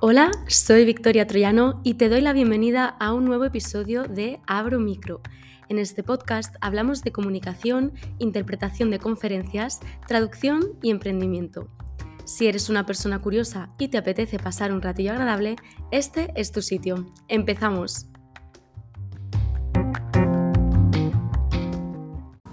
Hola, 0.00 0.30
soy 0.46 0.84
Victoria 0.84 1.26
Troyano 1.26 1.80
y 1.82 1.94
te 1.94 2.08
doy 2.08 2.20
la 2.20 2.32
bienvenida 2.32 2.86
a 3.00 3.12
un 3.12 3.24
nuevo 3.24 3.44
episodio 3.44 4.04
de 4.04 4.40
Abro 4.46 4.78
Micro. 4.78 5.20
En 5.68 5.80
este 5.80 6.04
podcast 6.04 6.54
hablamos 6.60 7.02
de 7.02 7.10
comunicación, 7.10 7.94
interpretación 8.20 8.92
de 8.92 9.00
conferencias, 9.00 9.80
traducción 10.06 10.78
y 10.82 10.92
emprendimiento. 10.92 11.66
Si 12.24 12.46
eres 12.46 12.68
una 12.68 12.86
persona 12.86 13.18
curiosa 13.18 13.70
y 13.76 13.88
te 13.88 13.98
apetece 13.98 14.38
pasar 14.38 14.70
un 14.70 14.82
ratillo 14.82 15.10
agradable, 15.10 15.56
este 15.90 16.32
es 16.36 16.52
tu 16.52 16.62
sitio. 16.62 17.12
Empezamos. 17.26 18.06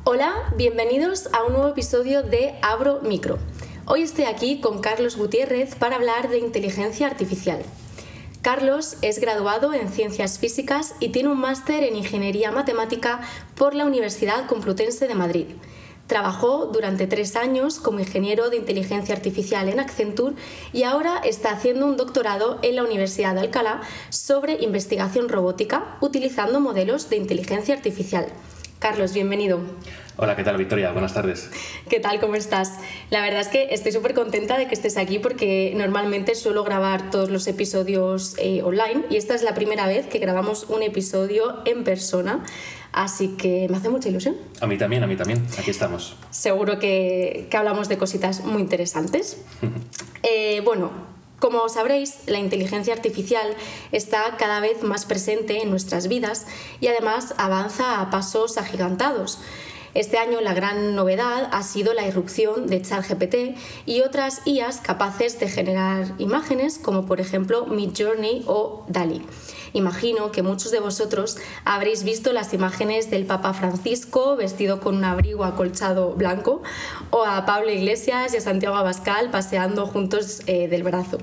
Hola, 0.04 0.34
bienvenidos 0.58 1.30
a 1.32 1.44
un 1.44 1.54
nuevo 1.54 1.68
episodio 1.68 2.24
de 2.24 2.56
Abro 2.64 3.02
Micro. 3.04 3.38
Hoy 3.88 4.02
estoy 4.02 4.26
aquí 4.26 4.62
con 4.62 4.82
Carlos 4.82 5.16
Gutiérrez 5.16 5.76
para 5.76 5.98
hablar 5.98 6.30
de 6.30 6.40
inteligencia 6.40 7.06
artificial. 7.06 7.62
Carlos 8.42 8.98
es 9.04 9.20
graduado 9.20 9.76
en 9.76 9.90
Ciencias 9.90 10.40
Físicas 10.40 10.96
y 11.00 11.10
tiene 11.10 11.30
un 11.30 11.40
máster 11.40 11.84
en 11.84 11.96
Ingeniería 11.96 12.52
Matemática 12.52 13.22
por 13.56 13.76
la 13.76 13.86
Universidad 13.86 14.48
Complutense 14.48 15.08
de 15.08 15.14
Madrid. 15.14 15.46
Trabajó 16.08 16.66
durante 16.66 17.06
tres 17.06 17.36
años 17.36 17.80
como 17.80 18.00
ingeniero 18.00 18.50
de 18.50 18.58
inteligencia 18.58 19.14
artificial 19.14 19.70
en 19.70 19.80
Accenture 19.80 20.36
y 20.74 20.82
ahora 20.82 21.20
está 21.24 21.52
haciendo 21.52 21.86
un 21.86 21.96
doctorado 21.96 22.58
en 22.64 22.78
la 22.78 22.84
Universidad 22.84 23.36
de 23.36 23.42
Alcalá 23.42 23.82
sobre 24.10 24.64
investigación 24.64 25.30
robótica 25.30 25.98
utilizando 26.02 26.60
modelos 26.60 27.12
de 27.12 27.18
inteligencia 27.18 27.76
artificial. 27.76 28.26
Carlos, 28.80 29.14
bienvenido. 29.14 29.60
Hola, 30.18 30.38
¿qué 30.38 30.46
tal 30.46 30.56
Victoria? 30.56 30.94
Buenas 30.94 31.14
tardes. 31.14 31.50
¿Qué 31.90 32.00
tal? 32.00 32.22
¿Cómo 32.22 32.36
estás? 32.36 32.80
La 33.10 33.22
verdad 33.22 33.42
es 33.42 33.50
que 33.50 33.68
estoy 33.72 33.92
súper 33.92 34.14
contenta 34.14 34.58
de 34.58 34.66
que 34.66 34.74
estés 34.74 34.96
aquí 34.96 35.20
porque 35.20 35.74
normalmente 35.76 36.36
suelo 36.36 36.64
grabar 36.64 37.12
todos 37.12 37.30
los 37.30 37.46
episodios 37.48 38.36
eh, 38.38 38.64
online 38.64 39.04
y 39.10 39.18
esta 39.18 39.36
es 39.36 39.44
la 39.44 39.54
primera 39.54 39.88
vez 39.88 40.08
que 40.08 40.20
grabamos 40.20 40.68
un 40.70 40.84
episodio 40.84 41.58
en 41.66 41.84
persona. 41.84 42.46
Así 42.94 43.36
que 43.36 43.68
me 43.70 43.76
hace 43.76 43.90
mucha 43.90 44.08
ilusión. 44.08 44.38
A 44.62 44.68
mí 44.68 44.78
también, 44.78 45.04
a 45.04 45.08
mí 45.08 45.18
también. 45.18 45.46
Aquí 45.60 45.72
estamos. 45.72 46.16
Seguro 46.30 46.80
que, 46.80 47.48
que 47.52 47.58
hablamos 47.58 47.90
de 47.90 47.98
cositas 47.98 48.46
muy 48.46 48.62
interesantes. 48.62 49.44
eh, 50.24 50.62
bueno, 50.64 50.92
como 51.40 51.68
sabréis, 51.68 52.20
la 52.28 52.40
inteligencia 52.40 52.94
artificial 52.94 53.54
está 53.92 54.38
cada 54.38 54.62
vez 54.62 54.82
más 54.82 55.06
presente 55.06 55.62
en 55.62 55.70
nuestras 55.70 56.08
vidas 56.08 56.48
y 56.80 56.88
además 56.88 57.36
avanza 57.38 58.00
a 58.00 58.10
pasos 58.10 58.58
agigantados. 58.58 59.40
Este 59.96 60.18
año 60.18 60.42
la 60.42 60.54
gran 60.54 60.94
novedad 60.94 61.48
ha 61.54 61.64
sido 61.64 61.94
la 61.94 62.06
irrupción 62.06 62.68
de 62.68 62.82
ChatGPT 62.82 63.58
y 63.86 64.02
otras 64.02 64.42
IAs 64.44 64.82
capaces 64.82 65.40
de 65.40 65.48
generar 65.48 66.12
imágenes 66.18 66.80
como 66.80 67.06
por 67.06 67.22
ejemplo 67.22 67.66
Midjourney 67.66 68.44
o 68.46 68.84
DALI. 68.90 69.22
Imagino 69.72 70.34
que 70.34 70.44
muchos 70.44 70.72
de 70.72 70.82
vosotros 70.82 71.38
habréis 71.64 72.04
visto 72.04 72.34
las 72.34 72.54
imágenes 72.54 73.10
del 73.10 73.26
Papa 73.26 73.54
Francisco 73.54 74.36
vestido 74.36 74.82
con 74.82 74.98
un 74.98 75.06
abrigo 75.06 75.46
acolchado 75.46 76.12
blanco 76.12 76.62
o 77.12 77.24
a 77.24 77.46
Pablo 77.46 77.72
Iglesias 77.72 78.34
y 78.34 78.38
a 78.38 78.42
Santiago 78.42 78.76
Abascal 78.76 79.32
paseando 79.32 79.86
juntos 79.86 80.42
eh, 80.48 80.68
del 80.68 80.84
brazo. 80.84 81.20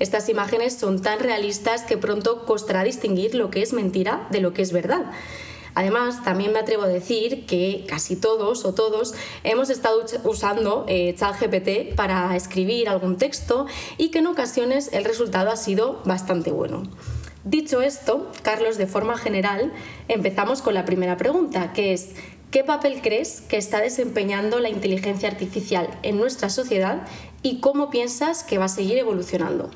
Estas 0.00 0.28
imágenes 0.28 0.76
son 0.76 1.00
tan 1.00 1.20
realistas 1.20 1.84
que 1.84 1.96
pronto 1.96 2.44
costará 2.44 2.82
distinguir 2.82 3.36
lo 3.36 3.50
que 3.50 3.62
es 3.62 3.72
mentira 3.72 4.26
de 4.30 4.40
lo 4.40 4.52
que 4.52 4.62
es 4.62 4.72
verdad. 4.72 5.12
Además, 5.76 6.24
también 6.24 6.54
me 6.54 6.58
atrevo 6.58 6.84
a 6.84 6.88
decir 6.88 7.44
que 7.44 7.84
casi 7.86 8.16
todos 8.16 8.64
o 8.64 8.72
todos 8.72 9.12
hemos 9.44 9.68
estado 9.68 10.02
usando 10.24 10.86
eh, 10.88 11.14
ChatGPT 11.14 11.94
para 11.94 12.34
escribir 12.34 12.88
algún 12.88 13.18
texto 13.18 13.66
y 13.98 14.08
que 14.08 14.20
en 14.20 14.26
ocasiones 14.26 14.88
el 14.94 15.04
resultado 15.04 15.50
ha 15.50 15.56
sido 15.56 16.00
bastante 16.06 16.50
bueno. 16.50 16.84
Dicho 17.44 17.82
esto, 17.82 18.32
Carlos, 18.40 18.78
de 18.78 18.86
forma 18.86 19.18
general, 19.18 19.70
empezamos 20.08 20.62
con 20.62 20.72
la 20.72 20.86
primera 20.86 21.18
pregunta, 21.18 21.74
que 21.74 21.92
es 21.92 22.14
¿qué 22.50 22.64
papel 22.64 23.02
crees 23.02 23.42
que 23.42 23.58
está 23.58 23.82
desempeñando 23.82 24.60
la 24.60 24.70
inteligencia 24.70 25.28
artificial 25.28 25.90
en 26.02 26.16
nuestra 26.16 26.48
sociedad 26.48 27.02
y 27.42 27.60
cómo 27.60 27.90
piensas 27.90 28.44
que 28.44 28.56
va 28.56 28.64
a 28.64 28.68
seguir 28.68 28.96
evolucionando? 28.96 29.70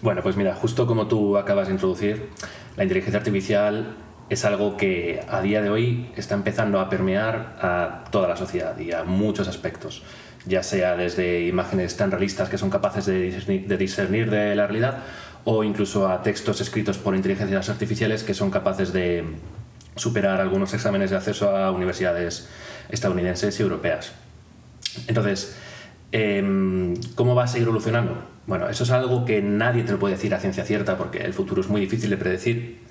Bueno, 0.00 0.22
pues 0.22 0.34
mira, 0.34 0.54
justo 0.54 0.86
como 0.86 1.08
tú 1.08 1.36
acabas 1.36 1.66
de 1.66 1.74
introducir, 1.74 2.30
la 2.78 2.84
inteligencia 2.84 3.18
artificial 3.18 3.96
es 4.28 4.44
algo 4.44 4.76
que 4.76 5.24
a 5.28 5.40
día 5.40 5.62
de 5.62 5.70
hoy 5.70 6.10
está 6.16 6.34
empezando 6.34 6.80
a 6.80 6.88
permear 6.88 7.56
a 7.60 8.04
toda 8.10 8.28
la 8.28 8.36
sociedad 8.36 8.76
y 8.78 8.92
a 8.92 9.04
muchos 9.04 9.46
aspectos, 9.46 10.02
ya 10.46 10.62
sea 10.62 10.96
desde 10.96 11.46
imágenes 11.46 11.96
tan 11.96 12.10
realistas 12.10 12.48
que 12.48 12.58
son 12.58 12.70
capaces 12.70 13.06
de 13.06 13.76
discernir 13.76 14.30
de, 14.30 14.56
la 14.56 14.66
realidad 14.66 14.98
o 15.44 15.62
incluso 15.62 16.08
a 16.08 16.22
textos 16.22 16.60
escritos 16.60 16.98
por 16.98 17.14
inteligencias 17.14 17.68
artificiales 17.68 18.24
que 18.24 18.34
son 18.34 18.50
capaces 18.50 18.92
de 18.92 19.24
superar 19.94 20.40
algunos 20.40 20.74
exámenes 20.74 21.10
de 21.10 21.16
acceso 21.16 21.56
a 21.56 21.70
universidades 21.70 22.48
estadounidenses 22.88 23.58
y 23.58 23.62
europeas. 23.62 24.12
Entonces, 25.06 25.56
em, 26.10 26.94
¿cómo 27.14 27.34
va 27.36 27.44
a 27.44 27.46
seguir 27.46 27.68
evolucionando? 27.68 28.24
Bueno, 28.46 28.68
eso 28.68 28.84
es 28.84 28.90
algo 28.90 29.24
que 29.24 29.40
nadie 29.40 29.84
te 29.84 29.92
lo 29.92 29.98
puede 29.98 30.14
decir 30.14 30.34
a 30.34 30.40
ciencia 30.40 30.64
cierta 30.64 30.98
porque 30.98 31.18
el 31.18 31.32
futuro 31.32 31.60
es 31.60 31.68
muy 31.68 31.80
difícil 31.80 32.10
de 32.10 32.16
predecir 32.16 32.85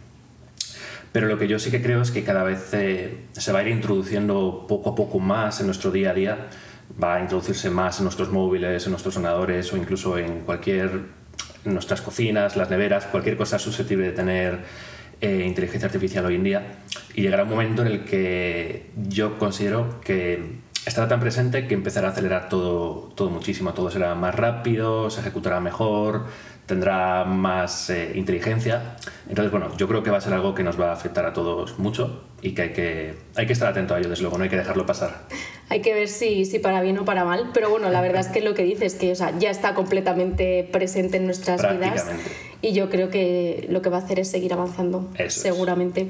pero 1.15 1.29
lo 1.29 1.37
que 1.37 1.47
yo 1.47 1.59
sí 1.59 1.71
que 1.71 1.81
creo 1.81 2.01
es 2.01 2.11
que 2.11 2.25
cada 2.25 2.43
vez 2.43 2.73
eh, 2.73 3.27
se 3.31 3.53
va 3.53 3.59
a 3.59 3.61
ir 3.61 3.69
introduciendo 3.69 4.65
poco 4.67 4.89
a 4.89 4.95
poco 4.95 5.17
más 5.19 5.61
en 5.61 5.65
nuestro 5.67 5.89
día 5.89 6.09
a 6.11 6.13
día, 6.13 6.47
va 7.01 7.15
a 7.15 7.21
introducirse 7.21 7.69
más 7.69 7.99
en 7.99 8.03
nuestros 8.03 8.33
móviles, 8.33 8.83
en 8.83 8.91
nuestros 8.91 9.15
ordenadores 9.15 9.71
o 9.71 9.77
incluso 9.77 10.17
en 10.17 10.41
cualquier, 10.41 10.89
en 11.63 11.73
nuestras 11.73 12.01
cocinas, 12.01 12.57
las 12.57 12.69
neveras, 12.69 13.05
cualquier 13.05 13.37
cosa 13.37 13.57
susceptible 13.59 14.07
de 14.07 14.11
tener 14.11 14.59
eh, 15.21 15.45
inteligencia 15.47 15.85
artificial 15.85 16.25
hoy 16.25 16.35
en 16.35 16.43
día. 16.43 16.67
Y 17.13 17.21
llegará 17.21 17.43
un 17.43 17.49
momento 17.49 17.83
en 17.83 17.87
el 17.87 18.03
que 18.03 18.91
yo 19.07 19.39
considero 19.39 20.01
que 20.01 20.65
estará 20.85 21.07
tan 21.07 21.21
presente 21.21 21.65
que 21.65 21.75
empezará 21.75 22.09
a 22.09 22.11
acelerar 22.11 22.49
todo, 22.49 23.13
todo 23.15 23.29
muchísimo, 23.29 23.73
todo 23.73 23.89
será 23.89 24.15
más 24.15 24.35
rápido, 24.35 25.09
se 25.09 25.21
ejecutará 25.21 25.61
mejor, 25.61 26.25
tendrá 26.65 27.23
más 27.25 27.89
eh, 27.89 28.11
inteligencia. 28.15 28.95
Entonces, 29.29 29.51
bueno, 29.51 29.75
yo 29.77 29.87
creo 29.87 30.03
que 30.03 30.09
va 30.09 30.17
a 30.17 30.21
ser 30.21 30.33
algo 30.33 30.55
que 30.55 30.63
nos 30.63 30.79
va 30.79 30.89
a 30.89 30.93
afectar 30.93 31.25
a 31.25 31.33
todos 31.33 31.77
mucho 31.79 32.23
y 32.41 32.53
que 32.53 32.61
hay 32.63 32.69
que, 32.73 33.13
hay 33.35 33.47
que 33.47 33.53
estar 33.53 33.67
atento 33.69 33.95
a 33.95 33.99
ello, 33.99 34.09
desde 34.09 34.21
luego, 34.21 34.37
no 34.37 34.43
hay 34.43 34.49
que 34.49 34.57
dejarlo 34.57 34.85
pasar. 34.85 35.23
Hay 35.69 35.81
que 35.81 35.93
ver 35.93 36.07
si, 36.07 36.45
si 36.45 36.59
para 36.59 36.81
bien 36.81 36.97
o 36.99 37.05
para 37.05 37.25
mal, 37.25 37.49
pero 37.53 37.69
bueno, 37.69 37.89
la 37.89 38.01
verdad 38.01 38.21
es 38.21 38.27
que 38.27 38.41
lo 38.41 38.53
que 38.53 38.63
dices 38.63 38.95
que 38.95 39.11
o 39.11 39.15
sea, 39.15 39.37
ya 39.37 39.49
está 39.49 39.73
completamente 39.73 40.67
presente 40.71 41.17
en 41.17 41.25
nuestras 41.25 41.61
vidas 41.61 42.05
y 42.61 42.73
yo 42.73 42.89
creo 42.89 43.09
que 43.09 43.65
lo 43.69 43.81
que 43.81 43.89
va 43.89 43.97
a 43.97 44.01
hacer 44.01 44.19
es 44.19 44.29
seguir 44.29 44.53
avanzando, 44.53 45.09
seguramente. 45.27 46.09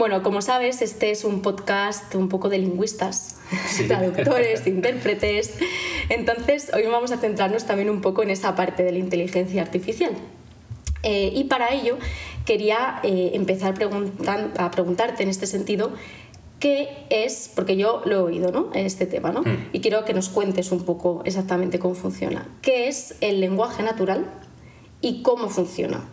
Bueno, 0.00 0.22
como 0.22 0.40
sabes, 0.40 0.80
este 0.80 1.10
es 1.10 1.24
un 1.24 1.42
podcast 1.42 2.14
un 2.14 2.30
poco 2.30 2.48
de 2.48 2.56
lingüistas, 2.56 3.38
traductores, 3.86 4.66
intérpretes. 4.66 5.58
Entonces, 6.08 6.70
hoy 6.72 6.86
vamos 6.86 7.12
a 7.12 7.18
centrarnos 7.18 7.66
también 7.66 7.90
un 7.90 8.00
poco 8.00 8.22
en 8.22 8.30
esa 8.30 8.56
parte 8.56 8.82
de 8.82 8.92
la 8.92 8.98
inteligencia 8.98 9.60
artificial. 9.60 10.12
Eh, 11.02 11.32
y 11.34 11.44
para 11.44 11.74
ello 11.74 11.98
quería 12.46 13.00
eh, 13.02 13.32
empezar 13.34 13.74
a 14.56 14.70
preguntarte 14.70 15.22
en 15.22 15.28
este 15.28 15.46
sentido 15.46 15.92
qué 16.60 17.04
es, 17.10 17.52
porque 17.54 17.76
yo 17.76 18.00
lo 18.06 18.14
he 18.14 18.18
oído, 18.20 18.52
¿no? 18.52 18.70
Este 18.72 19.04
tema, 19.04 19.32
¿no? 19.32 19.42
Mm. 19.42 19.68
Y 19.74 19.80
quiero 19.80 20.06
que 20.06 20.14
nos 20.14 20.30
cuentes 20.30 20.72
un 20.72 20.86
poco 20.86 21.20
exactamente 21.26 21.78
cómo 21.78 21.94
funciona. 21.94 22.48
¿Qué 22.62 22.88
es 22.88 23.16
el 23.20 23.42
lenguaje 23.42 23.82
natural 23.82 24.24
y 25.02 25.20
cómo 25.20 25.50
funciona? 25.50 26.08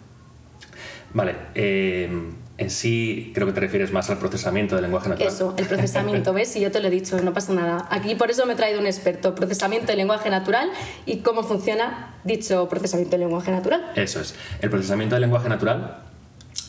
Vale. 1.13 1.37
Eh, 1.55 2.09
en 2.57 2.71
sí 2.71 3.31
creo 3.35 3.45
que 3.45 3.53
te 3.53 3.59
refieres 3.59 3.91
más 3.91 4.09
al 4.09 4.17
procesamiento 4.17 4.75
del 4.75 4.83
lenguaje 4.83 5.09
natural. 5.09 5.31
Eso, 5.31 5.53
el 5.57 5.67
procesamiento, 5.67 6.33
¿ves? 6.33 6.55
Y 6.55 6.61
yo 6.61 6.71
te 6.71 6.79
lo 6.79 6.87
he 6.87 6.91
dicho, 6.91 7.19
no 7.21 7.33
pasa 7.33 7.53
nada. 7.53 7.87
Aquí 7.91 8.15
por 8.15 8.31
eso 8.31 8.45
me 8.45 8.53
he 8.53 8.55
traído 8.55 8.79
un 8.79 8.87
experto, 8.87 9.35
procesamiento 9.35 9.87
del 9.87 9.97
lenguaje 9.97 10.29
natural 10.29 10.69
y 11.05 11.17
cómo 11.17 11.43
funciona 11.43 12.15
dicho 12.23 12.67
procesamiento 12.67 13.11
del 13.11 13.21
lenguaje 13.21 13.51
natural. 13.51 13.91
Eso 13.95 14.19
es. 14.19 14.33
El 14.59 14.71
procesamiento 14.71 15.15
del 15.15 15.21
lenguaje 15.21 15.49
natural, 15.49 15.99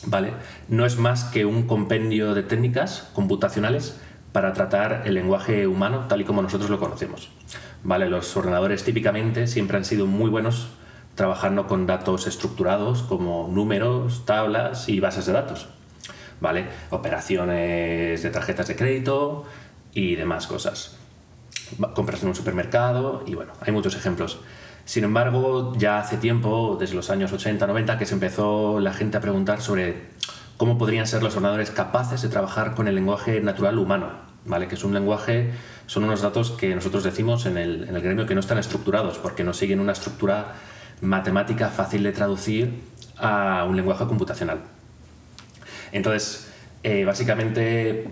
¿vale? 0.05 0.33
No 0.67 0.85
es 0.85 0.97
más 0.97 1.23
que 1.25 1.45
un 1.45 1.63
compendio 1.65 2.35
de 2.35 2.43
técnicas 2.43 3.09
computacionales 3.13 3.95
para 4.31 4.53
tratar 4.53 5.03
el 5.05 5.15
lenguaje 5.15 5.65
humano 5.65 6.05
tal 6.07 6.21
y 6.21 6.23
como 6.23 6.43
nosotros 6.43 6.69
lo 6.69 6.79
conocemos. 6.79 7.29
¿Vale? 7.83 8.09
Los 8.09 8.35
ordenadores 8.37 8.83
típicamente 8.83 9.47
siempre 9.47 9.77
han 9.77 9.85
sido 9.85 10.05
muy 10.05 10.29
buenos 10.29 10.67
trabajando 11.15 11.67
con 11.67 11.87
datos 11.87 12.27
estructurados 12.27 13.01
como 13.01 13.49
números, 13.51 14.25
tablas 14.25 14.87
y 14.87 14.99
bases 14.99 15.25
de 15.25 15.33
datos. 15.33 15.67
¿Vale? 16.41 16.65
Operaciones 16.89 18.21
de 18.23 18.29
tarjetas 18.29 18.67
de 18.67 18.75
crédito 18.75 19.45
y 19.93 20.15
demás 20.15 20.47
cosas. 20.47 20.97
Compras 21.93 22.23
en 22.23 22.29
un 22.29 22.35
supermercado 22.35 23.23
y 23.27 23.35
bueno, 23.35 23.53
hay 23.61 23.71
muchos 23.71 23.95
ejemplos. 23.95 24.39
Sin 24.85 25.03
embargo, 25.03 25.73
ya 25.77 25.99
hace 25.99 26.17
tiempo, 26.17 26.75
desde 26.79 26.95
los 26.95 27.11
años 27.11 27.31
80, 27.31 27.67
90, 27.67 27.97
que 27.99 28.05
se 28.07 28.15
empezó 28.15 28.79
la 28.79 28.91
gente 28.91 29.17
a 29.17 29.21
preguntar 29.21 29.61
sobre 29.61 30.07
cómo 30.57 30.77
podrían 30.77 31.05
ser 31.05 31.21
los 31.21 31.35
ordenadores 31.35 31.69
capaces 31.69 32.21
de 32.23 32.29
trabajar 32.29 32.73
con 32.73 32.87
el 32.87 32.95
lenguaje 32.95 33.39
natural 33.39 33.77
humano, 33.77 34.09
¿vale? 34.45 34.67
Que 34.67 34.75
es 34.75 34.83
un 34.83 34.93
lenguaje, 34.93 35.51
son 35.85 36.05
unos 36.05 36.21
datos 36.21 36.51
que 36.51 36.73
nosotros 36.73 37.03
decimos 37.03 37.45
en 37.45 37.57
el, 37.57 37.87
en 37.87 37.95
el 37.95 38.01
gremio 38.01 38.25
que 38.25 38.33
no 38.33 38.39
están 38.39 38.57
estructurados, 38.57 39.19
porque 39.19 39.43
no 39.43 39.53
siguen 39.53 39.79
una 39.79 39.91
estructura 39.91 40.55
matemática 41.01 41.69
fácil 41.69 42.01
de 42.03 42.11
traducir 42.11 42.81
a 43.17 43.65
un 43.69 43.75
lenguaje 43.75 44.05
computacional. 44.05 44.59
Entonces, 45.91 46.51
eh, 46.83 47.05
básicamente, 47.05 48.07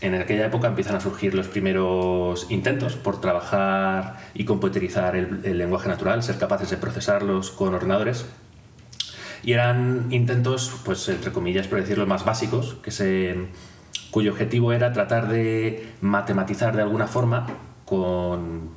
en 0.00 0.14
aquella 0.14 0.46
época 0.46 0.68
empiezan 0.68 0.96
a 0.96 1.00
surgir 1.00 1.34
los 1.34 1.48
primeros 1.48 2.50
intentos 2.50 2.96
por 2.96 3.20
trabajar 3.20 4.18
y 4.34 4.44
computerizar 4.44 5.16
el, 5.16 5.58
lenguaje 5.58 5.88
natural, 5.88 6.22
ser 6.22 6.38
capaces 6.38 6.70
de 6.70 6.76
procesarlos 6.76 7.50
con 7.50 7.74
ordenadores. 7.74 8.26
Y 9.42 9.52
eran 9.52 10.08
intentos, 10.10 10.80
pues 10.84 11.08
entre 11.08 11.32
comillas, 11.32 11.66
por 11.66 11.80
decirlo, 11.80 12.06
más 12.06 12.24
básicos, 12.24 12.76
que 12.82 12.90
se, 12.90 13.48
cuyo 14.10 14.32
objetivo 14.32 14.72
era 14.72 14.92
tratar 14.92 15.28
de 15.28 15.88
matematizar 16.02 16.76
de 16.76 16.82
alguna 16.82 17.06
forma 17.06 17.46
con 17.86 18.70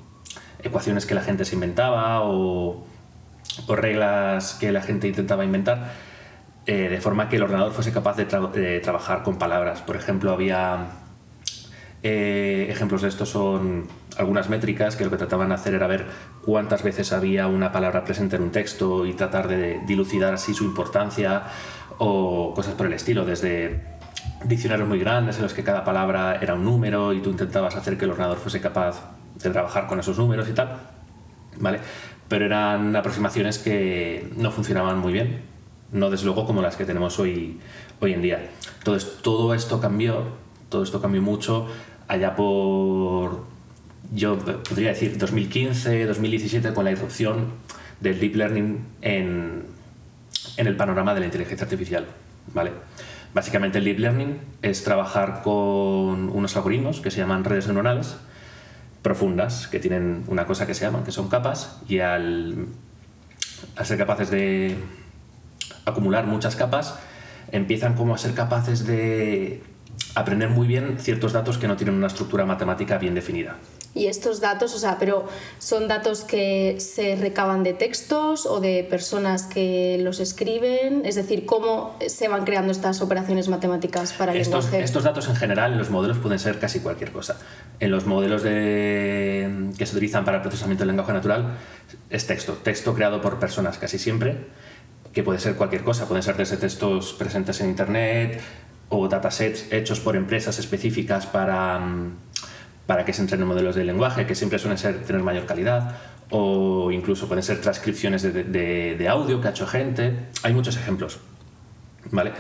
ecuaciones 0.62 1.06
que 1.06 1.16
la 1.16 1.22
gente 1.22 1.44
se 1.44 1.56
inventaba 1.56 2.22
o, 2.22 2.86
o 3.68 3.76
reglas 3.76 4.54
que 4.54 4.72
la 4.72 4.82
gente 4.82 5.10
intentaba 5.10 5.44
inventar 5.44 5.92
eh, 6.66 6.88
de 6.90 7.02
forma 7.02 7.28
que 7.28 7.36
el 7.36 7.44
ordenador 7.44 7.74
fuese 7.74 7.92
capaz 7.92 8.16
de, 8.16 8.80
trabajar 8.82 9.24
con 9.24 9.38
palabras. 9.38 9.82
Por 9.82 9.98
ejemplo, 9.98 10.32
había 10.32 10.88
eh, 12.04 12.68
ejemplos 12.70 13.02
de 13.02 13.10
esto 13.10 13.26
son 13.26 13.88
algunas 14.18 14.50
métricas 14.50 14.96
que 14.96 15.04
lo 15.04 15.10
que 15.10 15.18
trataban 15.18 15.50
de 15.50 15.56
hacer 15.56 15.74
era 15.74 15.88
ver 15.88 16.06
cuántas 16.46 16.82
veces 16.82 17.12
había 17.12 17.48
una 17.48 17.74
palabra 17.74 18.06
presente 18.06 18.38
en 18.38 18.44
un 18.44 18.52
texto 18.52 19.06
y 19.06 19.14
tratar 19.14 19.50
de 19.50 19.82
dilucidar 19.86 20.34
así 20.34 20.54
su 20.54 20.64
importancia 20.64 21.44
o 21.98 22.54
cosas 22.54 22.76
por 22.76 22.86
el 22.86 22.94
estilo, 22.94 23.26
desde 23.26 23.82
diccionarios 24.46 24.88
muy 24.88 25.00
grandes 25.00 25.38
en 25.38 25.44
los 25.44 25.54
que 25.54 25.64
cada 25.64 25.84
palabra 25.84 26.38
era 26.42 26.54
un 26.54 26.64
número 26.64 27.12
y 27.12 27.20
tú 27.20 27.30
intentabas 27.30 27.76
hacer 27.76 27.98
que 27.98 28.06
el 28.06 28.12
ordenador 28.12 28.38
fuese 28.38 28.62
capaz 28.62 29.12
de 29.36 29.50
trabajar 29.50 29.88
con 29.88 30.00
esos 30.00 30.18
números 30.18 30.48
y 30.48 30.54
tal, 30.54 30.78
¿vale? 31.60 31.80
Pero 32.30 32.46
eran 32.46 32.96
aproximaciones 32.96 33.58
que 33.58 34.32
no 34.38 34.50
funcionaban 34.52 35.00
muy 35.00 35.12
bien 35.12 35.53
no 35.94 36.10
desde 36.10 36.26
luego 36.26 36.46
como 36.46 36.62
las 36.62 36.76
que 36.76 36.86
tenemos 36.86 37.20
hoy, 37.20 37.60
hoy 38.02 38.14
en 38.14 38.22
día. 38.22 38.50
Entonces, 38.80 39.20
todo 39.22 39.54
esto 39.54 39.80
cambió, 39.80 40.24
todo 40.70 40.84
esto 40.84 41.02
cambió 41.02 41.22
mucho 41.22 41.68
allá 42.08 42.36
por, 42.36 43.46
yo 44.14 44.38
podría 44.38 44.90
decir, 44.90 45.18
2015, 45.18 46.06
2017, 46.06 46.74
con 46.74 46.84
la 46.84 46.92
irrupción 46.92 47.54
del 48.02 48.20
deep 48.20 48.36
learning 48.36 48.86
en, 49.02 49.64
en 50.58 50.68
el 50.68 50.76
panorama 50.76 51.14
de 51.14 51.22
la 51.22 51.28
inteligencia 51.28 51.64
artificial. 51.64 52.08
¿vale? 52.54 52.72
Básicamente 53.34 53.78
el 53.78 53.86
deep 53.86 54.00
learning 54.00 54.40
es 54.62 54.84
trabajar 54.84 55.42
con 55.44 56.30
unos 56.30 56.56
algoritmos 56.58 57.02
que 57.02 57.12
se 57.12 57.20
llaman 57.20 57.44
redes 57.44 57.68
neuronales 57.68 58.18
profundas, 59.02 59.68
que 59.68 59.80
tienen 59.80 60.24
una 60.28 60.46
cosa 60.46 60.66
que 60.66 60.74
se 60.74 60.86
llaman, 60.86 61.04
que 61.04 61.12
son 61.12 61.28
capas, 61.30 61.82
y 61.88 62.00
al, 62.00 62.68
al 63.76 63.86
ser 63.86 63.98
capaces 63.98 64.32
de, 64.32 64.78
acumular 65.86 66.26
muchas 66.26 66.56
capas, 66.56 66.96
empiezan 67.52 67.96
como 67.96 68.16
a 68.16 68.18
ser 68.18 68.34
capaces 68.34 68.86
de 68.86 69.62
aprender 70.16 70.50
muy 70.50 70.68
bien 70.68 70.98
ciertos 71.00 71.34
datos 71.34 71.58
que 71.58 71.68
no 71.68 71.76
tienen 71.76 71.96
una 71.96 72.08
estructura 72.08 72.46
matemática 72.46 72.98
bien 72.98 73.16
definida. 73.16 73.58
Y 73.96 74.08
estos 74.08 74.42
datos, 74.42 74.74
o 74.74 74.80
sea, 74.80 74.98
pero 74.98 75.28
son 75.60 75.88
datos 75.88 76.24
que 76.24 76.78
se 76.80 77.16
recaban 77.16 77.64
de 77.64 77.74
textos 77.74 78.48
o 78.48 78.60
de 78.60 78.84
personas 78.90 79.44
que 79.44 80.00
los 80.02 80.20
escriben, 80.20 81.04
es 81.06 81.14
decir, 81.14 81.46
cómo 81.46 81.96
se 82.08 82.28
van 82.28 82.44
creando 82.44 82.72
estas 82.72 83.02
operaciones 83.02 83.50
matemáticas 83.50 84.14
para 84.14 84.32
el 84.32 84.40
estos, 84.40 84.66
lenguaje. 84.66 84.84
Estos 84.84 85.04
datos 85.04 85.28
en 85.28 85.36
general 85.36 85.74
en 85.74 85.78
los 85.78 85.92
modelos 85.92 86.18
pueden 86.18 86.40
ser 86.40 86.58
casi 86.58 86.80
cualquier 86.80 87.12
cosa. 87.12 87.38
En 87.80 87.92
los 87.92 88.08
modelos 88.08 88.42
de, 88.42 89.70
que 89.78 89.86
se 89.86 89.96
utilizan 89.96 90.26
para 90.26 90.38
el 90.38 90.42
procesamiento 90.42 90.82
del 90.82 90.88
lenguaje 90.88 91.14
natural 91.14 91.58
es 92.10 92.26
texto, 92.26 92.54
texto 92.54 92.96
creado 92.96 93.22
por 93.22 93.38
personas 93.38 93.78
casi 93.78 94.00
siempre 94.00 94.38
que 95.14 95.24
puede 95.24 95.40
ser 95.40 95.56
cualquier 95.56 95.84
cosa, 95.84 96.08
pueden 96.08 96.24
ser 96.24 96.36
desde 96.36 96.58
textos 96.58 97.14
presentes 97.14 97.62
en 97.62 97.70
Internet 97.70 98.42
o 98.90 99.08
datasets 99.08 99.72
hechos 99.72 100.00
por 100.00 100.16
empresas 100.16 100.60
específicas 100.60 101.26
para, 101.26 101.80
mm, 101.80 102.16
para 102.88 103.06
que 103.06 103.14
se 103.14 103.22
entrenen 103.22 103.48
modelos 103.48 103.76
de 103.76 103.86
lenguaje, 103.86 104.26
que 104.26 104.36
siempre 104.36 104.60
suelen 104.60 104.78
ser, 104.78 105.04
tener 105.04 105.22
mayor 105.22 105.46
calidad, 105.46 105.98
o 106.30 106.92
incluso 106.92 107.28
pueden 107.28 107.44
ser 107.44 107.62
transcripciones 107.62 108.24
de, 108.24 108.44
de, 108.44 109.08
audio 109.08 109.40
que 109.40 109.48
ha 109.48 109.52
hecho 109.52 109.68
gente. 109.68 110.16
Hay 110.42 110.54
muchos 110.54 110.78
ejemplos, 110.78 111.20
¿vale? 112.12 112.32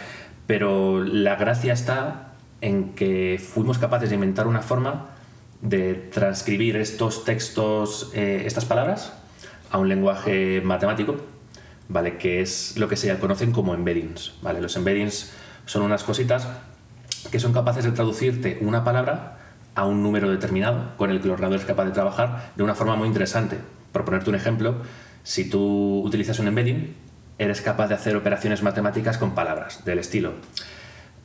Pero 0.48 1.04
la 1.04 1.36
gracia 1.36 1.74
está 1.74 2.34
en 2.62 2.94
que 2.96 3.40
fuimos 3.40 3.78
capaces 3.78 4.10
de 4.10 4.16
inventar 4.16 4.48
una 4.48 4.62
forma 4.62 5.10
de 5.62 5.94
transcribir 5.94 6.76
estos 6.78 7.24
textos, 7.24 8.12
eh, 8.14 8.44
estas 8.46 8.66
palabras, 8.66 9.14
a 9.72 9.78
un 9.78 9.90
lenguaje 9.90 10.62
matemático 10.62 11.18
¿vale? 11.94 12.18
Que 12.18 12.42
es 12.42 12.76
lo 12.76 12.90
que 12.90 12.98
se 12.98 13.16
conocen 13.20 13.52
como 13.52 13.76
embeddings, 13.76 14.34
¿vale? 14.42 14.60
Los 14.60 14.76
embeddings 14.76 15.32
son 15.66 15.84
unas 15.84 16.04
cositas 16.04 16.48
que 17.32 17.40
son 17.40 17.54
capaces 17.54 17.86
de 17.86 17.92
traducirte 17.92 18.58
una 18.62 18.84
palabra 18.84 19.38
a 19.76 19.86
un 19.86 20.02
número 20.04 20.30
determinado 20.30 20.98
con 20.98 21.12
el 21.12 21.20
que 21.20 21.28
el 21.28 21.32
ordenador 21.32 21.60
es 21.60 21.66
capaz 21.66 21.86
de 21.86 21.92
trabajar 21.92 22.52
de 22.56 22.64
una 22.64 22.76
forma 22.76 22.96
muy 22.96 23.08
interesante. 23.08 23.60
Por 23.92 24.06
ponerte 24.06 24.30
un 24.30 24.36
ejemplo, 24.36 24.78
si 25.22 25.48
tú 25.48 26.02
utilizas 26.04 26.40
un 26.40 26.48
embedding, 26.48 26.96
eres 27.38 27.62
capaz 27.62 27.88
de 27.88 27.96
hacer 27.96 28.16
operaciones 28.16 28.64
matemáticas 28.64 29.20
con 29.20 29.36
palabras 29.36 29.86
del 29.86 30.00
estilo. 30.00 30.34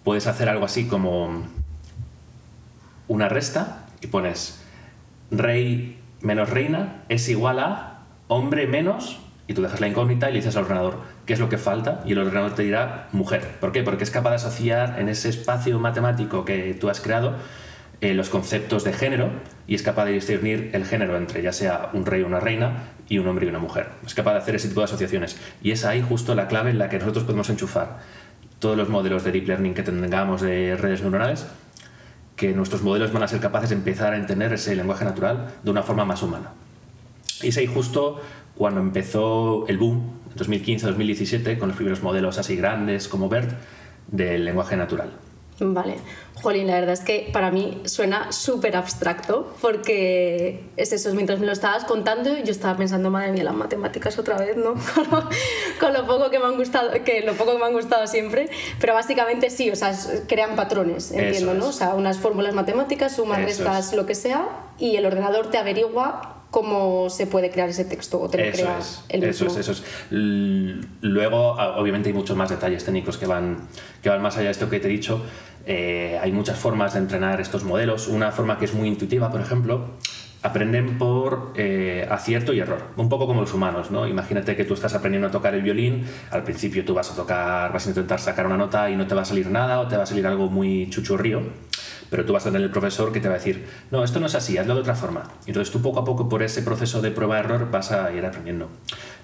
Puedes 0.05 0.27
hacer 0.27 0.51
algo 0.51 0.67
así 0.67 0.87
como 0.87 1.45
una 3.09 3.29
resta 3.29 3.87
y 4.03 4.09
pones 4.09 4.63
rey 5.31 5.99
menos 6.21 6.51
reina 6.51 7.05
es 7.09 7.29
igual 7.29 7.59
a 7.59 8.01
hombre 8.29 8.67
menos 8.67 9.21
y 9.49 9.55
tú 9.55 9.63
dejas 9.63 9.81
la 9.81 9.89
incógnita 9.89 10.29
y 10.29 10.35
le 10.35 10.39
dices 10.39 10.55
al 10.57 10.65
ordenador 10.65 10.99
qué 11.27 11.33
es 11.33 11.41
lo 11.41 11.49
que 11.49 11.59
falta 11.59 12.03
y 12.05 12.13
el 12.13 12.19
ordenador 12.19 12.55
te 12.55 12.63
dirá 12.63 13.09
mujer. 13.13 13.57
¿Por 13.61 13.73
qué? 13.73 13.83
Porque 13.83 14.05
es 14.05 14.11
capaz 14.11 14.31
de 14.31 14.37
asociar 14.37 15.01
en 15.01 15.09
ese 15.09 15.31
espacio 15.31 15.81
matemático 15.81 16.45
que 16.45 16.75
tú 16.75 16.91
has 16.91 17.01
creado 17.01 17.35
eh, 18.03 18.15
los 18.15 18.29
conceptos 18.29 18.85
de 18.85 18.93
género 18.93 19.31
y 19.67 19.75
es 19.75 19.83
capaz 19.83 20.05
de 20.05 20.13
discernir 20.13 20.71
el 20.75 20.85
género 20.85 21.17
entre 21.17 21.43
ya 21.43 21.53
sea 21.53 21.89
un 21.95 22.07
rey 22.07 22.23
o 22.23 22.27
una 22.27 22.41
reina 22.41 22.91
y 23.09 23.19
un 23.19 23.27
hombre 23.27 23.47
y 23.47 23.49
una 23.49 23.59
mujer. 23.59 23.89
Es 24.07 24.15
capaz 24.15 24.35
de 24.35 24.39
hacer 24.39 24.55
ese 24.55 24.69
tipo 24.69 24.83
de 24.83 24.85
asociaciones. 24.85 25.39
Y 25.63 25.71
es 25.71 25.85
ahí 25.87 26.05
justo 26.07 26.35
la 26.35 26.47
clave 26.47 26.71
en 26.71 26.79
la 26.79 26.91
que 26.91 26.99
nosotros 26.99 27.25
podemos 27.25 27.49
enchufar 27.49 28.01
todos 28.59 28.77
los 28.77 28.91
modelos 28.91 29.25
de 29.25 29.33
deep 29.33 29.49
learning 29.49 29.73
que 29.73 29.83
tengamos 29.83 30.43
de 30.43 30.77
redes 30.77 31.01
neuronales, 31.01 31.47
que 32.37 32.53
nuestros 32.53 32.83
modelos 32.83 33.13
van 33.13 33.23
a 33.23 33.29
ser 33.29 33.41
capaces 33.41 33.71
de 33.71 33.77
empezar 33.77 34.13
a 34.13 34.17
entender 34.17 34.53
ese 34.53 34.77
lenguaje 34.77 35.05
natural 35.07 35.55
de 35.63 35.71
una 35.71 35.83
forma 35.83 36.05
más 36.05 36.23
humana. 36.23 36.53
Y 37.43 37.49
es 37.49 37.57
ahí 37.57 37.67
justo 37.67 38.21
cuando 38.59 38.81
empezó 38.81 39.67
el 39.69 39.79
boom, 39.79 40.19
en 40.31 40.37
2015-2017, 40.37 41.59
con 41.59 41.69
los 41.69 41.77
primeros 41.77 42.03
modelos 42.03 42.39
así 42.39 42.57
grandes 42.57 43.09
como 43.09 43.29
BERT, 43.29 43.53
del 44.09 44.45
lenguaje 44.45 44.77
natural. 44.77 45.11
Vale, 45.61 45.97
Jolín, 46.41 46.69
la 46.69 46.75
verdad 46.75 46.93
es 46.93 47.01
que 47.01 47.31
para 47.33 47.51
mí 47.51 47.83
suena 47.85 48.31
súper 48.31 48.77
abstracto 48.77 49.53
porque 49.61 50.71
es 50.77 50.93
eso, 50.93 51.13
mientras 51.15 51.41
me 51.41 51.47
lo 51.47 51.53
estabas 51.53 51.85
contando 51.85 52.37
yo 52.39 52.53
estaba 52.53 52.77
pensando, 52.77 53.11
madre 53.11 53.33
mía, 53.33 53.43
las 53.43 53.55
matemáticas 53.55 54.19
otra 54.21 54.39
vez, 54.39 54.57
¿no? 54.57 54.75
Con 55.81 55.93
lo, 55.93 56.07
poco 56.07 56.31
que 56.31 56.39
me 56.39 56.45
han 56.45 56.57
gustado, 56.57 56.91
que 57.05 57.23
lo 57.23 57.35
poco 57.35 57.53
que 57.53 57.59
me 57.59 57.65
han 57.65 57.73
gustado 57.73 58.07
siempre, 58.07 58.49
pero 58.79 58.95
básicamente 58.95 59.51
sí, 59.51 59.69
o 59.71 59.75
sea, 59.75 59.93
crean 60.29 60.55
patrones, 60.55 61.11
entiendo, 61.11 61.55
¿no? 61.55 61.69
O 61.69 61.73
sea, 61.73 61.95
unas 61.95 62.19
fórmulas 62.19 62.55
matemáticas, 62.55 63.17
sumas, 63.17 63.43
restas, 63.43 63.93
lo 63.95 64.07
que 64.07 64.15
sea, 64.15 64.49
y 64.79 64.95
el 64.95 65.07
ordenador 65.07 65.51
te 65.51 65.59
averigua 65.59 66.38
cómo 66.51 67.11
se 67.11 67.27
puede 67.27 67.51
crear 67.51 67.69
ese 67.69 67.85
texto 67.85 68.21
o 68.21 68.29
te 68.29 68.45
lo 68.45 68.53
crea 68.53 68.79
el 69.09 69.21
mismo. 69.21 69.47
Eso 69.49 69.59
es, 69.59 69.69
eso 69.69 69.73
es. 69.73 69.85
Luego, 71.01 71.53
obviamente, 71.53 72.09
hay 72.09 72.15
muchos 72.15 72.37
más 72.37 72.51
detalles 72.51 72.85
técnicos 72.85 73.17
que 73.19 73.27
van, 73.27 73.69
que 74.03 74.09
van 74.09 74.23
más 74.23 74.37
allá 74.37 74.47
de 74.47 74.53
esto 74.53 74.69
que 74.69 74.81
te 74.81 74.89
he 74.89 74.91
dicho. 74.91 75.23
Eh, 75.67 76.19
hay 76.21 76.33
muchas 76.33 76.59
formas 76.59 76.95
de 76.95 77.01
entrenar 77.01 77.41
estos 77.41 77.65
modelos. 77.65 78.09
Una 78.09 78.33
forma 78.33 78.59
que 78.59 78.65
es 78.65 78.75
muy 78.75 78.89
intuitiva, 78.89 79.31
por 79.31 79.41
ejemplo, 79.41 79.91
aprenden 80.43 80.97
por 80.99 81.53
eh, 81.57 82.07
acierto 82.11 82.53
y 82.53 82.61
error, 82.61 82.83
un 82.97 83.09
poco 83.09 83.27
como 83.27 83.41
los 83.41 83.53
humanos, 83.53 83.91
¿no? 83.91 84.07
Imagínate 84.07 84.57
que 84.57 84.65
tú 84.65 84.75
estás 84.75 84.95
aprendiendo 84.95 85.29
a 85.29 85.31
tocar 85.31 85.55
el 85.55 85.63
violín, 85.63 86.07
al 86.31 86.45
principio 86.45 86.85
tú 86.85 86.95
vas 86.95 87.11
a 87.11 87.17
tocar, 87.17 87.73
vas 87.73 87.87
a 87.87 87.89
intentar 87.91 88.21
sacar 88.21 88.47
una 88.47 88.57
nota 88.57 88.89
y 88.89 88.97
no 88.97 89.07
te 89.07 89.15
va 89.15 89.23
a 89.23 89.25
salir 89.25 89.51
nada 89.51 89.81
o 89.81 89.89
te 89.89 89.97
va 89.97 90.05
a 90.05 90.07
salir 90.07 90.27
algo 90.27 90.49
muy 90.49 90.89
chuchurrío 90.91 91.43
pero 92.11 92.25
tú 92.25 92.33
vas 92.33 92.47
a 92.47 92.51
tener 92.51 92.63
el 92.63 92.71
profesor 92.71 93.13
que 93.13 93.21
te 93.21 93.29
va 93.29 93.35
a 93.35 93.39
decir, 93.39 93.67
no, 93.91 94.05
esto 94.05 94.21
no 94.21 94.27
es 94.27 94.35
así, 94.35 94.59
hazlo 94.59 94.75
de 94.75 94.81
otra 94.81 94.95
forma. 94.95 95.25
Entonces 95.47 95.73
tú 95.73 95.83
poco 95.83 96.01
a 96.01 96.05
poco 96.05 96.29
por 96.29 96.43
ese 96.43 96.63
proceso 96.63 97.01
de 97.01 97.11
prueba-error 97.11 97.71
vas 97.71 97.93
a 97.93 98.13
ir 98.13 98.25
aprendiendo. 98.25 98.69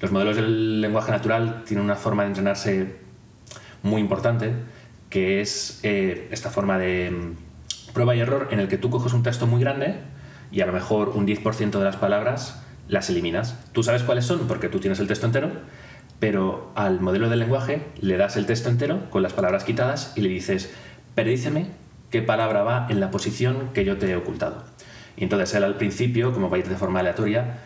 Los 0.00 0.12
modelos 0.12 0.36
del 0.36 0.80
lenguaje 0.80 1.10
natural 1.10 1.62
tienen 1.64 1.84
una 1.84 1.96
forma 1.96 2.22
de 2.22 2.28
entrenarse 2.28 2.96
muy 3.82 4.00
importante, 4.00 4.52
que 5.10 5.40
es 5.40 5.80
eh, 5.82 6.28
esta 6.30 6.50
forma 6.50 6.78
de 6.78 7.10
mm, 7.10 7.92
prueba 7.92 8.14
y 8.16 8.20
error 8.20 8.48
en 8.50 8.60
el 8.60 8.68
que 8.68 8.78
tú 8.78 8.90
coges 8.90 9.12
un 9.12 9.22
texto 9.22 9.46
muy 9.46 9.60
grande 9.60 10.00
y 10.50 10.60
a 10.60 10.66
lo 10.66 10.72
mejor 10.72 11.10
un 11.10 11.26
10% 11.26 11.70
de 11.70 11.84
las 11.84 11.96
palabras 11.96 12.62
las 12.88 13.08
eliminas. 13.08 13.58
Tú 13.72 13.82
sabes 13.82 14.02
cuáles 14.02 14.26
son 14.26 14.46
porque 14.46 14.68
tú 14.68 14.78
tienes 14.78 15.00
el 15.00 15.06
texto 15.06 15.26
entero, 15.26 15.50
pero 16.20 16.70
al 16.74 17.00
modelo 17.00 17.28
del 17.28 17.40
lenguaje 17.40 17.86
le 18.00 18.16
das 18.16 18.36
el 18.36 18.46
texto 18.46 18.68
entero 18.68 19.10
con 19.10 19.22
las 19.22 19.32
palabras 19.32 19.64
quitadas 19.64 20.12
y 20.16 20.20
le 20.20 20.28
dices, 20.28 20.72
predíceme 21.14 21.68
qué 22.14 22.22
palabra 22.22 22.62
va 22.62 22.86
en 22.90 23.00
la 23.00 23.10
posición 23.10 23.70
que 23.74 23.84
yo 23.84 23.96
te 23.96 24.08
he 24.08 24.14
ocultado. 24.14 24.62
Y 25.16 25.24
entonces 25.24 25.52
él 25.56 25.64
al 25.64 25.74
principio, 25.74 26.32
como 26.32 26.48
va 26.48 26.58
a 26.58 26.60
ir 26.60 26.68
de 26.68 26.76
forma 26.76 27.00
aleatoria, 27.00 27.58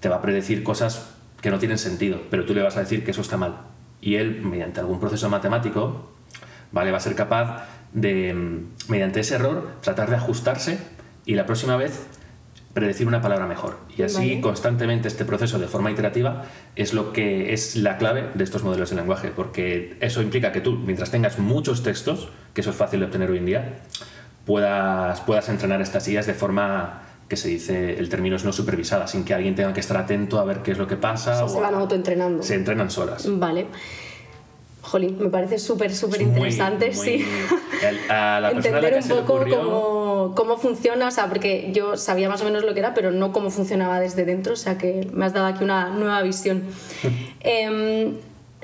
te 0.00 0.10
va 0.10 0.16
a 0.16 0.20
predecir 0.20 0.62
cosas 0.62 1.14
que 1.40 1.50
no 1.50 1.58
tienen 1.58 1.78
sentido, 1.78 2.20
pero 2.28 2.44
tú 2.44 2.52
le 2.52 2.60
vas 2.60 2.76
a 2.76 2.80
decir 2.80 3.02
que 3.02 3.12
eso 3.12 3.22
está 3.22 3.38
mal. 3.38 3.62
Y 4.02 4.16
él, 4.16 4.42
mediante 4.42 4.78
algún 4.78 5.00
proceso 5.00 5.30
matemático, 5.30 6.10
¿vale? 6.70 6.90
va 6.90 6.98
a 6.98 7.00
ser 7.00 7.14
capaz 7.14 7.64
de, 7.94 8.34
mm, 8.34 8.90
mediante 8.90 9.20
ese 9.20 9.36
error, 9.36 9.70
tratar 9.80 10.10
de 10.10 10.16
ajustarse 10.16 10.80
y 11.24 11.34
la 11.34 11.46
próxima 11.46 11.78
vez 11.78 12.06
predecir 12.74 13.06
una 13.06 13.22
palabra 13.22 13.46
mejor. 13.46 13.78
Y 13.96 14.02
así 14.02 14.38
constantemente 14.42 15.08
este 15.08 15.24
proceso 15.24 15.58
de 15.58 15.66
forma 15.66 15.90
iterativa 15.90 16.44
es 16.76 16.92
lo 16.92 17.14
que 17.14 17.54
es 17.54 17.74
la 17.76 17.96
clave 17.96 18.28
de 18.34 18.44
estos 18.44 18.64
modelos 18.64 18.90
de 18.90 18.96
lenguaje, 18.96 19.32
porque 19.34 19.96
eso 20.00 20.20
implica 20.20 20.52
que 20.52 20.60
tú, 20.60 20.72
mientras 20.72 21.10
tengas 21.10 21.38
muchos 21.38 21.82
textos, 21.82 22.28
que 22.54 22.60
eso 22.60 22.70
es 22.70 22.76
fácil 22.76 23.00
de 23.00 23.06
obtener 23.06 23.30
hoy 23.30 23.38
en 23.38 23.46
día, 23.46 23.78
puedas, 24.46 25.20
puedas 25.22 25.48
entrenar 25.48 25.82
estas 25.82 26.06
ideas 26.08 26.26
de 26.26 26.34
forma 26.34 27.02
que 27.28 27.36
se 27.36 27.48
dice, 27.48 27.98
el 27.98 28.08
término 28.08 28.36
es 28.36 28.44
no 28.44 28.52
supervisada, 28.52 29.06
sin 29.08 29.24
que 29.24 29.34
alguien 29.34 29.54
tenga 29.54 29.72
que 29.72 29.80
estar 29.80 29.96
atento 29.96 30.38
a 30.38 30.44
ver 30.44 30.58
qué 30.58 30.72
es 30.72 30.78
lo 30.78 30.86
que 30.86 30.96
pasa. 30.96 31.48
se 31.48 31.60
van 31.60 31.74
autoentrenando. 31.74 32.42
Se 32.42 32.54
entrenan 32.54 32.90
solas. 32.90 33.26
Vale. 33.28 33.66
Jolín, 34.82 35.16
me 35.18 35.30
parece 35.30 35.58
súper, 35.58 35.94
súper 35.94 36.20
interesante, 36.20 36.92
sí. 36.92 37.24
Entender 38.50 39.00
un 39.02 39.08
poco 39.08 39.44
cómo, 39.48 40.34
cómo, 40.36 40.58
funciona, 40.58 41.08
o 41.08 41.10
sea, 41.10 41.28
porque 41.28 41.70
yo 41.72 41.96
sabía 41.96 42.28
más 42.28 42.42
o 42.42 42.44
menos 42.44 42.64
lo 42.64 42.74
que 42.74 42.80
era, 42.80 42.92
pero 42.92 43.10
no 43.10 43.32
cómo 43.32 43.50
funcionaba 43.50 43.98
desde 43.98 44.26
dentro, 44.26 44.52
o 44.52 44.56
sea 44.56 44.76
que 44.76 45.08
me 45.12 45.24
has 45.24 45.32
dado 45.32 45.46
aquí 45.46 45.64
una 45.64 45.88
nueva 45.88 46.22
visión. 46.22 46.64
Em, 47.40 48.14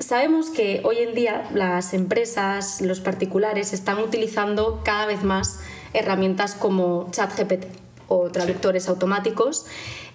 sabemos 0.01 0.49
que 0.49 0.81
hoy 0.83 0.97
en 0.99 1.13
día 1.13 1.49
las 1.53 1.93
empresas, 1.93 2.81
los 2.81 2.99
particulares, 2.99 3.73
están 3.73 3.99
utilizando 3.99 4.81
cada 4.83 5.05
vez 5.05 5.23
más 5.23 5.59
herramientas 5.93 6.55
como 6.55 7.09
ChatGPT 7.11 7.65
o 8.07 8.29
traductores 8.29 8.89
automáticos 8.89 9.65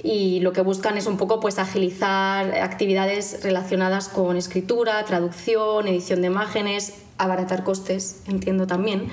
y 0.03 0.41
lo 0.41 0.53
que 0.53 0.61
buscan 0.61 0.99
es 0.99 1.07
un 1.07 1.17
poco 1.17 1.41
pues 1.41 1.59
agilizar 1.59 2.55
actividades 2.57 3.43
relacionadas 3.43 4.09
con 4.09 4.37
escritura, 4.37 5.05
traducción, 5.05 5.89
edición 5.89 6.21
de 6.21 6.27
imágenes, 6.27 6.95
abaratar 7.19 7.65
costes, 7.65 8.21
entiendo 8.27 8.67
también. 8.67 9.09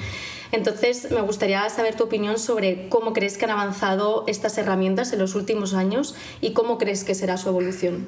Entonces, 0.51 1.09
me 1.09 1.21
gustaría 1.21 1.67
saber 1.69 1.95
tu 1.95 2.03
opinión 2.03 2.37
sobre 2.37 2.89
cómo 2.89 3.13
crees 3.13 3.37
que 3.37 3.45
han 3.45 3.51
avanzado 3.51 4.23
estas 4.27 4.57
herramientas 4.57 5.11
en 5.13 5.19
los 5.19 5.33
últimos 5.33 5.73
años 5.73 6.13
y 6.41 6.51
cómo 6.51 6.77
crees 6.77 7.03
que 7.03 7.15
será 7.15 7.37
su 7.37 7.49
evolución. 7.49 8.05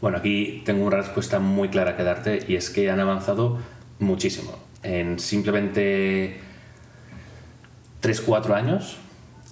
Bueno, 0.00 0.18
aquí 0.18 0.62
tengo 0.64 0.86
una 0.86 0.98
respuesta 0.98 1.40
muy 1.40 1.68
clara 1.70 1.96
que 1.96 2.04
darte 2.04 2.44
y 2.46 2.54
es 2.54 2.70
que 2.70 2.90
han 2.90 3.00
avanzado 3.00 3.58
muchísimo. 3.98 4.56
En 4.84 5.18
simplemente 5.18 6.38
3-4 8.00 8.54
años 8.54 8.98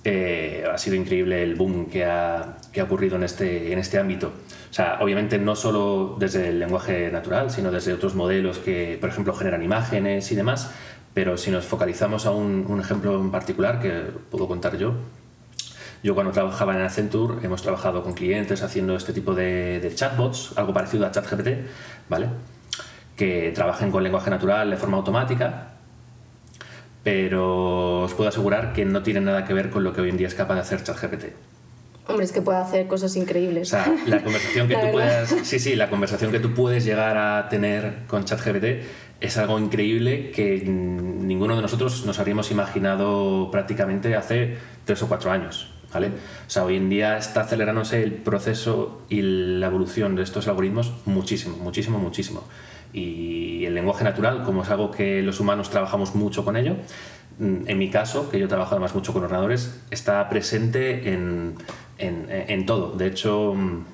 eh, 0.04 0.64
ha 0.72 0.78
sido 0.78 0.94
increíble 0.94 1.42
el 1.42 1.56
boom 1.56 1.86
que 1.86 2.04
ha, 2.04 2.58
que 2.72 2.80
ha 2.80 2.84
ocurrido 2.84 3.16
en 3.16 3.24
este, 3.24 3.72
en 3.72 3.80
este 3.80 3.98
ámbito. 3.98 4.28
O 4.70 4.72
sea, 4.72 4.98
obviamente 5.00 5.36
no 5.38 5.56
solo 5.56 6.16
desde 6.16 6.50
el 6.50 6.60
lenguaje 6.60 7.10
natural, 7.10 7.50
sino 7.50 7.72
desde 7.72 7.92
otros 7.92 8.14
modelos 8.14 8.58
que, 8.58 8.98
por 9.00 9.10
ejemplo, 9.10 9.34
generan 9.34 9.64
imágenes 9.64 10.30
y 10.30 10.36
demás, 10.36 10.70
pero 11.12 11.36
si 11.36 11.50
nos 11.50 11.64
focalizamos 11.64 12.24
a 12.24 12.30
un, 12.30 12.66
un 12.68 12.78
ejemplo 12.78 13.18
en 13.18 13.32
particular 13.32 13.80
que 13.80 14.04
puedo 14.30 14.46
contar 14.46 14.78
yo, 14.78 14.94
yo 16.02 16.14
cuando 16.14 16.32
trabajaba 16.32 16.74
en 16.74 16.82
Accenture 16.82 17.44
hemos 17.44 17.62
trabajado 17.62 18.02
con 18.02 18.14
clientes 18.14 18.62
haciendo 18.62 18.96
este 18.96 19.12
tipo 19.12 19.34
de, 19.34 19.80
de 19.80 19.94
chatbots, 19.94 20.52
algo 20.56 20.72
parecido 20.72 21.06
a 21.06 21.10
ChatGPT, 21.10 21.48
¿vale? 22.08 22.28
Que 23.16 23.52
trabajen 23.54 23.90
con 23.90 24.02
lenguaje 24.02 24.30
natural 24.30 24.70
de 24.70 24.76
forma 24.76 24.96
automática 24.96 25.76
pero 27.06 28.00
os 28.02 28.14
puedo 28.14 28.28
asegurar 28.28 28.72
que 28.72 28.84
no 28.84 29.00
tiene 29.04 29.20
nada 29.20 29.44
que 29.44 29.54
ver 29.54 29.70
con 29.70 29.84
lo 29.84 29.92
que 29.92 30.00
hoy 30.00 30.08
en 30.08 30.16
día 30.16 30.26
es 30.26 30.34
capaz 30.34 30.56
de 30.56 30.62
hacer 30.62 30.82
ChatGPT. 30.82 31.26
Hombre, 32.08 32.24
es 32.24 32.32
que 32.32 32.42
puede 32.42 32.58
hacer 32.58 32.88
cosas 32.88 33.14
increíbles. 33.14 33.72
O 33.72 33.76
sea, 33.76 33.94
la 34.06 34.24
conversación 34.24 34.66
que 34.68 34.74
tú 34.74 34.90
puedas, 34.90 35.28
sí, 35.44 35.60
sí, 35.60 35.76
la 35.76 35.88
conversación 35.88 36.32
que 36.32 36.40
tú 36.40 36.52
puedes 36.52 36.84
llegar 36.84 37.16
a 37.16 37.48
tener 37.48 37.98
con 38.08 38.24
ChatGPT 38.24 38.64
es 39.20 39.36
algo 39.38 39.56
increíble 39.60 40.32
que 40.32 40.64
ninguno 40.64 41.54
de 41.54 41.62
nosotros 41.62 42.04
nos 42.04 42.18
habríamos 42.18 42.50
imaginado 42.50 43.52
prácticamente 43.52 44.16
hace 44.16 44.56
tres 44.84 45.00
o 45.04 45.06
cuatro 45.06 45.30
años. 45.30 45.75
¿Vale? 45.96 46.08
O 46.08 46.50
sea, 46.50 46.64
hoy 46.64 46.76
en 46.76 46.90
día 46.90 47.16
está 47.16 47.40
acelerándose 47.40 48.02
el 48.02 48.12
proceso 48.12 49.00
y 49.08 49.22
la 49.22 49.68
evolución 49.68 50.14
de 50.14 50.22
estos 50.22 50.46
algoritmos 50.46 50.92
muchísimo, 51.06 51.56
muchísimo, 51.56 51.98
muchísimo 51.98 52.44
y 52.92 53.64
el 53.64 53.74
lenguaje 53.74 54.04
natural, 54.04 54.42
como 54.42 54.62
es 54.62 54.68
algo 54.68 54.90
que 54.90 55.22
los 55.22 55.40
humanos 55.40 55.70
trabajamos 55.70 56.14
mucho 56.14 56.44
con 56.44 56.56
ello, 56.56 56.76
mm, 57.38 57.66
en 57.66 57.78
mi 57.78 57.90
caso, 57.90 58.28
que 58.30 58.38
yo 58.38 58.46
trabajo 58.46 58.74
además 58.74 58.94
mucho 58.94 59.12
con 59.14 59.22
ordenadores, 59.24 59.80
está 59.90 60.28
presente 60.28 61.12
en, 61.12 61.54
en, 61.96 62.26
en 62.28 62.66
todo. 62.66 62.92
De 62.92 63.06
hecho, 63.06 63.54
mm, 63.54 63.84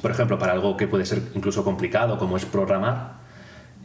por 0.00 0.10
ejemplo, 0.10 0.38
para 0.38 0.52
algo 0.52 0.76
que 0.78 0.86
puede 0.86 1.04
ser 1.04 1.20
incluso 1.34 1.62
complicado, 1.62 2.18
como 2.18 2.38
es 2.38 2.44
programar, 2.46 3.14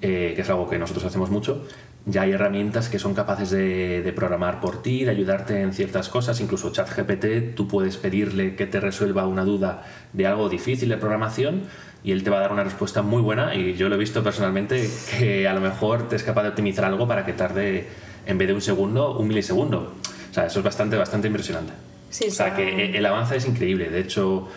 eh, 0.02 0.32
que 0.34 0.42
es 0.44 0.50
algo 0.50 0.70
que 0.70 0.80
nosotros 0.80 1.06
hacemos 1.06 1.30
mucho, 1.30 1.66
ya 2.06 2.24
hay 2.24 2.32
herramientas 2.32 2.90
que 2.90 2.98
son 2.98 3.14
capaces 3.14 3.52
de, 3.52 4.02
de, 4.02 4.14
programar 4.14 4.62
por 4.62 4.82
ti, 4.82 5.04
de 5.04 5.12
ayudarte 5.12 5.62
en 5.62 5.74
ciertas 5.74 6.10
cosas, 6.10 6.40
incluso 6.40 6.72
ChatGPT, 6.72 7.56
tú 7.56 7.68
puedes 7.68 7.98
pedirle 7.98 8.56
que 8.56 8.66
te 8.66 8.80
resuelva 8.80 9.28
una 9.28 9.44
duda 9.44 9.84
de 10.14 10.26
algo 10.26 10.50
difícil 10.50 10.90
de 10.90 10.98
programación 10.98 11.64
y 12.04 12.12
él 12.12 12.24
te 12.24 12.30
va 12.30 12.38
a 12.38 12.42
dar 12.42 12.52
una 12.52 12.64
respuesta 12.64 13.02
muy 13.02 13.22
buena 13.22 13.54
y 13.56 13.76
yo 13.76 13.90
lo 13.90 13.96
he 13.96 13.98
visto 13.98 14.24
personalmente 14.24 14.90
que 15.18 15.48
a 15.48 15.54
lo 15.54 15.62
mejor 15.62 16.08
te 16.08 16.16
es 16.16 16.24
capaz 16.24 16.44
de 16.44 16.50
optimizar 16.50 16.86
algo 16.86 17.08
para 17.08 17.26
que 17.26 17.34
tarde 17.34 17.88
en 18.26 18.38
vez 18.38 18.48
de 18.48 18.54
un 18.54 18.62
segundo, 18.62 19.18
un 19.18 19.28
milisegundo. 19.28 19.94
O 20.30 20.34
sea, 20.34 20.46
eso 20.46 20.60
es 20.60 20.66
bastante, 20.66 20.96
bastante 20.96 21.28
impresionante. 21.28 21.74
Sí, 22.10 22.28
o 22.28 22.32
sea, 22.32 22.56
que 22.56 22.98
el 22.98 23.06
avance 23.06 23.36
es 23.36 23.46
increíble. 23.48 23.90
De 23.90 24.00
hecho, 24.00 24.48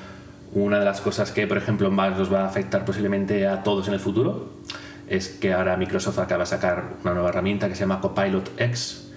una 0.53 0.79
de 0.79 0.85
las 0.85 1.01
cosas 1.01 1.33
que, 1.33 1.47
por 1.47 1.59
ejemplo, 1.59 1.91
más 1.91 2.17
nos 2.17 2.33
va 2.33 2.43
a 2.43 2.47
afectar 2.47 2.85
posiblemente 2.85 3.47
a 3.47 3.63
todos 3.63 3.89
en 3.89 3.95
el 3.95 4.01
futuro 4.01 4.51
es 5.12 5.28
que 5.28 5.52
ahora 5.52 5.76
Microsoft 5.76 6.19
acaba 6.19 6.45
de 6.45 6.47
sacar 6.47 6.95
una 7.02 7.12
nueva 7.12 7.28
herramienta 7.28 7.69
que 7.69 7.75
se 7.75 7.81
llama 7.81 8.00
Copilot 8.00 8.59
X 8.59 9.11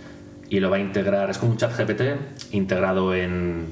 y 0.50 0.60
lo 0.60 0.70
va 0.70 0.76
a 0.76 0.80
integrar, 0.80 1.30
es 1.30 1.38
como 1.38 1.54
un 1.54 1.58
chat 1.58 1.72
GPT 1.72 2.52
integrado 2.52 3.16
en, 3.16 3.68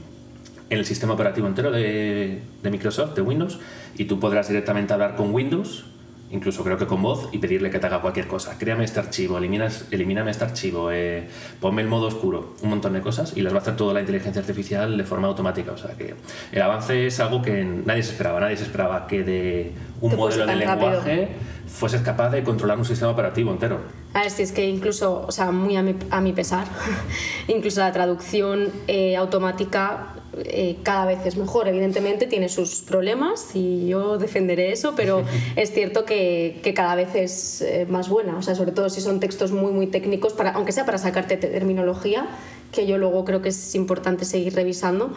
el 0.69 0.85
sistema 0.85 1.13
operativo 1.13 1.47
entero 1.47 1.69
de, 1.69 2.41
de 2.63 2.71
Microsoft, 2.71 3.13
de 3.13 3.21
Windows, 3.21 3.59
y 3.97 4.05
tú 4.05 4.21
podrás 4.21 4.47
directamente 4.47 4.93
hablar 4.93 5.15
con 5.15 5.33
Windows, 5.33 5.85
incluso 6.31 6.63
creo 6.63 6.77
que 6.77 6.87
con 6.87 7.01
voz, 7.01 7.27
y 7.33 7.39
pedirle 7.39 7.69
que 7.69 7.77
te 7.77 7.87
haga 7.87 8.01
cualquier 8.01 8.27
cosa. 8.27 8.57
Créame 8.57 8.85
este 8.85 8.99
archivo, 8.99 9.37
eliminas, 9.37 9.85
elimíname 9.91 10.31
este 10.31 10.45
archivo, 10.45 10.91
eh, 10.91 11.27
ponme 11.59 11.81
el 11.81 11.89
modo 11.89 12.07
oscuro, 12.07 12.55
un 12.63 12.69
montón 12.69 12.93
de 12.93 13.01
cosas, 13.01 13.33
y 13.35 13.41
las 13.41 13.53
va 13.53 13.57
a 13.57 13.61
hacer 13.61 13.75
toda 13.75 13.93
la 13.93 13.99
inteligencia 13.99 14.39
artificial 14.39 14.97
de 14.97 15.03
forma 15.03 15.27
automática. 15.27 15.73
O 15.73 15.77
sea 15.77 15.91
que 15.95 16.15
el 16.51 16.61
avance 16.61 17.05
es 17.05 17.19
algo 17.19 17.41
que 17.41 17.63
nadie 17.63 18.01
se 18.01 18.13
esperaba, 18.13 18.39
nadie 18.39 18.57
se 18.57 18.63
esperaba 18.63 19.05
que 19.05 19.23
de 19.23 19.73
un 20.03 20.15
modelo 20.17 20.45
de 20.45 20.55
lenguaje 20.55 21.29
fueses 21.65 22.01
capaz 22.01 22.29
de 22.29 22.43
controlar 22.43 22.77
un 22.77 22.85
sistema 22.85 23.11
operativo 23.11 23.51
entero. 23.51 23.79
A 24.13 24.21
ver, 24.21 24.31
si 24.31 24.43
es 24.43 24.51
que 24.51 24.67
incluso, 24.69 25.25
o 25.25 25.31
sea, 25.31 25.51
muy 25.51 25.77
a 25.77 25.81
mi, 25.81 25.95
a 26.09 26.19
mi 26.19 26.33
pesar, 26.33 26.67
incluso 27.47 27.79
la 27.79 27.91
traducción 27.91 28.69
eh, 28.87 29.15
automática 29.15 30.13
eh, 30.43 30.77
cada 30.83 31.05
vez 31.05 31.25
es 31.25 31.37
mejor. 31.37 31.69
Evidentemente 31.69 32.27
tiene 32.27 32.49
sus 32.49 32.81
problemas 32.81 33.55
y 33.55 33.87
yo 33.87 34.17
defenderé 34.17 34.73
eso, 34.73 34.93
pero 34.95 35.23
es 35.55 35.71
cierto 35.71 36.03
que, 36.03 36.59
que 36.63 36.73
cada 36.73 36.95
vez 36.95 37.15
es 37.15 37.61
eh, 37.61 37.87
más 37.89 38.09
buena. 38.09 38.37
O 38.37 38.41
sea, 38.41 38.55
sobre 38.55 38.73
todo 38.73 38.89
si 38.89 38.99
son 38.99 39.21
textos 39.21 39.53
muy, 39.53 39.71
muy 39.71 39.87
técnicos, 39.87 40.33
para, 40.33 40.51
aunque 40.51 40.73
sea 40.73 40.85
para 40.85 40.97
sacarte 40.97 41.37
terminología, 41.37 42.27
que 42.73 42.85
yo 42.85 42.97
luego 42.97 43.23
creo 43.23 43.41
que 43.41 43.49
es 43.49 43.75
importante 43.75 44.25
seguir 44.25 44.53
revisando. 44.53 45.13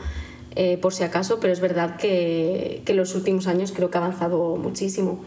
Eh, 0.58 0.78
por 0.78 0.94
si 0.94 1.04
acaso, 1.04 1.38
pero 1.38 1.52
es 1.52 1.60
verdad 1.60 1.96
que, 1.96 2.82
que 2.86 2.92
en 2.92 2.96
los 2.96 3.14
últimos 3.14 3.46
años 3.46 3.72
creo 3.72 3.90
que 3.90 3.98
ha 3.98 4.00
avanzado 4.00 4.56
muchísimo. 4.56 5.22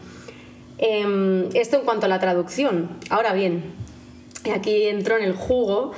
Eh, 0.78 1.48
esto 1.54 1.76
en 1.76 1.84
cuanto 1.84 2.06
a 2.06 2.08
la 2.08 2.18
traducción. 2.18 2.88
Ahora 3.10 3.32
bien, 3.32 3.62
aquí 4.52 4.84
entro 4.84 5.16
en 5.16 5.24
el 5.24 5.34
jugo 5.34 5.92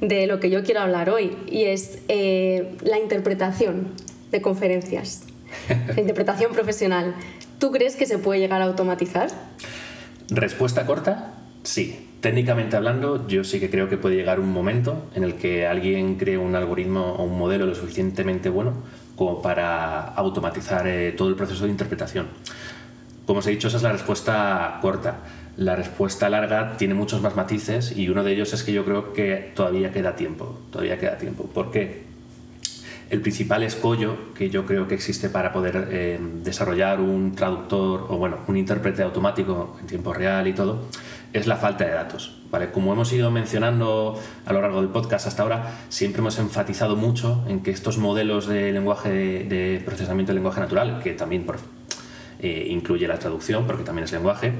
de 0.00 0.26
lo 0.26 0.40
que 0.40 0.48
yo 0.48 0.62
quiero 0.62 0.80
hablar 0.80 1.10
hoy 1.10 1.36
y 1.50 1.64
es 1.64 1.98
eh, 2.08 2.76
la 2.82 2.98
interpretación 2.98 3.88
de 4.30 4.40
conferencias, 4.40 5.24
la 5.94 6.00
interpretación 6.00 6.52
profesional. 6.52 7.14
¿Tú 7.58 7.72
crees 7.72 7.96
que 7.96 8.06
se 8.06 8.18
puede 8.18 8.40
llegar 8.40 8.62
a 8.62 8.66
automatizar? 8.66 9.28
Respuesta 10.30 10.86
corta, 10.86 11.34
sí. 11.62 12.07
Técnicamente 12.20 12.76
hablando, 12.76 13.28
yo 13.28 13.44
sí 13.44 13.60
que 13.60 13.70
creo 13.70 13.88
que 13.88 13.96
puede 13.96 14.16
llegar 14.16 14.40
un 14.40 14.50
momento 14.50 15.06
en 15.14 15.22
el 15.22 15.34
que 15.34 15.68
alguien 15.68 16.16
cree 16.16 16.36
un 16.36 16.56
algoritmo 16.56 17.12
o 17.12 17.22
un 17.22 17.38
modelo 17.38 17.64
lo 17.64 17.76
suficientemente 17.76 18.48
bueno 18.50 18.72
como 19.14 19.40
para 19.40 20.00
automatizar 20.14 20.86
eh, 20.88 21.12
todo 21.12 21.28
el 21.28 21.36
proceso 21.36 21.64
de 21.64 21.70
interpretación. 21.70 22.26
Como 23.24 23.38
os 23.38 23.46
he 23.46 23.50
dicho, 23.50 23.68
esa 23.68 23.76
es 23.76 23.82
la 23.84 23.92
respuesta 23.92 24.78
corta. 24.82 25.18
La 25.56 25.76
respuesta 25.76 26.28
larga 26.28 26.76
tiene 26.76 26.94
muchos 26.94 27.20
más 27.20 27.36
matices 27.36 27.96
y 27.96 28.08
uno 28.08 28.24
de 28.24 28.32
ellos 28.32 28.52
es 28.52 28.64
que 28.64 28.72
yo 28.72 28.84
creo 28.84 29.12
que 29.12 29.52
todavía 29.54 29.92
queda 29.92 30.16
tiempo, 30.16 30.58
todavía 30.72 30.98
queda 30.98 31.18
tiempo. 31.18 31.44
¿Por 31.44 31.70
qué? 31.70 32.02
El 33.10 33.20
principal 33.20 33.62
escollo 33.62 34.34
que 34.34 34.50
yo 34.50 34.66
creo 34.66 34.88
que 34.88 34.94
existe 34.94 35.30
para 35.30 35.52
poder 35.52 35.88
eh, 35.90 36.18
desarrollar 36.42 37.00
un 37.00 37.34
traductor 37.34 38.06
o 38.08 38.16
bueno, 38.18 38.38
un 38.48 38.56
intérprete 38.56 39.02
automático 39.02 39.76
en 39.80 39.86
tiempo 39.86 40.12
real 40.12 40.46
y 40.46 40.52
todo 40.52 40.84
es 41.32 41.46
la 41.46 41.56
falta 41.56 41.84
de 41.84 41.92
datos. 41.92 42.36
¿vale? 42.50 42.70
Como 42.70 42.92
hemos 42.92 43.12
ido 43.12 43.30
mencionando 43.30 44.20
a 44.46 44.52
lo 44.52 44.60
largo 44.60 44.80
del 44.80 44.90
podcast 44.90 45.26
hasta 45.26 45.42
ahora, 45.42 45.74
siempre 45.88 46.20
hemos 46.20 46.38
enfatizado 46.38 46.96
mucho 46.96 47.44
en 47.48 47.62
que 47.62 47.70
estos 47.70 47.98
modelos 47.98 48.46
de 48.46 48.72
lenguaje 48.72 49.10
de, 49.10 49.82
procesamiento 49.84 50.32
de 50.32 50.34
lenguaje 50.34 50.60
natural, 50.60 51.00
que 51.02 51.12
también 51.12 51.44
por, 51.44 51.58
eh, 52.40 52.66
incluye 52.70 53.06
la 53.06 53.18
traducción, 53.18 53.66
porque 53.66 53.84
también 53.84 54.04
es 54.04 54.12
lenguaje, 54.12 54.52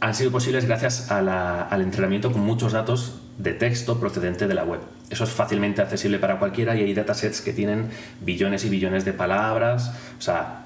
han 0.00 0.14
sido 0.14 0.30
posibles 0.30 0.64
gracias 0.64 1.10
al 1.10 1.82
entrenamiento 1.82 2.32
con 2.32 2.40
muchos 2.40 2.72
datos 2.72 3.20
de 3.36 3.52
texto 3.52 4.00
procedente 4.00 4.48
de 4.48 4.54
la 4.54 4.64
web. 4.64 4.80
Eso 5.10 5.24
es 5.24 5.30
fácilmente 5.30 5.82
accesible 5.82 6.18
para 6.18 6.38
cualquiera 6.38 6.74
y 6.74 6.82
hay 6.82 6.94
datasets 6.94 7.42
que 7.42 7.52
tienen 7.52 7.90
billones 8.20 8.64
y 8.64 8.70
billones 8.70 9.04
de 9.04 9.12
palabras, 9.12 9.92
o 10.18 10.22
sea, 10.22 10.64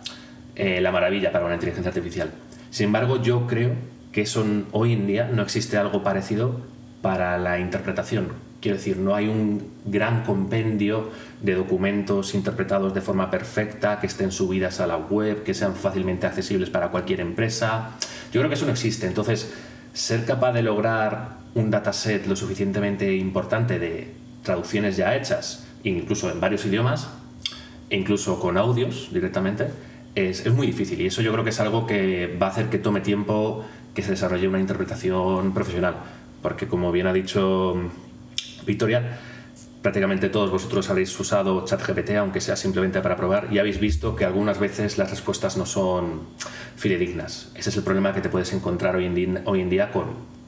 eh, 0.54 0.80
la 0.80 0.92
maravilla 0.92 1.32
para 1.32 1.46
una 1.46 1.54
inteligencia 1.54 1.88
artificial. 1.88 2.30
Sin 2.70 2.86
embargo, 2.86 3.20
yo 3.22 3.46
creo 3.48 3.72
que 4.14 4.26
son, 4.26 4.66
hoy 4.70 4.92
en 4.92 5.08
día 5.08 5.28
no 5.32 5.42
existe 5.42 5.76
algo 5.76 6.04
parecido 6.04 6.60
para 7.02 7.36
la 7.36 7.58
interpretación. 7.58 8.28
Quiero 8.60 8.78
decir, 8.78 8.96
no 8.96 9.16
hay 9.16 9.26
un 9.26 9.72
gran 9.84 10.22
compendio 10.22 11.10
de 11.42 11.54
documentos 11.54 12.32
interpretados 12.34 12.94
de 12.94 13.00
forma 13.00 13.28
perfecta, 13.28 13.98
que 13.98 14.06
estén 14.06 14.30
subidas 14.30 14.78
a 14.78 14.86
la 14.86 14.96
web, 14.96 15.42
que 15.42 15.52
sean 15.52 15.74
fácilmente 15.74 16.28
accesibles 16.28 16.70
para 16.70 16.90
cualquier 16.90 17.20
empresa. 17.20 17.90
Yo 18.32 18.40
creo 18.40 18.48
que 18.48 18.54
eso 18.54 18.66
no 18.66 18.70
existe. 18.70 19.08
Entonces, 19.08 19.52
ser 19.92 20.24
capaz 20.24 20.52
de 20.52 20.62
lograr 20.62 21.38
un 21.56 21.72
dataset 21.72 22.24
lo 22.28 22.36
suficientemente 22.36 23.16
importante 23.16 23.80
de 23.80 24.14
traducciones 24.44 24.96
ya 24.96 25.16
hechas, 25.16 25.66
incluso 25.82 26.30
en 26.30 26.40
varios 26.40 26.64
idiomas, 26.64 27.08
e 27.90 27.96
incluso 27.96 28.38
con 28.38 28.58
audios 28.58 29.08
directamente, 29.12 29.70
es, 30.14 30.46
es, 30.46 30.54
muy 30.54 30.68
difícil. 30.68 31.00
Y 31.00 31.06
eso 31.06 31.20
yo 31.20 31.32
creo 31.32 31.42
que 31.42 31.50
es 31.50 31.58
algo 31.58 31.86
que 31.86 32.38
va 32.40 32.46
a 32.46 32.50
hacer 32.50 32.70
que 32.70 32.78
tome 32.78 33.00
tiempo 33.00 33.64
que 33.94 34.02
se 34.02 34.10
desarrolle 34.10 34.48
una 34.48 34.60
interpretación 34.60 35.54
profesional. 35.54 35.94
Porque 36.42 36.68
como 36.68 36.92
bien 36.92 37.06
ha 37.06 37.12
dicho 37.12 37.74
Victoria, 38.66 39.18
prácticamente 39.80 40.28
todos 40.28 40.50
vosotros 40.50 40.90
habéis 40.90 41.18
usado 41.20 41.64
ChatGPT, 41.64 42.12
aunque 42.12 42.40
sea 42.40 42.56
simplemente 42.56 43.00
para 43.00 43.16
probar, 43.16 43.48
y 43.50 43.58
habéis 43.58 43.78
visto 43.78 44.16
que 44.16 44.24
algunas 44.24 44.58
veces 44.58 44.98
las 44.98 45.10
respuestas 45.10 45.56
no 45.56 45.66
son 45.66 46.22
fidedignas. 46.76 47.52
Ese 47.54 47.70
es 47.70 47.76
el 47.76 47.82
problema 47.82 48.12
que 48.14 48.20
te 48.20 48.28
puedes 48.28 48.52
encontrar 48.52 48.96
hoy 48.96 49.06
en 49.06 49.14
día, 49.14 49.42
hoy 49.44 49.60
en 49.60 49.70
día 49.70 49.92
con 49.92 50.06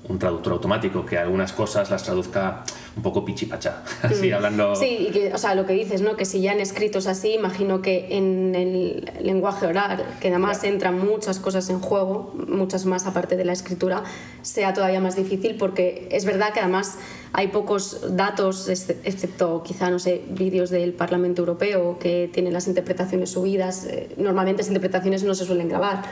un 0.08 0.18
traductor 0.18 0.52
automático, 0.52 1.04
que 1.04 1.18
algunas 1.18 1.52
cosas 1.52 1.90
las 1.90 2.02
traduzca 2.02 2.64
un 2.96 3.02
poco 3.02 3.24
pichipacha, 3.24 3.82
así 4.02 4.30
hablando... 4.32 4.74
Sí, 4.74 5.08
y 5.08 5.10
que, 5.10 5.34
o 5.34 5.38
sea, 5.38 5.54
lo 5.54 5.66
que 5.66 5.72
dices, 5.72 6.02
¿no? 6.02 6.16
Que 6.16 6.24
si 6.24 6.40
ya 6.40 6.52
en 6.52 6.60
escritos 6.60 7.06
así, 7.06 7.34
imagino 7.34 7.82
que 7.82 8.16
en 8.16 8.54
el 8.54 9.12
lenguaje 9.20 9.66
oral, 9.66 10.04
que 10.20 10.28
además 10.28 10.64
entran 10.64 10.98
muchas 10.98 11.38
cosas 11.38 11.68
en 11.70 11.80
juego, 11.80 12.34
muchas 12.48 12.86
más 12.86 13.06
aparte 13.06 13.36
de 13.36 13.44
la 13.44 13.52
escritura, 13.52 14.04
sea 14.42 14.72
todavía 14.72 15.00
más 15.00 15.16
difícil 15.16 15.56
porque 15.56 16.08
es 16.10 16.24
verdad 16.24 16.52
que 16.52 16.60
además 16.60 16.98
hay 17.32 17.48
pocos 17.48 18.16
datos, 18.16 18.68
excepto 18.68 19.62
quizá, 19.62 19.90
no 19.90 19.98
sé, 19.98 20.22
vídeos 20.30 20.70
del 20.70 20.92
Parlamento 20.92 21.42
Europeo 21.42 21.98
que 21.98 22.30
tienen 22.32 22.52
las 22.52 22.66
interpretaciones 22.66 23.30
subidas. 23.30 23.84
Eh, 23.84 24.14
normalmente 24.16 24.62
las 24.62 24.68
interpretaciones 24.68 25.22
no 25.22 25.34
se 25.34 25.44
suelen 25.44 25.68
grabar. 25.68 26.02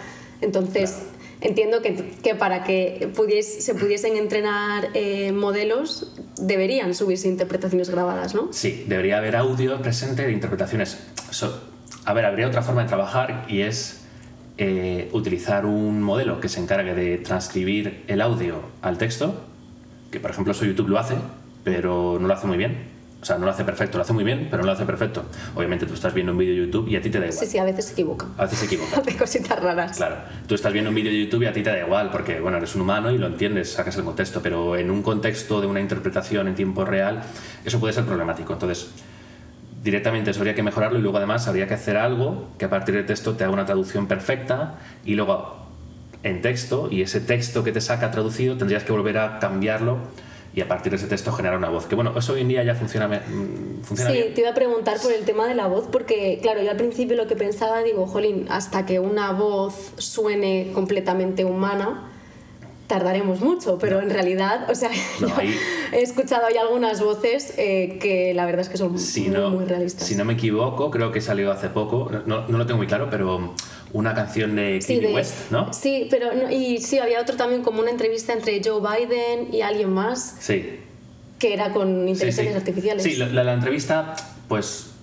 Entonces 0.41 1.05
entiendo 1.41 1.83
que, 1.83 1.95
que 2.23 2.35
para 2.35 2.64
que 2.64 3.11
se 3.43 3.75
pudiesen 3.75 4.17
entrenar 4.17 4.88
eh, 4.95 5.33
modelos 5.33 6.12
deberían 6.38 6.95
subirse 6.95 7.29
interpretaciones 7.29 7.91
grabadas, 7.91 8.35
¿no? 8.35 8.53
Sí, 8.53 8.85
debería 8.88 9.19
haber 9.19 9.37
audio 9.37 9.81
presente 9.81 10.23
de 10.23 10.33
interpretaciones. 10.33 10.99
a 12.05 12.12
ver, 12.12 12.25
habría 12.25 12.49
otra 12.49 12.62
forma 12.62 12.83
de 12.83 12.88
trabajar 12.88 13.47
y 13.49 13.62
es 13.62 14.05
eh, 14.59 15.09
utilizar 15.12 15.67
un 15.67 16.03
modelo 16.03 16.41
que 16.41 16.49
se 16.49 16.61
encargue 16.61 16.95
de 16.95 17.19
transcribir 17.19 18.05
el 18.07 18.21
audio 18.21 18.61
al 18.83 18.99
texto, 18.99 19.45
que 20.11 20.21
por 20.21 20.31
ejemplo 20.31 20.53
eso 20.53 20.64
YouTube 20.64 20.88
lo 20.88 20.99
hace, 20.99 21.17
pero 21.64 22.19
no 22.21 22.29
lo 22.29 22.35
hace 22.35 22.47
muy 22.47 22.57
bien 22.57 22.94
o 23.25 23.26
sea, 23.26 23.38
no 23.38 23.47
lo 23.47 23.52
hace 23.52 23.64
perfecto, 23.64 23.97
lo 23.97 24.02
hace 24.02 24.12
muy 24.12 24.23
bien, 24.23 24.49
pero 24.50 24.62
no 24.62 24.66
lo 24.66 24.73
hace 24.73 24.85
perfecto. 24.85 25.25
Obviamente 25.54 25.87
tú 25.87 25.95
estás 25.95 26.12
viendo 26.12 26.33
un 26.33 26.37
vídeo 26.37 26.52
de 26.52 26.66
YouTube 26.66 26.90
y 26.90 26.97
a 26.97 27.00
ti 27.00 27.09
te 27.09 27.19
da 27.19 27.25
igual. 27.25 27.38
Sí, 27.38 27.50
sí, 27.50 27.57
a 27.57 27.64
veces 27.64 27.87
se 27.87 27.93
equivoca. 27.93 28.26
A 28.37 28.43
veces 28.43 28.59
se 28.59 28.66
equivoca. 28.66 28.97
Hace 29.00 29.16
cositas 29.16 29.62
raras. 29.62 29.97
Claro. 29.97 30.16
Tú 30.46 30.55
estás 30.55 30.70
viendo 30.75 30.90
un 30.90 30.94
vídeo 30.94 31.11
de 31.11 31.25
YouTube 31.25 31.42
y 31.42 31.46
a 31.46 31.53
ti 31.55 31.62
te 31.62 31.70
da 31.70 31.79
igual, 31.79 32.11
porque, 32.11 32.38
bueno, 32.40 32.59
eres 32.59 32.75
un 32.75 32.83
humano 32.83 33.11
y 33.11 33.16
lo 33.16 33.27
entiendes, 33.27 33.72
sacas 33.72 33.96
el 33.96 34.05
contexto, 34.05 34.42
pero 34.42 34.77
en 34.77 34.90
un 34.90 35.03
contexto 35.03 35.62
de 35.62 35.66
una 35.66 35.81
interpretación 35.81 36.49
en 36.49 36.55
tiempo 36.55 36.85
real, 36.85 37.22
eso 37.64 37.81
puede 37.81 37.94
ser 37.94 38.05
problemático. 38.05 38.53
Entonces, 38.53 38.90
directamente 39.83 40.33
eso 40.33 40.40
habría 40.40 40.55
que 40.55 40.62
mejorarlo 40.62 40.99
y 40.99 41.01
luego 41.01 41.16
además 41.16 41.49
habría 41.49 41.66
que 41.66 41.72
hacer 41.72 41.96
algo 41.96 42.51
que 42.59 42.66
a 42.66 42.68
partir 42.68 42.94
de 42.94 43.05
texto 43.05 43.37
te 43.37 43.44
haga 43.44 43.55
una 43.55 43.64
traducción 43.64 44.07
perfecta 44.07 44.75
y 45.03 45.14
luego 45.14 45.64
en 46.25 46.42
texto 46.42 46.88
y 46.90 47.01
ese 47.01 47.20
texto 47.20 47.64
que 47.64 47.72
te 47.72 47.81
saca 47.81 48.11
traducido 48.11 48.59
tendrías 48.59 48.85
que 48.85 48.92
volver 48.92 49.16
a 49.16 49.38
cambiarlo 49.38 49.99
y 50.55 50.61
a 50.61 50.69
partir 50.69 50.90
de 50.90 50.97
ese 50.97 51.07
texto 51.07 51.33
generar 51.33 51.59
una 51.59 51.69
voz. 51.69 51.87
Que 51.87 51.95
bueno, 51.95 52.17
eso 52.17 52.35
hoy 52.35 52.43
en 52.43 52.49
día 52.49 52.62
ya 52.62 52.75
funciona, 52.75 53.09
mm, 53.09 53.83
funciona 53.83 54.12
sí, 54.12 54.33
te 54.35 54.40
iba 54.40 54.51
a 54.51 54.55
preguntar 54.55 55.01
por 55.01 55.12
el 55.12 55.25
tema 55.25 55.49
de 55.49 55.55
la 55.55 55.67
voz, 55.67 55.88
porque 55.90 56.38
claro, 56.40 56.62
yo 56.62 56.71
al 56.71 56.77
principio 56.77 57.17
lo 57.17 57.27
que 57.27 57.37
pensaba, 57.37 57.83
digo, 57.83 58.07
jolín, 58.07 58.47
hasta 58.49 58.87
que 58.87 59.01
una 59.01 59.33
voz 59.33 59.93
suene 59.99 60.71
completamente 60.73 61.45
humana, 61.45 62.11
tardaremos 62.87 63.40
mucho, 63.40 63.79
pero 63.79 64.01
en 64.01 64.11
realidad, 64.11 64.70
o 64.70 64.75
sea, 64.75 64.90
he 65.92 66.03
escuchado 66.03 66.47
ahí 66.47 66.57
algunas 66.57 67.01
voces 67.01 67.55
eh, 67.57 67.99
que 68.01 68.35
la 68.35 68.44
verdad 68.44 68.61
es 68.62 68.68
que 68.68 68.77
son 68.77 68.92
muy, 68.92 69.64
realistas. 69.64 70.07
Si 70.07 70.14
no 70.14 70.25
me 70.25 70.35
equivoco, 70.35 70.90
creo 70.90 71.11
que 71.11 71.20
salió 71.20 71.51
hace 71.51 71.68
poco, 71.68 72.11
no, 72.27 72.47
no 72.47 72.59
lo 72.59 72.66
tengo 72.66 72.79
muy 72.79 72.87
claro, 72.87 73.09
pero 73.11 73.55
una 73.94 74.12
canción 74.12 74.57
de 74.57 74.81
Kanye 74.87 75.14
West, 75.14 75.51
¿no? 75.51 75.73
Sí, 75.73 76.09
pero 76.11 76.51
y 76.51 76.79
sí, 76.79 76.99
había 76.99 77.20
otro 77.20 77.37
también 77.37 77.62
como 77.62 77.81
una 77.81 77.90
entrevista 77.90 78.33
entre 78.33 78.61
Joe 78.62 78.81
Biden 78.81 79.55
y 79.55 79.62
alguien 79.62 79.90
más. 79.90 80.37
Sí. 80.40 80.81
Que 81.38 81.55
era 81.55 81.73
con 81.73 82.09
inteligencias 82.09 82.57
artificiales. 82.57 83.03
Sí, 83.05 83.16
la, 83.16 83.44
la, 83.44 83.53
entrevista, 83.55 84.16
pues, 84.49 84.93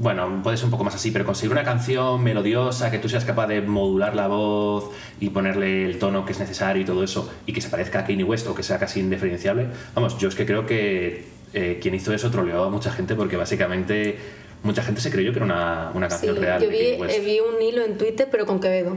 bueno, 0.00 0.40
puede 0.42 0.56
ser 0.56 0.64
un 0.64 0.70
poco 0.70 0.82
más 0.82 0.94
así, 0.94 1.10
pero 1.10 1.26
conseguir 1.26 1.52
una 1.52 1.62
canción 1.62 2.24
melodiosa, 2.24 2.90
que 2.90 2.98
tú 2.98 3.10
seas 3.10 3.26
capaz 3.26 3.48
de 3.48 3.60
modular 3.60 4.16
la 4.16 4.28
voz 4.28 4.90
y 5.20 5.28
ponerle 5.28 5.84
el 5.84 5.98
tono 5.98 6.24
que 6.24 6.32
es 6.32 6.38
necesario 6.38 6.80
y 6.80 6.86
todo 6.86 7.04
eso, 7.04 7.30
y 7.44 7.52
que 7.52 7.60
se 7.60 7.68
parezca 7.68 7.98
a 7.98 8.04
Kanye 8.06 8.24
West 8.24 8.46
o 8.46 8.54
que 8.54 8.62
sea 8.62 8.78
casi 8.78 9.00
indiferenciable. 9.00 9.66
Vamos, 9.94 10.16
yo 10.16 10.30
es 10.30 10.34
que 10.34 10.46
creo 10.46 10.64
que 10.64 11.26
eh, 11.52 11.78
quien 11.82 11.94
hizo 11.94 12.14
eso 12.14 12.30
troleó 12.30 12.64
a 12.64 12.70
mucha 12.70 12.90
gente 12.90 13.14
porque 13.14 13.36
básicamente 13.36 14.18
mucha 14.62 14.82
gente 14.82 15.02
se 15.02 15.10
creyó 15.10 15.32
que 15.32 15.38
era 15.38 15.44
una, 15.44 15.90
una 15.92 16.08
canción 16.08 16.36
real. 16.36 16.62
Yo 16.62 16.70
vi, 16.70 16.78
eh, 16.78 17.22
vi 17.22 17.40
un 17.40 17.60
hilo 17.60 17.84
en 17.84 17.98
Twitter, 17.98 18.26
pero 18.30 18.46
con 18.46 18.58
Quevedo 18.58 18.96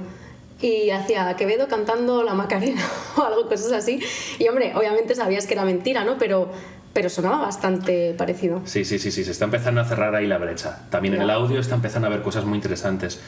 y 0.64 0.90
hacía 0.92 1.36
Quevedo 1.36 1.68
cantando 1.68 2.24
la 2.24 2.34
Macarena 2.34 2.82
o 3.18 3.22
algo, 3.24 3.50
cosas 3.50 3.74
así. 3.74 4.00
Y 4.40 4.48
hombre, 4.48 4.72
obviamente 4.76 5.16
sabías 5.16 5.46
que 5.46 5.54
era 5.54 5.66
mentira, 5.66 6.06
¿no? 6.06 6.18
Pero, 6.18 6.50
pero 6.94 7.10
sonaba 7.10 7.40
bastante 7.40 8.14
parecido. 8.18 8.62
Sí, 8.66 8.86
sí, 8.86 9.00
sí, 9.00 9.12
sí, 9.12 9.24
se 9.24 9.32
está 9.32 9.46
empezando 9.46 9.82
a 9.82 9.86
cerrar 9.86 10.14
ahí 10.16 10.28
la 10.28 10.38
brecha. 10.38 10.84
También 10.90 11.16
en 11.16 11.24
el 11.24 11.30
audio 11.30 11.60
está 11.60 11.76
empezando 11.76 12.08
a 12.08 12.12
haber 12.12 12.22
cosas 12.22 12.46
muy 12.46 12.56
interesantes. 12.56 13.20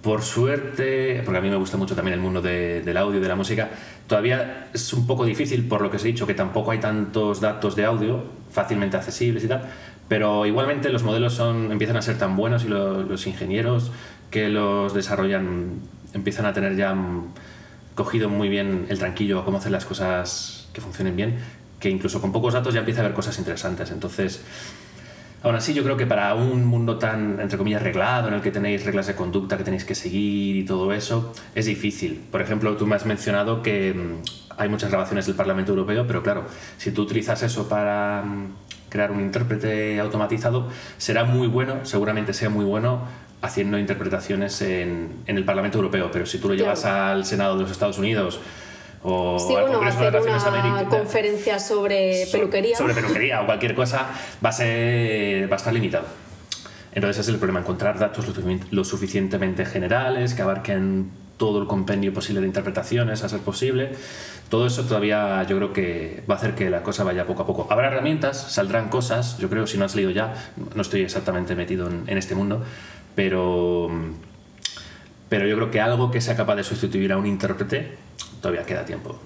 Por 0.00 0.22
suerte, 0.22 1.22
porque 1.24 1.38
a 1.38 1.40
mí 1.40 1.48
me 1.48 1.56
gusta 1.56 1.76
mucho 1.76 1.94
también 1.94 2.14
el 2.14 2.20
mundo 2.20 2.42
del 2.42 2.96
audio 2.96 3.18
y 3.18 3.22
de 3.22 3.28
la 3.28 3.36
música, 3.36 3.70
todavía 4.08 4.68
es 4.74 4.92
un 4.92 5.06
poco 5.06 5.24
difícil, 5.24 5.68
por 5.68 5.80
lo 5.80 5.90
que 5.90 5.98
os 5.98 6.04
he 6.04 6.08
dicho, 6.08 6.26
que 6.26 6.34
tampoco 6.34 6.72
hay 6.72 6.78
tantos 6.78 7.40
datos 7.40 7.76
de 7.76 7.84
audio 7.84 8.24
fácilmente 8.50 8.96
accesibles 8.96 9.44
y 9.44 9.48
tal, 9.48 9.62
pero 10.08 10.44
igualmente 10.44 10.88
los 10.88 11.04
modelos 11.04 11.34
son, 11.34 11.70
empiezan 11.70 11.96
a 11.96 12.02
ser 12.02 12.18
tan 12.18 12.36
buenos 12.36 12.64
y 12.64 12.68
los 12.68 13.26
ingenieros 13.28 13.92
que 14.30 14.48
los 14.48 14.92
desarrollan 14.92 15.82
empiezan 16.14 16.46
a 16.46 16.52
tener 16.52 16.74
ya 16.74 16.96
cogido 17.94 18.28
muy 18.28 18.48
bien 18.48 18.86
el 18.88 18.98
tranquillo 18.98 19.38
a 19.38 19.44
cómo 19.44 19.58
hacer 19.58 19.70
las 19.70 19.84
cosas 19.84 20.68
que 20.72 20.80
funcionen 20.80 21.14
bien, 21.14 21.38
que 21.82 21.90
incluso 21.90 22.20
con 22.20 22.30
pocos 22.30 22.54
datos 22.54 22.72
ya 22.72 22.80
empieza 22.80 23.00
a 23.00 23.04
haber 23.04 23.14
cosas 23.14 23.36
interesantes. 23.38 23.90
Entonces, 23.90 24.40
aún 25.42 25.56
así 25.56 25.74
yo 25.74 25.82
creo 25.82 25.96
que 25.96 26.06
para 26.06 26.32
un 26.36 26.64
mundo 26.64 26.96
tan, 26.96 27.40
entre 27.40 27.58
comillas, 27.58 27.82
reglado, 27.82 28.28
en 28.28 28.34
el 28.34 28.40
que 28.40 28.52
tenéis 28.52 28.84
reglas 28.84 29.08
de 29.08 29.16
conducta 29.16 29.58
que 29.58 29.64
tenéis 29.64 29.84
que 29.84 29.96
seguir 29.96 30.56
y 30.56 30.64
todo 30.64 30.92
eso, 30.92 31.32
es 31.56 31.66
difícil. 31.66 32.22
Por 32.30 32.40
ejemplo, 32.40 32.76
tú 32.76 32.86
me 32.86 32.94
has 32.94 33.04
mencionado 33.04 33.62
que 33.62 33.94
mm, 33.94 34.22
hay 34.56 34.68
muchas 34.68 34.90
grabaciones 34.90 35.26
del 35.26 35.34
Parlamento 35.34 35.72
Europeo, 35.72 36.06
pero 36.06 36.22
claro, 36.22 36.44
si 36.78 36.92
tú 36.92 37.02
utilizas 37.02 37.42
eso 37.42 37.68
para 37.68 38.22
mm, 38.22 38.54
crear 38.88 39.10
un 39.10 39.20
intérprete 39.20 39.98
automatizado, 39.98 40.68
será 40.98 41.24
muy 41.24 41.48
bueno, 41.48 41.84
seguramente 41.84 42.32
sea 42.32 42.48
muy 42.48 42.64
bueno 42.64 43.00
haciendo 43.40 43.76
interpretaciones 43.76 44.62
en, 44.62 45.14
en 45.26 45.36
el 45.36 45.44
Parlamento 45.44 45.78
Europeo, 45.78 46.10
pero 46.12 46.26
si 46.26 46.38
tú 46.38 46.46
lo 46.48 46.54
llevas 46.54 46.84
al 46.84 47.24
Senado 47.24 47.56
de 47.56 47.62
los 47.62 47.72
Estados 47.72 47.98
Unidos 47.98 48.38
o 49.02 49.38
sí, 49.38 49.54
al 49.54 49.62
bueno, 49.62 49.78
Congreso 49.78 49.98
hacer 49.98 50.12
de 50.62 50.70
una 50.70 50.84
conferencia 50.88 51.58
sobre 51.58 52.26
peluquería. 52.30 52.76
Sobre 52.76 52.94
peluquería 52.94 53.42
o 53.42 53.46
cualquier 53.46 53.74
cosa 53.74 54.08
va 54.44 54.48
a, 54.50 54.52
ser, 54.52 55.50
va 55.50 55.56
a 55.56 55.58
estar 55.58 55.72
limitado. 55.72 56.06
Entonces 56.92 57.16
ese 57.18 57.30
es 57.30 57.34
el 57.34 57.38
problema, 57.38 57.60
encontrar 57.60 57.98
datos 57.98 58.26
lo 58.70 58.84
suficientemente 58.84 59.64
generales 59.64 60.34
que 60.34 60.42
abarquen 60.42 61.10
todo 61.38 61.60
el 61.60 61.66
compendio 61.66 62.12
posible 62.12 62.40
de 62.40 62.46
interpretaciones 62.46 63.24
a 63.24 63.28
ser 63.28 63.40
posible 63.40 63.92
todo 64.52 64.66
eso 64.66 64.84
todavía 64.84 65.42
yo 65.44 65.56
creo 65.56 65.72
que 65.72 66.22
va 66.30 66.34
a 66.34 66.36
hacer 66.36 66.54
que 66.54 66.68
la 66.68 66.82
cosa 66.82 67.04
vaya 67.04 67.26
poco 67.26 67.42
a 67.42 67.46
poco. 67.46 67.66
Habrá 67.70 67.88
herramientas, 67.88 68.52
saldrán 68.52 68.90
cosas, 68.90 69.38
yo 69.38 69.48
creo, 69.48 69.66
si 69.66 69.78
no 69.78 69.86
has 69.86 69.94
leído 69.94 70.10
ya, 70.10 70.34
no 70.74 70.82
estoy 70.82 71.00
exactamente 71.00 71.54
metido 71.54 71.88
en, 71.88 72.18
este 72.18 72.34
mundo, 72.34 72.62
pero, 73.14 73.90
pero 75.32 75.46
yo 75.46 75.56
creo 75.56 75.70
que 75.70 75.80
algo 75.80 76.10
que 76.10 76.20
sea 76.20 76.36
capaz 76.36 76.56
de 76.56 76.62
sustituir 76.62 77.10
a 77.10 77.16
un 77.16 77.24
intérprete 77.24 77.96
todavía 78.42 78.66
queda 78.66 78.84
tiempo. 78.84 79.16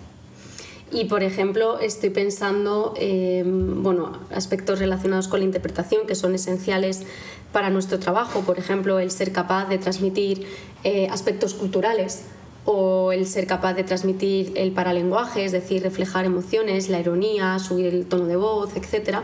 Y 0.92 1.06
por 1.06 1.24
ejemplo, 1.24 1.80
estoy 1.80 2.10
pensando, 2.10 2.94
en 2.96 3.82
bueno, 3.82 4.12
aspectos 4.32 4.78
relacionados 4.78 5.26
con 5.26 5.40
la 5.40 5.46
interpretación 5.46 6.06
que 6.06 6.14
son 6.14 6.36
esenciales 6.36 7.02
para 7.50 7.70
nuestro 7.70 7.98
trabajo, 7.98 8.42
por 8.42 8.56
ejemplo, 8.56 9.00
el 9.00 9.10
ser 9.10 9.32
capaz 9.32 9.68
de 9.68 9.78
transmitir 9.78 10.46
eh, 10.84 11.08
aspectos 11.10 11.54
culturales 11.54 12.26
o 12.66 13.10
el 13.10 13.26
ser 13.26 13.48
capaz 13.48 13.74
de 13.74 13.82
transmitir 13.82 14.52
el 14.54 14.70
paralenguaje, 14.70 15.44
es 15.44 15.50
decir, 15.50 15.82
reflejar 15.82 16.24
emociones, 16.24 16.88
la 16.88 17.00
ironía, 17.00 17.58
subir 17.58 17.86
el 17.86 18.06
tono 18.06 18.26
de 18.26 18.36
voz, 18.36 18.76
etc. 18.76 19.22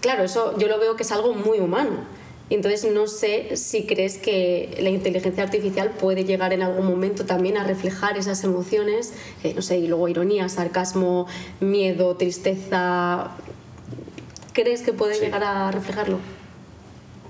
Claro, 0.00 0.24
eso 0.24 0.56
yo 0.56 0.68
lo 0.68 0.78
veo 0.78 0.96
que 0.96 1.02
es 1.02 1.12
algo 1.12 1.34
muy 1.34 1.58
humano 1.58 2.19
y 2.50 2.56
entonces 2.56 2.90
no 2.92 3.06
sé 3.06 3.56
si 3.56 3.86
crees 3.86 4.18
que 4.18 4.76
la 4.82 4.90
inteligencia 4.90 5.44
artificial 5.44 5.90
puede 5.90 6.24
llegar 6.24 6.52
en 6.52 6.62
algún 6.62 6.84
momento 6.84 7.24
también 7.24 7.56
a 7.56 7.62
reflejar 7.62 8.18
esas 8.18 8.42
emociones, 8.42 9.14
eh, 9.44 9.54
no 9.54 9.62
sé, 9.62 9.78
y 9.78 9.86
luego 9.86 10.08
ironía, 10.08 10.48
sarcasmo, 10.48 11.28
miedo, 11.60 12.16
tristeza. 12.16 13.30
¿Crees 14.52 14.82
que 14.82 14.92
puede 14.92 15.20
llegar 15.20 15.44
a 15.44 15.70
reflejarlo? 15.70 16.18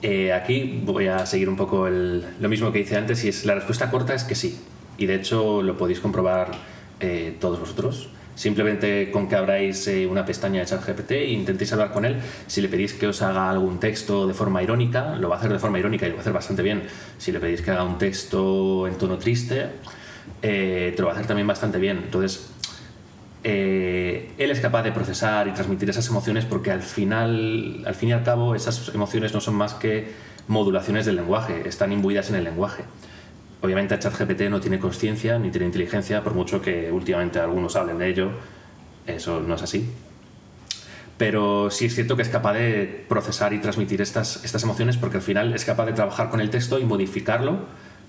Eh, 0.01 0.33
aquí 0.33 0.81
voy 0.87 1.09
a 1.09 1.27
seguir 1.27 1.51
un 1.51 1.57
poco 1.57 1.91
lo 1.91 2.49
mismo 2.49 2.73
que 2.73 2.81
hice 2.81 2.97
antes 2.97 3.23
y 3.23 3.29
es 3.29 3.45
la 3.45 3.55
respuesta 3.55 3.91
corta 3.91 4.15
es 4.15 4.25
que 4.25 4.35
sí. 4.35 4.59
Y 4.97 5.05
de 5.05 5.17
hecho 5.17 5.61
lo 5.61 5.77
podéis 5.77 6.01
comprobar 6.01 6.53
eh, 7.01 7.37
todos 7.39 7.61
vosotros. 7.61 8.09
Simplemente 8.35 9.11
con 9.11 9.29
que 9.29 9.37
abráis 9.37 9.87
eh, 9.89 10.07
una 10.07 10.25
pestaña 10.25 10.61
de 10.61 10.67
ChatGPT 10.67 11.11
e 11.13 11.31
intentéis 11.33 11.73
hablar 11.73 11.93
con 11.93 12.05
él, 12.05 12.17
si 12.47 12.61
le 12.61 12.69
pedís 12.69 12.95
que 12.95 13.07
os 13.07 13.21
haga 13.23 13.51
algún 13.51 13.81
texto 13.81 14.27
de 14.27 14.35
forma 14.35 14.63
irónica, 14.63 15.17
lo 15.17 15.29
va 15.29 15.37
a 15.37 15.39
hacer 15.39 15.53
de 15.53 15.59
forma 15.59 15.79
irónica 15.79 16.07
y 16.07 16.11
lo 16.11 16.17
va 16.17 16.21
a 16.21 16.23
hacer 16.23 16.33
bastante 16.33 16.63
bien. 16.63 16.85
Si 17.19 17.33
le 17.33 17.41
pedís 17.41 17.61
que 17.61 17.71
haga 17.71 17.85
un 17.85 17.99
texto 17.99 18.87
en 18.87 18.97
tono 18.97 19.19
triste, 19.19 19.67
eh, 20.43 20.93
te 20.95 21.03
lo 21.03 21.09
va 21.09 21.13
a 21.13 21.17
hacer 21.17 21.27
también 21.27 21.47
bastante 21.47 21.79
bien. 21.79 21.99
Entonces, 21.99 22.51
eh, 23.43 24.33
él 24.37 24.51
es 24.51 24.61
capaz 24.61 24.83
de 24.83 24.93
procesar 24.93 25.49
y 25.49 25.53
transmitir 25.53 25.89
esas 25.89 26.07
emociones 26.09 26.45
porque 26.45 26.71
al 26.71 26.83
final, 26.83 27.83
al 27.87 27.95
fin 27.95 28.11
y 28.11 28.13
al 28.13 28.23
cabo, 28.23 28.55
esas 28.55 28.91
emociones 28.95 29.33
no 29.33 29.41
son 29.41 29.55
más 29.55 29.75
que 29.75 30.13
modulaciones 30.49 31.07
del 31.07 31.17
lenguaje, 31.17 31.63
están 31.67 31.93
imbuidas 31.93 32.29
en 32.31 32.37
el 32.37 32.45
lenguaje. 32.45 32.85
Obviamente 33.63 33.99
ChatGPT 33.99 34.43
no 34.49 34.61
tiene 34.61 34.79
conciencia 34.79 35.39
ni 35.39 35.51
tiene 35.51 35.67
inteligencia, 35.67 36.25
por 36.25 36.35
mucho 36.35 36.63
que 36.63 36.91
últimamente 36.91 37.39
algunos 37.39 37.77
hablen 37.77 37.99
de 37.99 38.09
ello, 38.09 38.31
eso 39.07 39.41
no 39.41 39.55
es 39.55 39.63
así. 39.63 39.87
Pero 41.19 41.71
sí 41.71 41.85
es 41.85 41.95
cierto 41.95 42.17
que 42.17 42.23
es 42.23 42.31
capaz 42.31 42.55
de 42.55 43.05
procesar 43.07 43.53
y 43.53 43.59
transmitir 43.59 44.01
estas, 44.01 44.43
estas 44.45 44.63
emociones 44.63 44.97
porque 44.97 45.19
al 45.19 45.23
final 45.23 45.53
es 45.53 45.67
capaz 45.67 45.85
de 45.85 45.93
trabajar 45.93 46.31
con 46.31 46.41
el 46.41 46.49
texto 46.49 46.79
y 46.79 46.85
modificarlo 46.85 47.59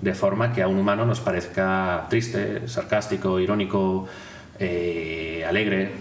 de 0.02 0.14
forma 0.14 0.54
que 0.54 0.62
a 0.62 0.68
un 0.68 0.78
humano 0.78 1.06
nos 1.06 1.20
parezca 1.20 2.08
triste, 2.10 2.68
sarcástico, 2.68 3.40
irónico, 3.40 4.08
eh, 4.60 5.44
alegre. 5.48 5.92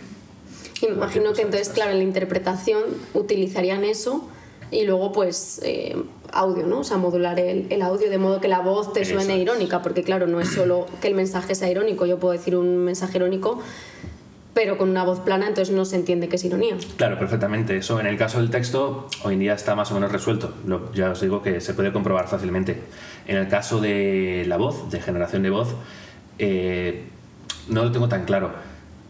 Y 0.80 0.86
me 0.86 0.92
imagino 0.92 1.32
que 1.32 1.42
entonces, 1.42 1.70
claro, 1.70 1.90
en 1.90 1.98
la 1.98 2.04
interpretación 2.04 2.82
utilizarían 3.12 3.84
eso 3.84 4.28
y 4.70 4.84
luego 4.84 5.12
pues 5.12 5.60
eh, 5.64 5.96
audio, 6.32 6.66
¿no? 6.66 6.80
O 6.80 6.84
sea, 6.84 6.96
modular 6.96 7.38
el, 7.40 7.82
audio 7.82 8.08
de 8.10 8.18
modo 8.18 8.40
que 8.40 8.48
la 8.48 8.60
voz 8.60 8.92
te 8.92 9.04
suene 9.04 9.38
irónica, 9.38 9.82
porque 9.82 10.02
claro, 10.02 10.26
no 10.26 10.40
es 10.40 10.48
solo 10.48 10.86
que 11.00 11.08
el 11.08 11.14
mensaje 11.14 11.54
sea 11.54 11.70
irónico, 11.70 12.06
yo 12.06 12.18
puedo 12.18 12.32
decir 12.32 12.56
un 12.56 12.78
mensaje 12.78 13.18
irónico, 13.18 13.60
pero 14.54 14.78
con 14.78 14.90
una 14.90 15.04
voz 15.04 15.20
plana, 15.20 15.46
entonces 15.46 15.74
no 15.74 15.84
se 15.84 15.96
entiende 15.96 16.28
que 16.28 16.36
es 16.36 16.44
ironía. 16.44 16.76
Claro, 16.96 17.18
perfectamente. 17.18 17.76
Eso 17.76 18.00
en 18.00 18.06
el 18.06 18.16
caso 18.16 18.38
del 18.38 18.50
texto, 18.50 19.08
hoy 19.22 19.34
en 19.34 19.40
día 19.40 19.54
está 19.54 19.74
más 19.74 19.90
o 19.90 19.94
menos 19.94 20.10
resuelto. 20.12 20.52
ya 20.94 21.10
os 21.10 21.20
digo 21.20 21.42
que 21.42 21.60
se 21.60 21.74
puede 21.74 21.92
comprobar 21.92 22.28
fácilmente. 22.28 22.80
En 23.26 23.36
el 23.36 23.48
caso 23.48 23.80
de 23.80 24.44
la 24.48 24.56
voz, 24.56 24.90
de 24.90 25.00
generación 25.00 25.42
de 25.42 25.50
voz, 25.50 25.68
eh, 26.38 27.04
no 27.68 27.84
lo 27.84 27.92
tengo 27.92 28.08
tan 28.08 28.24
claro. 28.24 28.52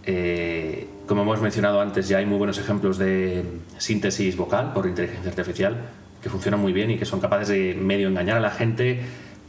Eh, 0.05 0.87
como 1.11 1.23
hemos 1.23 1.41
mencionado 1.41 1.81
antes, 1.81 2.07
ya 2.07 2.19
hay 2.19 2.25
muy 2.25 2.39
buenos 2.39 2.57
ejemplos 2.59 2.97
de 2.97 3.45
síntesis 3.79 4.37
vocal 4.37 4.73
por 4.73 4.87
inteligencia 4.87 5.29
artificial 5.29 5.77
que 6.23 6.31
funcionan 6.31 6.61
muy 6.61 6.73
bien 6.73 6.89
y 6.93 6.99
que 6.99 7.05
son 7.05 7.19
capaces 7.19 7.49
de 7.49 7.75
medio 7.75 8.07
engañar 8.07 8.37
a 8.37 8.41
la 8.41 8.53
gente 8.53 9.03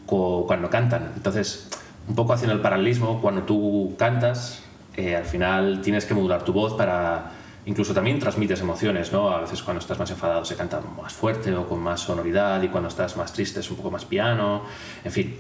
cuando 0.08 0.72
cantan. 0.72 1.12
Entonces, 1.16 1.70
un 2.08 2.16
poco 2.16 2.34
haciendo 2.34 2.56
el 2.56 2.62
paralelismo, 2.62 3.22
cuando 3.22 3.44
tú 3.44 3.94
cantas, 3.96 4.64
eh, 4.98 5.16
al 5.16 5.26
final 5.26 5.82
tienes 5.84 6.06
que 6.06 6.16
modular 6.16 6.44
tu 6.44 6.52
voz 6.52 6.74
para 6.74 7.34
incluso 7.68 7.94
también 7.94 8.18
transmites 8.18 8.60
emociones, 8.60 9.12
¿no? 9.12 9.30
A 9.30 9.42
veces 9.42 9.62
cuando 9.62 9.82
estás 9.82 10.00
más 10.00 10.10
enfadado 10.10 10.44
se 10.44 10.56
canta 10.56 10.82
más 11.00 11.14
fuerte 11.14 11.54
o 11.54 11.70
con 11.70 11.80
más 11.80 12.02
sonoridad 12.02 12.60
y 12.64 12.70
cuando 12.70 12.90
estás 12.90 13.18
más 13.18 13.34
triste 13.34 13.60
es 13.60 13.70
un 13.70 13.78
poco 13.78 13.92
más 13.92 14.06
piano, 14.06 14.64
en 15.04 15.12
fin, 15.12 15.36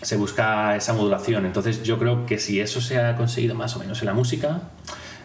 se 0.00 0.16
busca 0.16 0.76
esa 0.76 0.92
modulación. 0.92 1.44
Entonces 1.44 1.82
yo 1.82 1.98
creo 1.98 2.24
que 2.24 2.38
si 2.38 2.60
eso 2.60 2.80
se 2.80 3.00
ha 3.00 3.16
conseguido 3.16 3.56
más 3.56 3.74
o 3.74 3.80
menos 3.80 3.98
en 4.00 4.06
la 4.06 4.14
música, 4.14 4.62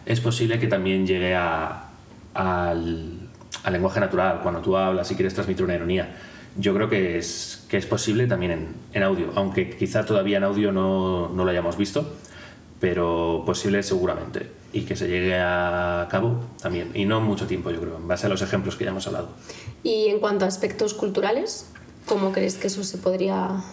es 0.06 0.20
posible 0.20 0.60
que 0.60 0.68
también 0.68 1.06
llegue 1.06 1.36
a, 1.36 1.90
al, 2.34 3.30
lenguaje 3.70 4.00
natural, 4.00 4.42
cuando 4.44 4.62
tú 4.62 4.78
hablas 4.78 5.10
y 5.12 5.16
quieres 5.16 5.34
transmitir 5.34 5.66
una 5.66 5.76
ironía. 5.76 6.16
Yo 6.58 6.74
creo 6.74 6.90
que 6.90 7.18
es, 7.18 7.66
que 7.68 7.78
es 7.78 7.86
posible 7.86 8.28
también 8.28 8.52
en, 8.52 8.68
en 8.94 9.04
audio, 9.04 9.32
aunque 9.36 9.70
quizá 9.76 10.06
todavía 10.06 10.38
en 10.38 10.44
audio 10.44 10.72
no, 10.72 11.30
no, 11.30 11.44
lo 11.44 11.52
hayamos 11.52 11.76
visto, 11.78 12.14
pero 12.80 13.44
posible 13.46 13.84
seguramente. 13.84 14.52
Y 14.72 14.82
que 14.82 14.96
se 14.96 15.08
llegue 15.08 15.38
a 15.38 16.08
cabo 16.10 16.42
también. 16.62 16.92
Y 16.94 17.06
no 17.06 17.22
mucho 17.22 17.48
tiempo, 17.48 17.72
yo 17.72 17.80
creo, 17.80 17.98
en 17.98 18.08
base 18.08 18.28
a 18.28 18.30
los 18.30 18.42
ejemplos 18.42 18.76
que 18.76 18.84
ya 18.84 18.92
hemos 18.92 19.08
hablado. 19.08 19.30
Y 19.84 20.08
en 20.08 20.20
cuanto 20.20 20.46
a 20.46 20.48
aspectos 20.48 20.94
culturales, 20.94 21.72
¿cómo 22.06 22.32
crees 22.32 22.58
que 22.58 22.68
eso 22.68 22.84
se 22.84 22.98
podría 22.98 23.64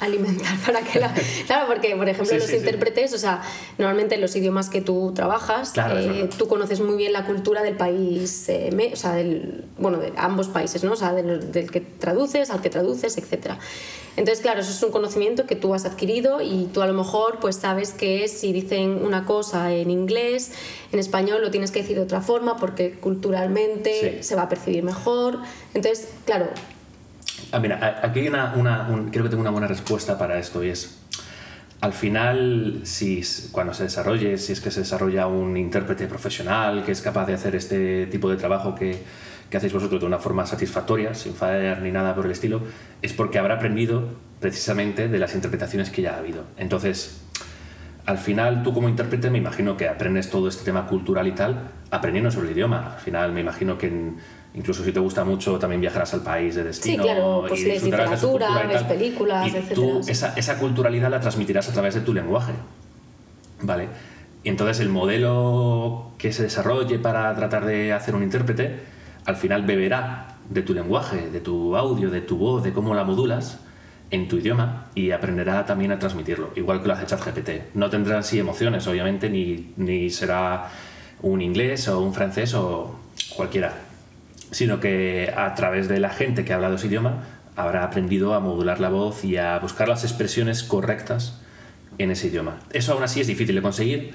alimentar 0.00 0.58
para 0.66 0.82
que 0.82 0.98
la... 0.98 1.12
Claro, 1.46 1.66
porque, 1.66 1.94
por 1.96 2.08
ejemplo, 2.08 2.36
los 2.36 2.52
intérpretes, 2.52 3.12
o 3.14 3.18
sea, 3.18 3.42
normalmente 3.78 4.16
en 4.16 4.20
los 4.20 4.34
idiomas 4.36 4.68
que 4.68 4.80
tú 4.80 5.12
trabajas, 5.14 5.72
eh, 5.76 6.28
tú 6.36 6.48
conoces 6.48 6.80
muy 6.80 6.96
bien 6.96 7.12
la 7.12 7.24
cultura 7.26 7.62
del 7.62 7.76
país, 7.76 8.48
eh, 8.48 8.90
o 8.92 8.96
sea, 8.96 9.14
del, 9.14 9.64
bueno, 9.78 9.98
de 9.98 10.12
ambos 10.16 10.48
países, 10.48 10.84
¿no? 10.84 10.92
O 10.92 10.96
sea, 10.96 11.12
del, 11.12 11.52
del, 11.52 11.70
que 11.70 11.80
traduces, 11.80 12.50
al 12.50 12.60
que 12.60 12.70
traduces, 12.70 13.16
etc. 13.18 13.52
Entonces, 14.16 14.42
claro, 14.42 14.60
eso 14.60 14.70
es 14.70 14.82
un 14.82 14.90
conocimiento 14.90 15.46
que 15.46 15.56
tú 15.56 15.72
has 15.72 15.84
adquirido 15.84 16.40
y 16.40 16.68
tú 16.72 16.82
a 16.82 16.86
lo 16.86 16.94
mejor 16.94 17.38
pues 17.40 17.56
sabes 17.56 17.92
que 17.92 18.28
si 18.28 18.52
dicen 18.52 19.02
una 19.04 19.24
cosa 19.24 19.72
en 19.72 19.90
inglés, 19.90 20.52
en 20.92 20.98
español 20.98 21.40
lo 21.42 21.50
tienes 21.50 21.70
que 21.70 21.80
decir 21.80 21.96
de 21.96 22.02
otra 22.02 22.20
forma 22.20 22.56
porque 22.56 22.92
culturalmente 22.92 24.22
se 24.22 24.34
va 24.34 24.42
a 24.42 24.48
percibir 24.48 24.82
mejor. 24.82 25.38
Entonces, 25.74 26.08
claro, 26.26 26.48
Ah, 27.52 27.58
mira, 27.58 28.00
aquí 28.02 28.20
hay 28.20 28.28
una, 28.28 28.54
una 28.54 28.88
creo 29.10 29.24
que 29.24 29.30
tengo 29.30 29.40
una 29.40 29.50
buena 29.50 29.66
respuesta 29.66 30.18
para 30.18 30.38
esto 30.38 30.62
y 30.62 30.70
es, 30.70 31.00
al 31.80 31.92
final, 31.92 32.80
si 32.84 33.22
cuando 33.52 33.72
se 33.72 33.84
desarrolle, 33.84 34.36
si 34.38 34.52
es 34.52 34.60
que 34.60 34.70
se 34.70 34.80
desarrolla 34.80 35.26
un 35.26 35.56
intérprete 35.56 36.06
profesional 36.06 36.84
que 36.84 36.92
es 36.92 37.00
capaz 37.00 37.26
de 37.26 37.34
hacer 37.34 37.56
este 37.56 38.06
tipo 38.06 38.28
de 38.28 38.36
trabajo 38.36 38.74
que, 38.74 39.02
que 39.48 39.56
hacéis 39.56 39.72
vosotros 39.72 40.00
de 40.00 40.06
una 40.06 40.18
forma 40.18 40.44
satisfactoria, 40.44 41.14
sin 41.14 41.34
fallar 41.34 41.80
ni 41.80 41.90
nada 41.90 42.14
por 42.14 42.26
el 42.26 42.32
estilo, 42.32 42.60
es 43.00 43.12
porque 43.14 43.38
habrá 43.38 43.54
aprendido 43.54 44.08
precisamente 44.40 45.08
de 45.08 45.18
las 45.18 45.34
interpretaciones 45.34 45.90
que 45.90 46.02
ya 46.02 46.14
ha 46.14 46.18
habido. 46.18 46.44
Entonces, 46.58 47.22
al 48.06 48.18
final 48.18 48.62
tú 48.62 48.74
como 48.74 48.88
intérprete 48.88 49.30
me 49.30 49.38
imagino 49.38 49.76
que 49.76 49.88
aprendes 49.88 50.30
todo 50.30 50.48
este 50.48 50.64
tema 50.64 50.86
cultural 50.86 51.26
y 51.28 51.32
tal 51.32 51.70
aprendiendo 51.90 52.30
sobre 52.30 52.48
el 52.48 52.54
idioma. 52.54 52.94
Al 52.94 53.00
final 53.00 53.32
me 53.32 53.40
imagino 53.40 53.78
que 53.78 53.86
en, 53.88 54.16
incluso 54.54 54.84
si 54.84 54.92
te 54.92 55.00
gusta 55.00 55.24
mucho, 55.24 55.58
también 55.58 55.80
viajarás 55.80 56.14
al 56.14 56.22
país 56.22 56.54
de 56.54 56.64
destino. 56.64 57.02
Sí, 57.02 57.08
claro, 57.08 57.44
pues 57.48 57.60
y 57.60 57.78
literatura, 57.78 58.66
ves 58.66 58.82
películas, 58.84 59.48
y 59.48 59.74
Tú 59.74 60.00
esa, 60.06 60.34
esa, 60.34 60.58
culturalidad 60.58 61.10
la 61.10 61.20
transmitirás 61.20 61.68
a 61.68 61.72
través 61.72 61.94
de 61.94 62.00
tu 62.00 62.12
lenguaje. 62.12 62.52
¿Vale? 63.62 63.88
Y 64.42 64.48
entonces 64.48 64.80
el 64.80 64.88
modelo 64.88 66.12
que 66.18 66.32
se 66.32 66.42
desarrolle 66.44 66.98
para 66.98 67.34
tratar 67.34 67.66
de 67.66 67.92
hacer 67.92 68.14
un 68.14 68.22
intérprete, 68.22 68.80
al 69.26 69.36
final 69.36 69.62
beberá 69.62 70.38
de 70.48 70.62
tu 70.62 70.74
lenguaje, 70.74 71.30
de 71.30 71.40
tu 71.40 71.76
audio, 71.76 72.10
de 72.10 72.22
tu 72.22 72.38
voz, 72.38 72.62
de 72.62 72.72
cómo 72.72 72.94
la 72.94 73.04
modulas 73.04 73.60
en 74.10 74.28
tu 74.28 74.38
idioma 74.38 74.86
y 74.94 75.12
aprenderá 75.12 75.64
también 75.66 75.92
a 75.92 75.98
transmitirlo, 75.98 76.50
igual 76.56 76.80
que 76.80 76.88
lo 76.88 76.94
hace 76.94 77.06
ChatGPT. 77.06 77.74
No 77.74 77.90
tendrá 77.90 78.18
así 78.18 78.38
emociones, 78.38 78.86
obviamente, 78.86 79.30
ni, 79.30 79.72
ni 79.76 80.10
será 80.10 80.68
un 81.22 81.42
inglés 81.42 81.86
o 81.88 82.00
un 82.00 82.12
francés 82.14 82.54
o 82.54 82.98
cualquiera 83.36 83.74
sino 84.50 84.80
que 84.80 85.32
a 85.36 85.54
través 85.54 85.88
de 85.88 86.00
la 86.00 86.10
gente 86.10 86.44
que 86.44 86.52
ha 86.52 86.56
hablado 86.56 86.76
ese 86.76 86.86
idioma 86.86 87.24
habrá 87.56 87.84
aprendido 87.84 88.34
a 88.34 88.40
modular 88.40 88.80
la 88.80 88.88
voz 88.88 89.24
y 89.24 89.36
a 89.36 89.58
buscar 89.58 89.88
las 89.88 90.04
expresiones 90.04 90.62
correctas 90.62 91.38
en 91.98 92.10
ese 92.10 92.28
idioma. 92.28 92.58
Eso 92.72 92.92
aún 92.92 93.02
así 93.02 93.20
es 93.20 93.26
difícil 93.26 93.54
de 93.54 93.62
conseguir, 93.62 94.12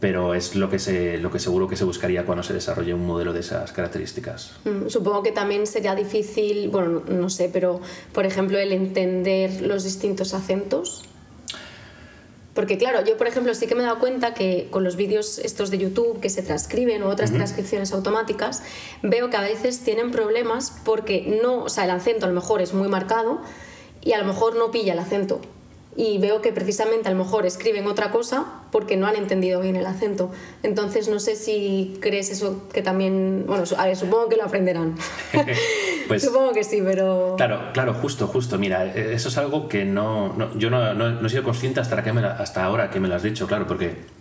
pero 0.00 0.34
es 0.34 0.54
lo 0.54 0.68
que, 0.68 0.78
se, 0.78 1.18
lo 1.18 1.30
que 1.30 1.38
seguro 1.38 1.68
que 1.68 1.76
se 1.76 1.84
buscaría 1.84 2.26
cuando 2.26 2.42
se 2.42 2.52
desarrolle 2.52 2.92
un 2.92 3.06
modelo 3.06 3.32
de 3.32 3.40
esas 3.40 3.72
características. 3.72 4.52
Mm, 4.64 4.88
supongo 4.88 5.22
que 5.22 5.32
también 5.32 5.66
sería 5.66 5.94
difícil, 5.94 6.68
bueno, 6.68 7.02
no 7.08 7.30
sé, 7.30 7.48
pero 7.52 7.80
por 8.12 8.26
ejemplo 8.26 8.58
el 8.58 8.72
entender 8.72 9.62
los 9.62 9.84
distintos 9.84 10.34
acentos 10.34 11.04
porque 12.54 12.78
claro, 12.78 13.04
yo 13.04 13.16
por 13.16 13.26
ejemplo 13.26 13.52
sí 13.54 13.66
que 13.66 13.74
me 13.74 13.82
he 13.82 13.86
dado 13.86 13.98
cuenta 13.98 14.32
que 14.32 14.68
con 14.70 14.84
los 14.84 14.96
vídeos 14.96 15.38
estos 15.38 15.70
de 15.70 15.78
YouTube 15.78 16.20
que 16.20 16.30
se 16.30 16.42
transcriben 16.42 17.02
o 17.02 17.08
otras 17.08 17.32
transcripciones 17.32 17.92
automáticas, 17.92 18.62
veo 19.02 19.28
que 19.28 19.36
a 19.36 19.42
veces 19.42 19.80
tienen 19.80 20.12
problemas 20.12 20.72
porque 20.84 21.38
no, 21.42 21.64
o 21.64 21.68
sea, 21.68 21.84
el 21.84 21.90
acento 21.90 22.26
a 22.26 22.28
lo 22.28 22.34
mejor 22.34 22.62
es 22.62 22.72
muy 22.72 22.88
marcado 22.88 23.40
y 24.00 24.12
a 24.12 24.18
lo 24.18 24.24
mejor 24.24 24.56
no 24.56 24.70
pilla 24.70 24.92
el 24.92 25.00
acento. 25.00 25.40
Y 25.96 26.18
veo 26.18 26.40
que 26.42 26.52
precisamente 26.52 27.08
a 27.08 27.12
lo 27.12 27.18
mejor 27.18 27.46
escriben 27.46 27.86
otra 27.86 28.10
cosa 28.10 28.44
porque 28.72 28.96
no 28.96 29.06
han 29.06 29.16
entendido 29.16 29.60
bien 29.60 29.76
el 29.76 29.86
acento. 29.86 30.30
Entonces 30.62 31.08
no 31.08 31.20
sé 31.20 31.36
si 31.36 31.96
crees 32.00 32.30
eso 32.30 32.64
que 32.72 32.82
también, 32.82 33.44
bueno, 33.46 33.64
a 33.76 33.86
ver, 33.86 33.96
supongo 33.96 34.28
que 34.28 34.36
lo 34.36 34.44
aprenderán. 34.44 34.96
pues, 36.08 36.22
supongo 36.24 36.52
que 36.52 36.64
sí, 36.64 36.82
pero... 36.84 37.34
Claro, 37.36 37.70
claro, 37.72 37.94
justo, 37.94 38.26
justo. 38.26 38.58
Mira, 38.58 38.86
e, 38.86 39.14
eso 39.14 39.28
es 39.28 39.38
algo 39.38 39.68
que 39.68 39.84
no, 39.84 40.34
yo 40.56 40.70
no, 40.70 40.94
no, 40.94 41.24
he 41.24 41.30
sido 41.30 41.44
consciente 41.44 41.80
hasta, 41.80 42.02
que 42.02 42.10
hasta 42.10 42.64
ahora 42.64 42.90
que 42.90 42.98
me 42.98 43.08
lo 43.08 43.14
has 43.14 43.22
dicho, 43.22 43.46
claro, 43.46 43.66
porque... 43.66 44.14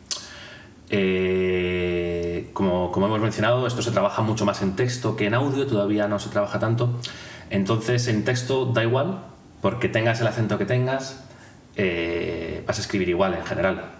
Eh, 0.96 2.52
como, 2.54 2.92
como 2.92 3.08
hemos 3.08 3.20
mencionado, 3.20 3.66
esto 3.66 3.82
se 3.82 3.90
trabaja 3.90 4.22
mucho 4.22 4.46
más 4.46 4.62
en 4.62 4.76
texto 4.76 5.16
que 5.16 5.26
en 5.26 5.34
audio, 5.34 5.66
todavía 5.66 6.08
no 6.08 6.20
se 6.20 6.30
trabaja 6.30 6.60
tanto. 6.60 6.90
Entonces, 7.50 8.08
en 8.08 8.24
texto 8.24 8.66
da 8.66 8.84
igual, 8.84 9.24
porque 9.62 9.90
tengas 9.90 10.22
el 10.22 10.28
acento 10.28 10.60
que 10.60 10.66
tengas, 10.66 11.24
eh, 11.76 12.64
vas 12.68 12.78
a 12.78 12.82
escribir 12.82 13.10
igual 13.10 13.34
en 13.34 13.46
general. 13.46 13.92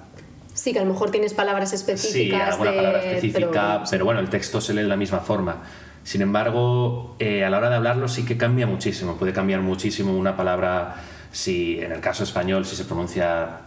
Sí, 0.54 0.72
que 0.72 0.80
a 0.80 0.84
lo 0.84 0.92
mejor 0.92 1.12
tienes 1.12 1.34
palabras 1.34 1.74
específicas. 1.74 2.14
Sí, 2.14 2.52
alguna 2.52 2.76
palabra 2.76 3.04
específica, 3.04 3.84
pero, 3.90 4.06
bueno, 4.06 4.20
el 4.20 4.30
texto 4.30 4.62
se 4.62 4.74
lee 4.74 4.82
de 4.82 4.88
la 4.88 4.96
misma 4.96 5.20
forma. 5.20 5.64
Sin 6.04 6.22
embargo, 6.22 7.16
eh, 7.20 7.44
a 7.44 7.50
la 7.50 7.58
hora 7.58 7.70
de 7.70 7.76
hablarlo 7.76 8.08
sí 8.08 8.26
que 8.26 8.38
cambia 8.38 8.68
muchísimo. 8.68 9.18
Puede 9.18 9.34
cambiar 9.34 9.62
muchísimo 9.62 10.16
una 10.16 10.36
palabra, 10.36 10.96
si 11.32 11.80
en 11.80 11.92
el 11.92 12.02
caso 12.02 12.24
español, 12.24 12.66
si 12.66 12.76
se 12.76 12.86
pronuncia 12.86 13.62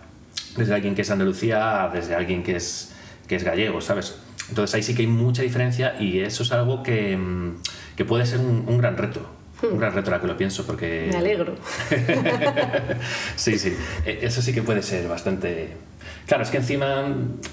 desde 0.56 0.74
alguien 0.74 0.94
que 0.94 1.02
es 1.02 1.10
Andalucía, 1.10 1.90
desde 1.92 2.14
alguien 2.14 2.42
que 2.42 2.56
es, 2.56 2.92
que 3.26 3.36
es 3.36 3.42
gallego, 3.42 3.80
¿sabes? 3.80 4.16
Entonces 4.48 4.74
ahí 4.74 4.82
sí 4.82 4.94
que 4.94 5.02
hay 5.02 5.08
mucha 5.08 5.42
diferencia 5.42 5.96
y 5.98 6.20
eso 6.20 6.44
es 6.44 6.52
algo 6.52 6.82
que, 6.82 7.16
mm, 7.16 7.56
que 7.96 8.04
puede 8.04 8.26
ser 8.26 8.38
un 8.38 8.78
gran 8.78 8.96
reto 8.96 9.35
un 9.72 9.78
gran 9.78 9.92
reto 9.92 10.20
que 10.20 10.26
lo 10.26 10.36
pienso 10.36 10.64
porque... 10.66 11.08
Me 11.10 11.18
alegro. 11.18 11.54
sí, 13.36 13.58
sí. 13.58 13.76
E, 14.04 14.20
eso 14.22 14.42
sí 14.42 14.52
que 14.52 14.62
puede 14.62 14.82
ser 14.82 15.08
bastante... 15.08 15.70
Claro, 16.26 16.42
es 16.42 16.50
que 16.50 16.56
encima 16.56 17.06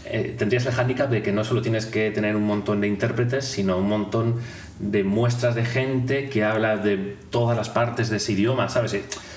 eh, 0.06 0.36
tendrías 0.38 0.66
el 0.66 0.74
hándicap 0.74 1.10
de 1.10 1.22
que 1.22 1.32
no 1.32 1.44
solo 1.44 1.62
tienes 1.62 1.86
que 1.86 2.10
tener 2.12 2.36
un 2.36 2.44
montón 2.44 2.82
de 2.82 2.88
intérpretes, 2.88 3.46
sino 3.46 3.78
un 3.78 3.88
montón 3.88 4.36
de 4.80 5.04
muestras 5.04 5.56
de 5.56 5.66
gente 5.66 6.30
que 6.30 6.44
habla 6.44 6.78
de 6.78 7.16
todas 7.30 7.56
las 7.56 7.70
partes 7.70 8.10
de 8.10 8.18
ese 8.18 8.32
idioma, 8.32 8.70
¿sabes? 8.70 8.96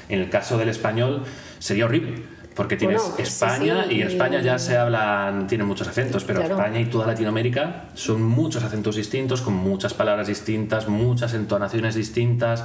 En 0.09 0.21
el 0.21 0.31
caso 0.31 0.57
del 0.57 0.71
español 0.71 1.25
sería 1.59 1.85
horrible 1.85 2.36
porque 2.57 2.77
tienes 2.77 3.03
España 3.19 3.87
y 3.89 4.01
en 4.01 4.09
España 4.09 4.41
ya 4.41 4.59
se 4.59 4.77
hablan, 4.77 5.47
tienen 5.47 5.67
muchos 5.67 5.87
acentos, 5.87 6.25
pero 6.25 6.41
España 6.43 6.81
y 6.81 6.87
toda 6.87 7.07
Latinoamérica 7.07 7.85
son 7.95 8.23
muchos 8.23 8.65
acentos 8.65 8.97
distintos, 8.97 9.43
con 9.43 9.55
muchas 9.55 9.93
palabras 9.93 10.27
distintas, 10.27 10.89
muchas 10.89 11.35
entonaciones 11.35 11.95
distintas 11.95 12.65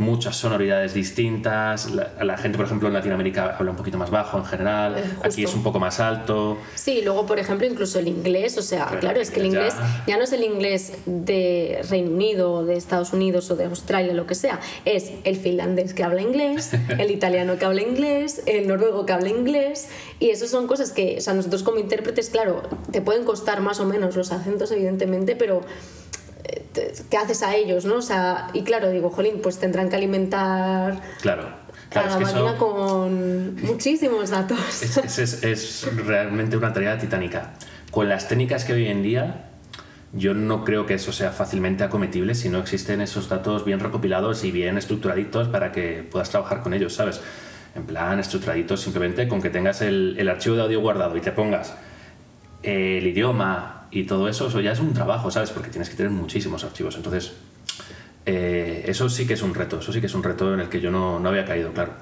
muchas 0.00 0.36
sonoridades 0.36 0.94
distintas. 0.94 1.90
La, 1.90 2.36
gente, 2.38 2.56
por 2.56 2.66
ejemplo, 2.66 2.88
en 2.88 2.94
Latinoamérica 2.94 3.56
habla 3.56 3.70
un 3.70 3.76
poquito 3.76 3.98
más 3.98 4.10
bajo 4.10 4.38
en 4.38 4.44
general, 4.44 4.96
aquí 5.22 5.44
es 5.44 5.54
un 5.54 5.62
poco 5.62 5.78
más 5.78 6.00
alto. 6.00 6.58
Sí, 6.74 7.02
luego, 7.04 7.26
por 7.26 7.38
ejemplo, 7.38 7.66
incluso 7.66 7.98
el 7.98 8.08
inglés, 8.08 8.56
o 8.58 8.62
sea, 8.62 8.86
claro, 8.98 9.20
es 9.20 9.30
que 9.30 9.40
el 9.40 9.46
inglés 9.46 9.74
ya... 10.06 10.16
no 10.16 10.24
es 10.24 10.32
el 10.32 10.42
inglés 10.42 10.94
de 11.06 11.82
Reino 11.88 12.10
Unido, 12.10 12.64
de 12.64 12.74
Estados 12.74 13.12
Unidos 13.12 13.50
o 13.50 13.56
de 13.56 13.66
Australia, 13.66 14.14
lo 14.14 14.26
que 14.26 14.34
sea, 14.34 14.58
es 14.84 15.12
el 15.24 15.36
finlandés 15.36 15.94
que 15.94 16.02
habla 16.02 16.22
inglés, 16.22 16.72
el 16.98 17.10
italiano 17.10 17.58
que 17.58 17.64
habla 17.66 17.82
inglés, 17.82 18.42
el 18.46 18.66
noruego 18.66 19.04
que 19.04 19.12
habla 19.12 19.28
inglés, 19.28 19.88
y 20.18 20.30
eso 20.30 20.48
son 20.48 20.66
cosas 20.66 20.92
que, 20.92 21.16
o 21.18 21.20
sea, 21.20 21.34
nosotros 21.34 21.62
como 21.62 21.78
intérpretes, 21.78 22.30
claro, 22.30 22.62
te 22.90 23.02
pueden 23.02 23.24
costar 23.24 23.60
más 23.60 23.80
o 23.80 23.84
menos 23.84 24.16
los 24.16 24.32
acentos, 24.32 24.72
evidentemente, 24.72 25.36
pero 25.36 25.62
¿qué 27.10 27.16
haces 27.16 27.42
a 27.42 27.54
ellos? 27.54 27.84
¿no? 27.84 27.96
O 27.96 28.02
sea, 28.02 28.48
y 28.52 28.62
claro, 28.62 28.90
digo, 28.90 29.10
jolín, 29.10 29.40
pues 29.42 29.58
tendrán 29.58 29.88
que 29.88 29.96
alimentar 29.96 31.00
claro. 31.20 31.60
Claro, 31.90 32.08
cada 32.08 32.20
máquina 32.20 32.56
con 32.56 33.56
muchísimos 33.62 34.30
datos. 34.30 34.58
Es, 34.82 35.18
es, 35.18 35.42
es, 35.42 35.88
realmente 36.06 36.56
una 36.56 36.72
tarea 36.72 36.96
titánica. 36.98 37.54
Con 37.90 38.08
las 38.08 38.28
técnicas 38.28 38.64
que 38.64 38.74
hoy 38.74 38.86
en 38.86 39.02
día, 39.02 39.50
yo 40.12 40.32
no 40.32 40.64
creo 40.64 40.86
que 40.86 40.94
eso 40.94 41.12
sea 41.12 41.32
fácilmente 41.32 41.82
acometible 41.82 42.36
si 42.36 42.48
no 42.48 42.60
existen 42.60 43.00
esos 43.00 43.28
datos 43.28 43.64
bien 43.64 43.80
recopilados 43.80 44.44
y 44.44 44.52
bien 44.52 44.78
estructuraditos 44.78 45.48
para 45.48 45.72
que 45.72 46.06
puedas 46.08 46.30
trabajar 46.30 46.62
con 46.62 46.74
ellos, 46.74 46.94
¿sabes? 46.94 47.20
En 47.74 47.84
plan, 47.84 48.20
estructuraditos 48.20 48.80
simplemente 48.80 49.26
con 49.26 49.42
que 49.42 49.50
tengas 49.50 49.82
el, 49.82 50.14
el 50.16 50.28
archivo 50.28 50.54
de 50.54 50.62
audio 50.62 50.80
guardado 50.80 51.16
y 51.16 51.20
te 51.20 51.32
pongas 51.32 51.74
el 52.62 53.06
idioma, 53.06 53.79
y 53.90 54.04
todo 54.04 54.28
eso, 54.28 54.48
eso 54.48 54.60
ya 54.60 54.72
es 54.72 54.80
un 54.80 54.92
trabajo, 54.92 55.30
¿sabes? 55.30 55.50
Porque 55.50 55.70
tienes 55.70 55.88
que 55.88 55.96
tener 55.96 56.12
muchísimos 56.12 56.64
archivos. 56.64 56.96
Entonces, 56.96 57.32
eh, 58.26 58.84
eso 58.86 59.08
sí 59.08 59.26
que 59.26 59.34
es 59.34 59.42
un 59.42 59.54
reto, 59.54 59.80
eso 59.80 59.92
sí 59.92 60.00
que 60.00 60.06
es 60.06 60.14
un 60.14 60.22
reto 60.22 60.54
en 60.54 60.60
el 60.60 60.68
que 60.68 60.80
yo 60.80 60.90
no, 60.90 61.18
no 61.18 61.28
había 61.28 61.44
caído, 61.44 61.72
claro. 61.72 61.92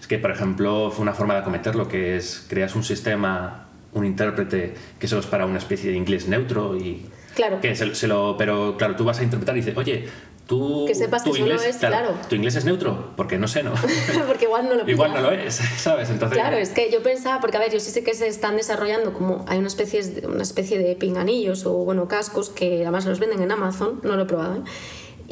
Es 0.00 0.06
que, 0.06 0.18
por 0.18 0.30
ejemplo, 0.30 0.90
fue 0.90 1.02
una 1.02 1.14
forma 1.14 1.34
de 1.34 1.40
acometerlo, 1.40 1.88
que 1.88 2.16
es 2.16 2.46
creas 2.48 2.74
un 2.74 2.84
sistema, 2.84 3.66
un 3.92 4.04
intérprete 4.04 4.74
que 4.98 5.08
solo 5.08 5.20
es 5.20 5.26
para 5.26 5.46
una 5.46 5.58
especie 5.58 5.90
de 5.90 5.96
inglés 5.96 6.28
neutro 6.28 6.76
y... 6.76 7.06
Claro. 7.34 7.60
Que 7.62 7.74
se, 7.74 8.06
lo, 8.08 8.36
pero 8.36 8.76
claro, 8.76 8.94
tú 8.94 9.04
vas 9.04 9.18
a 9.18 9.22
interpretar 9.22 9.56
y 9.56 9.60
dices, 9.60 9.74
oye, 9.74 10.06
Tú, 10.52 10.84
que 10.86 10.94
sepas 10.94 11.24
tu 11.24 11.32
que 11.32 11.38
inglés, 11.38 11.64
es, 11.64 11.76
claro, 11.78 12.12
Tu 12.28 12.34
inglés 12.34 12.56
es 12.56 12.66
neutro, 12.66 13.12
porque 13.16 13.38
no 13.38 13.48
sé, 13.48 13.62
¿no? 13.62 13.72
porque 14.26 14.44
igual 14.44 14.68
no 14.68 14.74
lo 14.74 14.86
Igual 14.86 15.14
no 15.14 15.22
lo 15.22 15.32
es, 15.32 15.54
¿sabes? 15.78 16.10
Entonces, 16.10 16.36
claro, 16.36 16.58
es 16.58 16.68
que 16.68 16.90
yo 16.90 17.02
pensaba, 17.02 17.40
porque 17.40 17.56
a 17.56 17.60
ver, 17.60 17.72
yo 17.72 17.80
sí 17.80 17.90
sé 17.90 18.04
que 18.04 18.12
se 18.12 18.26
están 18.26 18.58
desarrollando 18.58 19.14
como 19.14 19.46
hay 19.48 19.58
una 19.58 19.68
especie, 19.68 20.02
de, 20.02 20.26
una 20.26 20.42
especie 20.42 20.78
de 20.78 20.94
pinganillos 20.94 21.64
o, 21.64 21.72
bueno, 21.72 22.06
cascos 22.06 22.50
que 22.50 22.82
además 22.82 23.06
los 23.06 23.18
venden 23.18 23.40
en 23.40 23.50
Amazon, 23.50 24.00
no 24.02 24.14
lo 24.14 24.24
he 24.24 24.26
probado, 24.26 24.56
¿eh? 24.56 24.60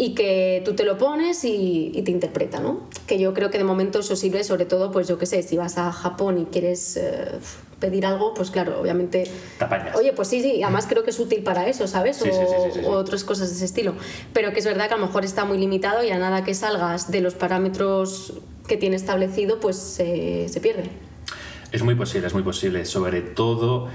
Y 0.00 0.14
que 0.14 0.62
tú 0.64 0.72
te 0.72 0.84
lo 0.84 0.96
pones 0.96 1.44
y, 1.44 2.00
te 2.06 2.10
interpreta, 2.10 2.58
¿no? 2.58 2.88
Que 3.06 3.18
yo 3.18 3.34
creo 3.34 3.50
que 3.50 3.58
de 3.58 3.64
momento 3.64 3.98
eso 3.98 4.16
sirve 4.16 4.44
sobre 4.44 4.64
todo, 4.64 4.90
pues 4.90 5.06
yo 5.06 5.18
qué 5.18 5.26
sé, 5.26 5.42
si 5.42 5.58
vas 5.58 5.76
a 5.76 5.92
Japón 5.92 6.38
y 6.38 6.46
quieres 6.46 6.96
eh, 6.96 7.32
pedir 7.80 8.06
algo, 8.06 8.32
pues 8.32 8.50
claro, 8.50 8.80
obviamente... 8.80 9.30
Te 9.58 9.66
Oye, 9.98 10.14
pues 10.14 10.28
sí, 10.28 10.40
sí, 10.40 10.62
además 10.62 10.86
creo 10.88 11.04
que 11.04 11.10
es 11.10 11.20
útil 11.20 11.42
para 11.42 11.68
eso, 11.68 11.86
¿sabes? 11.86 12.22
o, 12.82 12.90
otras 12.92 13.24
cosas 13.24 13.50
de 13.50 13.56
ese 13.56 13.66
estilo. 13.66 13.92
Pero 14.32 14.54
que 14.54 14.60
es 14.60 14.64
verdad 14.64 14.88
que 14.88 14.94
a 14.94 14.96
lo 14.96 15.04
mejor 15.04 15.26
está 15.26 15.44
muy 15.44 15.58
limitado 15.58 16.02
y 16.02 16.08
a 16.08 16.18
nada 16.18 16.44
que 16.44 16.54
salgas 16.54 17.10
de 17.10 17.20
los 17.20 17.34
parámetros 17.34 18.32
que 18.66 18.78
tiene 18.78 18.96
establecido, 18.96 19.60
pues 19.60 19.76
se 19.76 20.60
pierde. 20.62 20.88
Es 21.72 21.82
muy 21.82 21.94
posible, 21.94 22.26
es 22.26 22.32
muy 22.32 22.42
posible. 22.42 22.86
Sobre 22.86 23.20
todo 23.20 23.88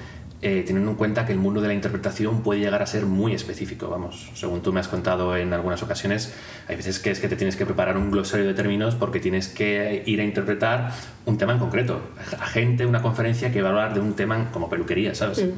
eh, 0.48 0.64
teniendo 0.64 0.92
en 0.92 0.96
cuenta 0.96 1.26
que 1.26 1.34
el 1.34 1.40
mundo 1.40 1.60
de 1.60 1.70
la 1.70 1.74
interpretación 1.74 2.44
puede 2.44 2.60
llegar 2.60 2.84
a 2.84 2.86
ser 2.86 3.08
muy 3.08 3.34
específico, 3.34 3.90
vamos, 3.90 4.30
según 4.36 4.62
tú 4.62 4.72
me 4.72 4.80
has 4.80 4.88
contado 4.88 5.36
en 5.36 5.52
algunas 5.54 5.82
ocasiones, 5.82 6.36
hay 6.68 6.76
veces 6.76 7.00
que 7.00 7.10
es 7.10 7.20
que 7.20 7.28
te 7.28 7.36
tienes 7.36 7.56
que 7.56 7.66
preparar 7.66 7.98
un 7.98 8.12
glosario 8.12 8.46
de 8.46 8.54
términos 8.54 8.94
porque 8.94 9.20
tienes 9.20 9.48
que 9.48 10.04
ir 10.06 10.22
a 10.22 10.24
interpretar 10.24 10.92
un 11.26 11.40
tema 11.40 11.54
en 11.54 11.58
concreto, 11.58 12.00
a 12.40 12.46
gente, 12.46 12.86
una 12.86 13.02
conferencia 13.02 13.52
que 13.52 13.64
va 13.64 13.70
a 13.70 13.72
hablar 13.72 13.94
de 13.96 14.02
un 14.02 14.14
tema 14.14 14.52
como 14.52 14.70
peluquería, 14.70 15.16
¿sabes? 15.16 15.44
Mm. 15.44 15.50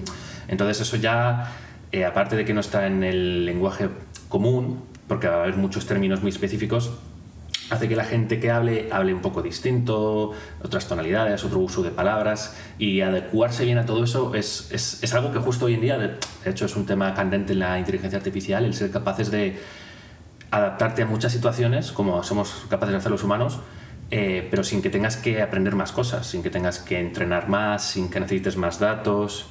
Entonces 0.47 0.79
eso 0.79 0.95
ya, 0.95 1.51
eh, 1.91 2.05
aparte 2.05 2.37
de 2.37 2.45
que 2.45 2.53
no 2.53 2.61
está 2.61 2.87
en 2.87 3.03
el 3.03 3.45
lenguaje 3.45 3.89
común, 4.29 4.85
porque 5.09 5.27
va 5.27 5.35
a 5.35 5.43
haber 5.43 5.57
muchos 5.57 5.85
términos 5.85 6.21
muy 6.21 6.31
específicos, 6.31 6.93
hace 7.69 7.89
que 7.89 7.95
la 7.95 8.05
gente 8.05 8.39
que 8.39 8.51
hable 8.51 8.89
hable 8.91 9.13
un 9.13 9.21
poco 9.21 9.41
distinto, 9.41 10.31
otras 10.63 10.87
tonalidades, 10.87 11.43
otro 11.43 11.59
uso 11.59 11.83
de 11.83 11.91
palabras 11.91 12.55
y 12.77 13.01
adecuarse 13.01 13.65
bien 13.65 13.77
a 13.77 13.85
todo 13.85 14.03
eso 14.03 14.35
es, 14.35 14.69
es, 14.71 15.03
es, 15.03 15.13
algo 15.13 15.31
que 15.31 15.39
justo 15.39 15.65
hoy 15.65 15.73
en 15.73 15.81
día, 15.81 15.97
de 15.97 16.17
hecho 16.45 16.65
es 16.65 16.75
un 16.75 16.85
tema 16.85 17.13
candente 17.13 17.53
en 17.53 17.59
la 17.59 17.77
inteligencia 17.79 18.17
artificial, 18.17 18.63
el 18.65 18.73
ser 18.73 18.91
capaces 18.91 19.31
de 19.31 19.57
adaptarte 20.51 21.01
a 21.01 21.05
muchas 21.05 21.31
situaciones 21.31 21.91
como 21.91 22.23
somos 22.23 22.65
capaces 22.69 22.93
de 22.93 22.97
hacer 22.97 23.11
los 23.11 23.23
humanos, 23.23 23.59
eh, 24.09 24.47
pero 24.49 24.63
sin 24.63 24.81
que 24.81 24.89
tengas 24.89 25.17
que 25.17 25.41
aprender 25.41 25.75
más 25.75 25.91
cosas, 25.91 26.27
sin 26.27 26.41
que 26.41 26.49
tengas 26.49 26.79
que 26.79 26.99
entrenar 26.99 27.49
más, 27.49 27.83
sin 27.83 28.09
que 28.09 28.19
necesites 28.19 28.55
más 28.55 28.79
datos. 28.79 29.47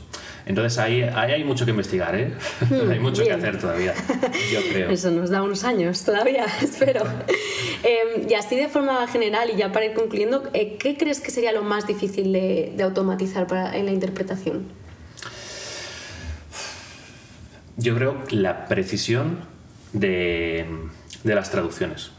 Entonces 0.47 0.79
ahí, 0.79 1.03
ahí 1.03 1.33
hay 1.33 1.45
mucho 1.45 1.65
que 1.65 1.73
investigar, 1.73 2.15
¿eh? 2.15 2.33
Hmm, 2.71 2.91
hay 2.91 3.01
mucho 3.01 3.25
que 3.25 3.33
hacer 3.33 3.59
todavía, 3.59 3.95
yo 4.53 4.61
creo. 4.71 4.91
Eso 4.91 5.11
nos 5.11 5.29
da 5.29 5.43
unos 5.43 5.65
años 5.65 6.05
todavía, 6.05 6.47
espero. 6.63 7.03
Em, 7.83 8.31
y 8.31 8.35
así 8.35 8.55
de 8.55 8.69
forma 8.69 9.07
general, 9.09 9.51
y 9.53 9.57
ya 9.57 9.73
para 9.73 9.87
ir 9.87 9.95
concluyendo, 9.95 10.45
eh, 10.55 10.77
¿qué 10.79 10.97
crees 10.97 11.21
que 11.21 11.33
sería 11.33 11.51
lo 11.51 11.63
más 11.63 11.89
difícil 11.89 12.33
de, 12.33 12.73
de 12.77 12.83
automatizar 12.85 13.49
para, 13.49 13.77
en 13.77 13.87
la 13.87 13.93
interpretación? 13.93 14.69
Yo 17.77 17.97
creo 17.97 18.23
la 18.31 18.67
precisión 18.67 19.41
de, 19.93 20.65
de 21.25 21.35
las 21.35 21.51
traducciones. 21.51 22.13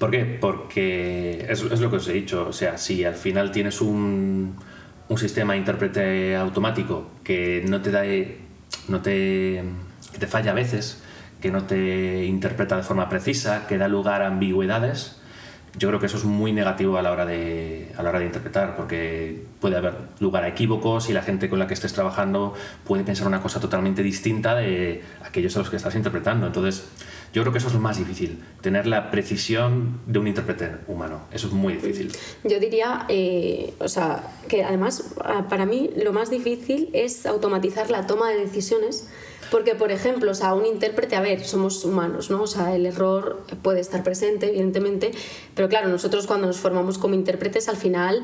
¿Por 0.00 0.10
qué? 0.10 0.24
Porque 0.24 1.46
es, 1.48 1.62
es, 1.62 1.80
lo 1.80 1.88
que 1.88 1.96
os 1.96 2.08
he 2.08 2.12
dicho. 2.12 2.48
O 2.48 2.52
sea, 2.52 2.78
si 2.78 3.04
al 3.04 3.14
final 3.14 3.52
tienes 3.52 3.80
un, 3.80 4.56
un 5.08 5.18
sistema 5.18 5.52
de 5.52 5.60
intérprete 5.60 6.36
automático 6.36 7.10
que 7.22 7.64
no 7.68 7.80
te 7.82 7.90
da 7.90 8.02
no 8.88 9.00
te, 9.00 9.62
te 10.18 10.26
falla 10.26 10.52
a 10.52 10.54
veces, 10.54 11.02
que 11.40 11.50
no 11.50 11.64
te 11.64 12.24
interpreta 12.24 12.76
de 12.76 12.82
forma 12.82 13.08
precisa, 13.08 13.66
que 13.66 13.78
da 13.78 13.88
lugar 13.88 14.22
a 14.22 14.28
ambigüedades, 14.28 15.20
yo 15.76 15.88
creo 15.88 15.98
que 15.98 16.06
eso 16.06 16.16
es 16.16 16.24
muy 16.24 16.52
negativo 16.52 16.98
a 16.98 17.02
la 17.02 17.10
hora 17.10 17.26
de, 17.26 17.92
a 17.96 18.02
la 18.02 18.10
hora 18.10 18.20
de 18.20 18.26
interpretar, 18.26 18.76
porque 18.76 19.44
puede 19.60 19.76
haber 19.76 19.94
lugar 20.20 20.44
a 20.44 20.48
equívocos 20.48 21.10
y 21.10 21.12
la 21.12 21.22
gente 21.22 21.48
con 21.48 21.58
la 21.58 21.66
que 21.66 21.74
estés 21.74 21.92
trabajando 21.92 22.54
puede 22.84 23.02
pensar 23.02 23.26
una 23.26 23.42
cosa 23.42 23.58
totalmente 23.58 24.02
distinta 24.02 24.54
de 24.54 25.02
aquellos 25.24 25.56
a 25.56 25.60
los 25.60 25.70
que 25.70 25.76
estás 25.76 25.96
interpretando. 25.96 26.46
Entonces, 26.46 26.86
Yo 27.34 27.42
creo 27.42 27.52
que 27.52 27.58
eso 27.58 27.66
es 27.66 27.74
lo 27.74 27.80
más 27.80 27.98
difícil, 27.98 28.38
tener 28.60 28.86
la 28.86 29.10
precisión 29.10 30.00
de 30.06 30.20
un 30.20 30.28
intérprete 30.28 30.70
humano. 30.86 31.22
Eso 31.32 31.48
es 31.48 31.52
muy 31.52 31.74
difícil. 31.74 32.12
Yo 32.44 32.60
diría, 32.60 33.06
eh, 33.08 33.74
o 33.80 33.88
sea, 33.88 34.22
que 34.46 34.62
además 34.62 35.14
para 35.50 35.66
mí 35.66 35.90
lo 35.96 36.12
más 36.12 36.30
difícil 36.30 36.90
es 36.92 37.26
automatizar 37.26 37.90
la 37.90 38.06
toma 38.06 38.30
de 38.30 38.38
decisiones 38.38 39.08
porque, 39.50 39.74
por 39.74 39.92
ejemplo, 39.92 40.32
o 40.32 40.34
sea, 40.34 40.54
un 40.54 40.66
intérprete, 40.66 41.16
a 41.16 41.20
ver, 41.20 41.44
somos 41.44 41.84
humanos, 41.84 42.30
¿no? 42.30 42.42
O 42.42 42.46
sea, 42.46 42.74
el 42.74 42.86
error 42.86 43.44
puede 43.62 43.80
estar 43.80 44.02
presente, 44.02 44.48
evidentemente, 44.48 45.12
pero 45.54 45.68
claro, 45.68 45.88
nosotros 45.88 46.26
cuando 46.26 46.46
nos 46.46 46.58
formamos 46.58 46.98
como 46.98 47.14
intérpretes, 47.14 47.68
al 47.68 47.76
final 47.76 48.22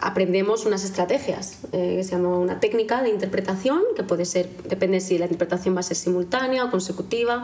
aprendemos 0.00 0.64
unas 0.66 0.84
estrategias, 0.84 1.58
eh, 1.72 2.00
se 2.04 2.12
llama 2.12 2.38
una 2.38 2.60
técnica 2.60 3.02
de 3.02 3.10
interpretación, 3.10 3.82
que 3.96 4.02
puede 4.02 4.24
ser, 4.24 4.48
depende 4.68 5.00
si 5.00 5.18
la 5.18 5.26
interpretación 5.26 5.74
va 5.74 5.80
a 5.80 5.82
ser 5.82 5.96
simultánea 5.96 6.64
o 6.64 6.70
consecutiva. 6.70 7.42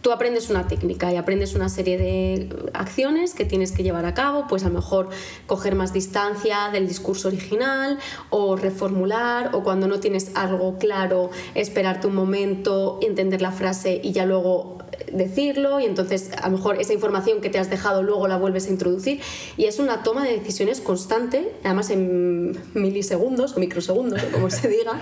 Tú 0.00 0.12
aprendes 0.12 0.50
una 0.50 0.66
técnica 0.66 1.12
y 1.12 1.16
aprendes 1.16 1.54
una 1.54 1.68
serie 1.68 1.98
de 1.98 2.48
acciones 2.72 3.34
que 3.34 3.44
tienes 3.44 3.72
que 3.72 3.82
llevar 3.82 4.06
a 4.06 4.14
cabo, 4.14 4.46
pues 4.48 4.64
a 4.64 4.68
lo 4.68 4.74
mejor 4.74 5.08
coger 5.46 5.74
más 5.74 5.92
distancia 5.92 6.70
del 6.72 6.88
discurso 6.88 7.28
original 7.28 7.98
o 8.30 8.56
reformular, 8.56 9.54
o 9.54 9.62
cuando 9.62 9.86
no 9.86 10.00
tienes 10.00 10.32
algo 10.34 10.78
claro, 10.78 11.30
esperar 11.54 11.98
un 12.06 12.14
momento, 12.14 12.98
entender 13.02 13.42
la 13.42 13.52
frase 13.52 14.00
y 14.02 14.12
ya 14.12 14.26
luego 14.26 14.78
decirlo 15.12 15.80
y 15.80 15.84
entonces 15.84 16.30
a 16.40 16.48
lo 16.48 16.56
mejor 16.56 16.80
esa 16.80 16.92
información 16.92 17.40
que 17.40 17.50
te 17.50 17.58
has 17.58 17.70
dejado 17.70 18.02
luego 18.02 18.28
la 18.28 18.36
vuelves 18.36 18.66
a 18.66 18.70
introducir 18.70 19.20
y 19.56 19.64
es 19.64 19.78
una 19.78 20.02
toma 20.02 20.24
de 20.24 20.38
decisiones 20.38 20.80
constante, 20.80 21.52
además 21.64 21.90
en 21.90 22.58
milisegundos 22.74 23.56
o 23.56 23.60
microsegundos, 23.60 24.22
como 24.24 24.50
se 24.50 24.68
diga. 24.78 25.00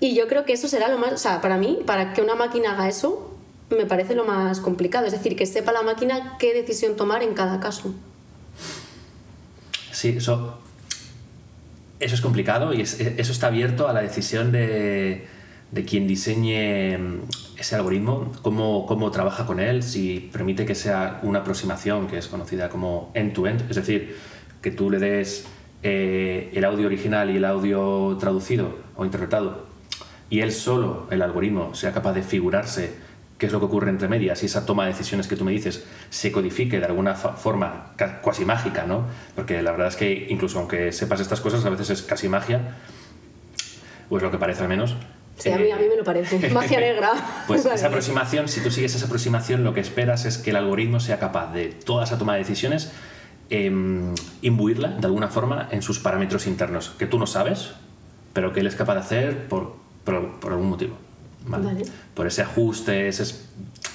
Y 0.00 0.14
yo 0.14 0.26
creo 0.26 0.44
que 0.44 0.52
eso 0.52 0.66
será 0.66 0.88
lo 0.88 0.98
más, 0.98 1.12
o 1.12 1.18
sea, 1.18 1.40
para 1.40 1.56
mí, 1.56 1.78
para 1.86 2.12
que 2.12 2.22
una 2.22 2.34
máquina 2.34 2.72
haga 2.72 2.88
eso, 2.88 3.30
me 3.72 3.86
parece 3.86 4.14
lo 4.14 4.24
más 4.24 4.60
complicado, 4.60 5.06
es 5.06 5.12
decir, 5.12 5.36
que 5.36 5.46
sepa 5.46 5.72
la 5.72 5.82
máquina 5.82 6.36
qué 6.38 6.54
decisión 6.54 6.96
tomar 6.96 7.22
en 7.22 7.34
cada 7.34 7.60
caso. 7.60 7.94
Sí, 9.90 10.14
eso, 10.16 10.58
eso 12.00 12.14
es 12.14 12.20
complicado 12.20 12.74
y 12.74 12.80
eso 12.80 13.32
está 13.32 13.48
abierto 13.48 13.88
a 13.88 13.92
la 13.92 14.02
decisión 14.02 14.52
de, 14.52 15.26
de 15.70 15.84
quien 15.84 16.06
diseñe 16.06 16.98
mm, 16.98 17.20
ese 17.58 17.76
algoritmo, 17.76 18.32
cómo, 18.42 18.86
cómo, 18.86 19.10
trabaja 19.10 19.46
con 19.46 19.60
él, 19.60 19.82
si 19.82 20.30
permite 20.32 20.66
que 20.66 20.74
sea 20.74 21.20
una 21.22 21.40
aproximación 21.40 22.06
que 22.08 22.18
es 22.18 22.28
conocida 22.28 22.68
como 22.68 23.10
end-to-end, 23.14 23.70
es 23.70 23.76
decir, 23.76 24.16
que 24.60 24.70
tú 24.70 24.90
le 24.90 24.98
des 24.98 25.46
eh, 25.82 26.50
el 26.54 26.64
audio 26.64 26.86
original 26.86 27.30
y 27.30 27.36
el 27.36 27.44
audio 27.44 28.16
traducido 28.18 28.78
o 28.96 29.04
interpretado 29.04 29.72
y 30.32 30.40
él 30.40 30.50
solo, 30.50 31.06
el 31.10 31.20
algoritmo, 31.20 31.74
sea 31.74 31.92
capaz 31.92 32.14
de 32.14 32.22
figurarse 32.22 32.94
qué 33.42 33.46
es 33.46 33.52
lo 33.52 33.58
que 33.58 33.66
ocurre 33.66 33.90
entre 33.90 34.06
medias 34.06 34.40
y 34.44 34.46
esa 34.46 34.64
toma 34.64 34.84
de 34.84 34.92
decisiones 34.92 35.26
que 35.26 35.34
tú 35.34 35.44
me 35.44 35.50
dices 35.50 35.84
se 36.10 36.30
codifique 36.30 36.78
de 36.78 36.86
alguna 36.86 37.16
forma 37.16 37.90
casi 37.96 38.44
mágica, 38.44 38.84
¿no? 38.86 39.04
Porque 39.34 39.60
la 39.62 39.72
verdad 39.72 39.88
es 39.88 39.96
que 39.96 40.28
incluso 40.30 40.60
aunque 40.60 40.92
sepas 40.92 41.18
estas 41.18 41.40
cosas, 41.40 41.64
a 41.64 41.70
veces 41.70 41.90
es 41.90 42.02
casi 42.02 42.28
magia, 42.28 42.76
o 44.10 44.16
es 44.16 44.22
lo 44.22 44.30
que 44.30 44.38
parece 44.38 44.62
al 44.62 44.68
menos, 44.68 44.94
Sí, 45.38 45.50
a 45.50 45.56
mí, 45.56 45.72
a 45.72 45.76
mí 45.76 45.86
me 45.88 45.96
lo 45.96 46.04
parece. 46.04 46.50
Magia 46.50 46.78
negra. 46.78 47.10
Pues 47.48 47.66
esa 47.66 47.88
aproximación, 47.88 48.46
si 48.46 48.60
tú 48.60 48.70
sigues 48.70 48.94
esa 48.94 49.06
aproximación, 49.06 49.64
lo 49.64 49.74
que 49.74 49.80
esperas 49.80 50.24
es 50.24 50.38
que 50.38 50.50
el 50.50 50.56
algoritmo 50.56 51.00
sea 51.00 51.18
capaz 51.18 51.52
de 51.52 51.66
toda 51.70 52.04
esa 52.04 52.16
toma 52.16 52.34
de 52.34 52.40
decisiones 52.40 52.92
em, 53.50 54.14
imbuirla 54.42 54.90
de 54.90 55.06
alguna 55.06 55.28
forma 55.28 55.66
en 55.72 55.82
sus 55.82 55.98
parámetros 55.98 56.46
internos, 56.46 56.90
que 56.96 57.06
tú 57.06 57.18
no 57.18 57.26
sabes, 57.26 57.72
pero 58.34 58.52
que 58.52 58.60
él 58.60 58.68
es 58.68 58.76
capaz 58.76 58.94
de 58.94 59.00
hacer 59.00 59.48
por, 59.48 59.74
por, 60.04 60.52
algún 60.52 60.68
motivo. 60.68 60.96
¿Vale? 61.46 61.82
Por 62.14 62.26
ese 62.26 62.42
ajuste, 62.42 63.08
ese, 63.08 63.34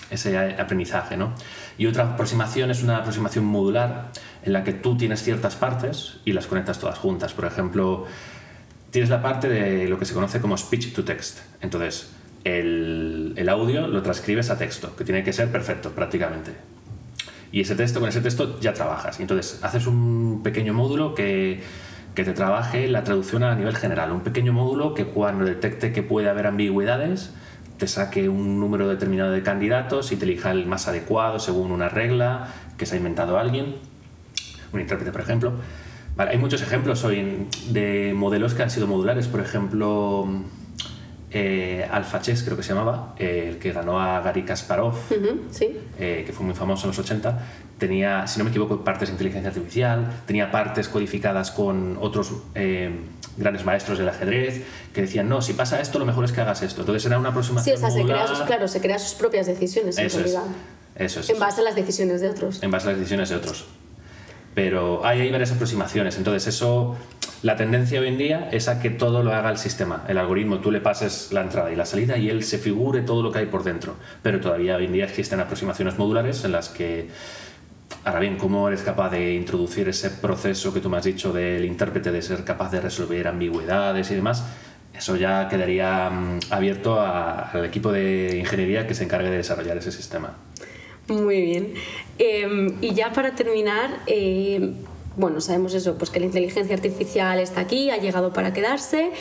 ese 0.09 0.37
aprendizaje. 0.37 1.17
¿no? 1.17 1.33
Y 1.77 1.85
otra 1.85 2.13
aproximación 2.13 2.71
es 2.71 2.83
una 2.83 2.97
aproximación 2.97 3.45
modular 3.45 4.11
en 4.43 4.53
la 4.53 4.63
que 4.63 4.73
tú 4.73 4.97
tienes 4.97 5.23
ciertas 5.23 5.55
partes 5.55 6.17
y 6.25 6.33
las 6.33 6.47
conectas 6.47 6.79
todas 6.79 6.97
juntas. 6.97 7.33
Por 7.33 7.45
ejemplo, 7.45 8.05
tienes 8.91 9.09
la 9.09 9.21
parte 9.21 9.49
de 9.49 9.87
lo 9.87 9.99
que 9.99 10.05
se 10.05 10.13
conoce 10.13 10.39
como 10.39 10.57
speech 10.57 10.93
to 10.93 11.03
text. 11.03 11.39
Entonces, 11.61 12.09
el, 12.43 13.33
el, 13.35 13.49
audio 13.49 13.87
lo 13.87 14.01
transcribes 14.01 14.49
a 14.49 14.57
texto, 14.57 14.95
que 14.95 15.03
tiene 15.03 15.23
que 15.23 15.33
ser 15.33 15.51
perfecto 15.51 15.91
prácticamente. 15.91 16.51
Y 17.51 17.61
ese 17.61 17.75
texto, 17.75 17.99
con 17.99 18.09
ese 18.09 18.21
texto 18.21 18.59
ya 18.59 18.73
trabajas. 18.73 19.19
Y 19.19 19.23
entonces 19.23 19.59
haces 19.63 19.87
un 19.87 20.41
pequeño 20.43 20.73
módulo 20.73 21.15
que, 21.15 21.61
que 22.17 22.23
te 22.23 22.33
trabaje 22.33 22.87
la 22.87 23.03
traducción 23.03 23.43
a 23.43 23.53
nivel 23.53 23.75
general. 23.75 24.11
Un 24.11 24.21
pequeño 24.21 24.51
módulo 24.51 24.95
que 24.95 25.05
cuando 25.05 25.45
detecte 25.45 25.93
que 25.93 26.01
puede 26.01 26.27
haber 26.27 26.47
ambigüedades, 26.47 27.31
te 27.77 27.87
saque 27.87 28.27
un 28.27 28.59
número 28.59 28.87
determinado 28.87 29.29
de 29.29 29.43
candidatos 29.43 30.11
y 30.11 30.15
te 30.15 30.25
elija 30.25 30.49
el 30.49 30.65
más 30.65 30.87
adecuado 30.87 31.37
según 31.37 31.71
una 31.71 31.89
regla 31.89 32.47
que 32.75 32.87
se 32.87 32.95
ha 32.95 32.97
inventado 32.97 33.37
alguien, 33.37 33.75
un 34.73 34.81
intérprete 34.81 35.11
por 35.11 35.21
ejemplo 35.21 35.53
hay 36.17 36.37
muchos 36.39 36.63
ejemplos 36.63 37.03
hoy 37.03 37.47
de 37.69 38.13
modelos 38.15 38.55
que 38.55 38.63
han 38.63 38.71
sido 38.71 38.87
modulares. 38.87 39.27
Por 39.27 39.39
ejemplo, 39.39 40.27
eh, 41.29 41.85
Alpha 41.91 42.21
Chess, 42.21 42.43
creo 42.43 42.55
que 42.55 42.63
se 42.63 42.73
llamaba, 42.73 43.13
el 43.17 43.57
que 43.57 43.73
ganó 43.73 43.99
a 43.99 44.21
Gary 44.21 44.43
Kasparov, 44.43 44.95
eh, 45.99 46.23
que 46.25 46.33
fue 46.33 46.45
muy 46.45 46.55
famoso 46.55 46.85
en 46.85 46.89
los 46.89 46.99
80, 46.99 47.39
tenía, 47.77 48.25
si 48.27 48.39
no 48.39 48.45
me 48.45 48.49
equivoco, 48.49 48.83
partes 48.83 49.09
de 49.09 49.13
inteligencia 49.13 49.49
artificial, 49.49 50.21
tenía 50.25 50.51
partes 50.51 50.87
codificadas 50.87 51.51
con 51.51 51.97
otros 51.99 52.31
eh, 52.55 52.91
grandes 53.35 53.65
maestros 53.65 53.97
del 53.97 54.07
ajedrez 54.07 54.63
que 54.93 55.01
decían, 55.01 55.27
no, 55.27 55.41
si 55.41 55.53
pasa 55.53 55.81
esto, 55.81 55.99
lo 55.99 56.05
mejor 56.05 56.23
es 56.23 56.31
que 56.31 56.41
hagas 56.41 56.61
esto. 56.61 56.81
Entonces 56.81 57.05
era 57.05 57.19
una 57.19 57.29
aproximación. 57.29 57.77
Sí, 57.77 57.83
o 57.83 57.89
sea, 57.89 57.91
se 57.91 58.03
crea 58.03 58.27
sus, 58.27 58.41
claro, 58.41 58.67
se 58.67 58.81
crea 58.81 58.97
sus 58.97 59.13
propias 59.15 59.47
decisiones 59.47 59.97
en 59.97 60.09
realidad. 60.09 60.43
eso 60.95 61.19
es. 61.19 61.29
En 61.29 61.39
base 61.39 61.61
a 61.61 61.63
las 61.65 61.75
decisiones 61.75 62.21
de 62.21 62.29
otros. 62.29 62.63
En 62.63 62.71
base 62.71 62.87
a 62.87 62.91
las 62.91 62.99
decisiones 62.99 63.29
de 63.29 63.35
otros 63.35 63.65
pero 64.57 65.05
hay, 65.05 65.21
hay 65.21 65.29
varias 65.29 65.51
aproximaciones. 65.51 66.17
Entonces, 66.17 66.47
eso, 66.47 66.95
la 67.43 67.55
tendencia 67.55 67.99
hoy 67.99 68.07
en 68.07 68.17
día 68.17 68.49
es 68.51 68.67
a 68.67 68.79
que 68.79 68.89
todo 68.89 69.23
lo 69.23 69.33
haga 69.33 69.49
el 69.49 69.57
sistema, 69.57 70.03
el 70.07 70.17
algoritmo. 70.17 70.59
Tú 70.59 70.71
le 70.71 70.81
pases 70.81 71.31
la 71.31 71.41
entrada 71.41 71.71
y 71.71 71.75
la 71.75 71.85
salida 71.85 72.17
y 72.17 72.29
él 72.29 72.43
se 72.43 72.57
figure 72.57 73.01
todo 73.01 73.21
lo 73.21 73.31
que 73.31 73.39
hay 73.39 73.45
por 73.45 73.63
dentro. 73.63 73.95
Pero 74.23 74.39
todavía 74.39 74.75
hoy 74.75 74.85
en 74.85 74.93
día 74.93 75.05
existen 75.05 75.39
aproximaciones 75.39 75.97
modulares 75.97 76.43
en 76.43 76.51
las 76.51 76.69
que 76.69 77.09
Ahora 78.03 78.19
bien, 78.19 78.37
¿cómo 78.37 78.67
eres 78.67 78.81
capaz 78.81 79.09
de 79.09 79.33
introducir 79.33 79.87
ese 79.89 80.09
proceso 80.09 80.73
que 80.73 80.79
tú 80.79 80.89
me 80.89 80.97
has 80.97 81.05
dicho 81.05 81.31
del 81.33 81.65
intérprete, 81.65 82.11
de 82.11 82.21
ser 82.21 82.43
capaz 82.43 82.71
de 82.71 82.81
resolver 82.81 83.27
ambigüedades 83.27 84.11
y 84.11 84.15
demás? 84.15 84.45
Eso 84.97 85.15
ya 85.15 85.47
quedaría 85.47 86.09
mm, 86.09 86.39
abierto 86.49 86.99
al 86.99 87.65
equipo 87.65 87.91
de 87.91 88.37
ingeniería 88.39 88.87
que 88.87 88.93
se 88.93 89.03
encargue 89.03 89.29
de 89.29 89.37
desarrollar 89.37 89.77
ese 89.77 89.91
sistema. 89.91 90.35
Muy 91.07 91.41
bien. 91.41 91.73
Em, 92.17 92.75
y 92.81 92.93
ya 92.93 93.11
para 93.13 93.35
terminar, 93.35 93.99
em, 94.07 94.73
bueno, 95.17 95.41
sabemos 95.41 95.73
eso, 95.73 95.95
pues 95.95 96.11
que 96.11 96.19
la 96.19 96.27
inteligencia 96.27 96.75
artificial 96.75 97.39
está 97.39 97.61
aquí, 97.61 97.89
ha 97.89 97.97
llegado 97.97 98.31
para 98.33 98.53
quedarse. 98.53 99.11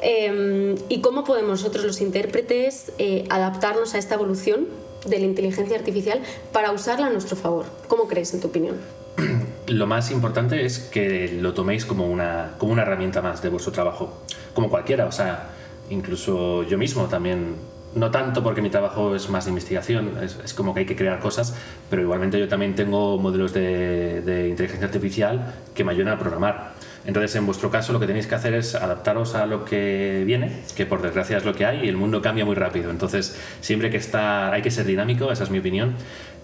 Em, 0.00 0.74
¿Y 0.88 1.00
cómo 1.02 1.24
podemos 1.24 1.60
nosotros 1.60 1.84
los 1.84 2.00
intérpretes 2.00 2.92
eh, 2.98 3.26
adaptarnos 3.28 3.94
a 3.94 3.98
esta 3.98 4.14
evolución 4.14 4.66
de 5.06 5.18
la 5.18 5.26
inteligencia 5.26 5.76
artificial 5.76 6.22
para 6.52 6.72
usarla 6.72 7.06
a 7.06 7.10
nuestro 7.10 7.36
favor? 7.36 7.66
¿Cómo 7.86 8.08
crees, 8.08 8.32
en 8.32 8.40
tu 8.40 8.48
opinión? 8.48 8.76
Lo 9.66 9.86
más 9.86 10.10
importante 10.10 10.64
es 10.64 10.78
que 10.78 11.28
lo 11.40 11.54
toméis 11.54 11.84
como 11.84 12.06
una, 12.06 12.54
como 12.58 12.72
una 12.72 12.82
herramienta 12.82 13.22
más 13.22 13.42
de 13.42 13.48
vuestro 13.48 13.72
trabajo, 13.72 14.12
como 14.54 14.68
cualquiera, 14.70 15.06
o 15.06 15.12
sea, 15.12 15.50
incluso 15.90 16.62
yo 16.64 16.78
mismo 16.78 17.04
también 17.04 17.56
no 17.94 18.10
tanto 18.10 18.42
porque 18.42 18.62
mi 18.62 18.70
trabajo 18.70 19.14
es 19.14 19.28
más 19.28 19.44
de 19.44 19.50
investigación, 19.50 20.12
es, 20.22 20.54
como 20.54 20.74
que 20.74 20.80
hay 20.80 20.86
que 20.86 20.96
crear 20.96 21.20
cosas, 21.20 21.56
pero 21.90 22.02
igualmente 22.02 22.38
yo 22.38 22.48
también 22.48 22.74
tengo 22.74 23.18
modelos 23.18 23.52
de, 23.52 24.48
inteligencia 24.48 24.86
artificial 24.86 25.54
que 25.74 25.84
me 25.84 25.92
ayudan 25.92 26.14
a 26.14 26.18
programar. 26.18 26.72
Entonces, 27.04 27.34
en 27.34 27.46
vuestro 27.46 27.70
caso, 27.70 27.92
lo 27.92 27.98
que 27.98 28.06
tenéis 28.06 28.28
que 28.28 28.36
hacer 28.36 28.54
es 28.54 28.76
adaptaros 28.76 29.34
a 29.34 29.46
lo 29.46 29.64
que 29.64 30.22
viene, 30.24 30.62
que 30.76 30.86
por 30.86 31.02
desgracia 31.02 31.36
es 31.36 31.44
lo 31.44 31.52
que 31.52 31.66
hay, 31.66 31.84
y 31.84 31.88
el 31.88 31.96
mundo 31.96 32.22
cambia 32.22 32.44
muy 32.44 32.54
rápido. 32.54 32.90
Entonces, 32.90 33.36
siempre 33.60 33.90
que 33.90 33.96
estar, 33.96 34.54
hay 34.54 34.62
que 34.62 34.70
ser 34.70 34.86
dinámico, 34.86 35.32
esa 35.32 35.42
es 35.42 35.50
mi 35.50 35.58
opinión, 35.58 35.96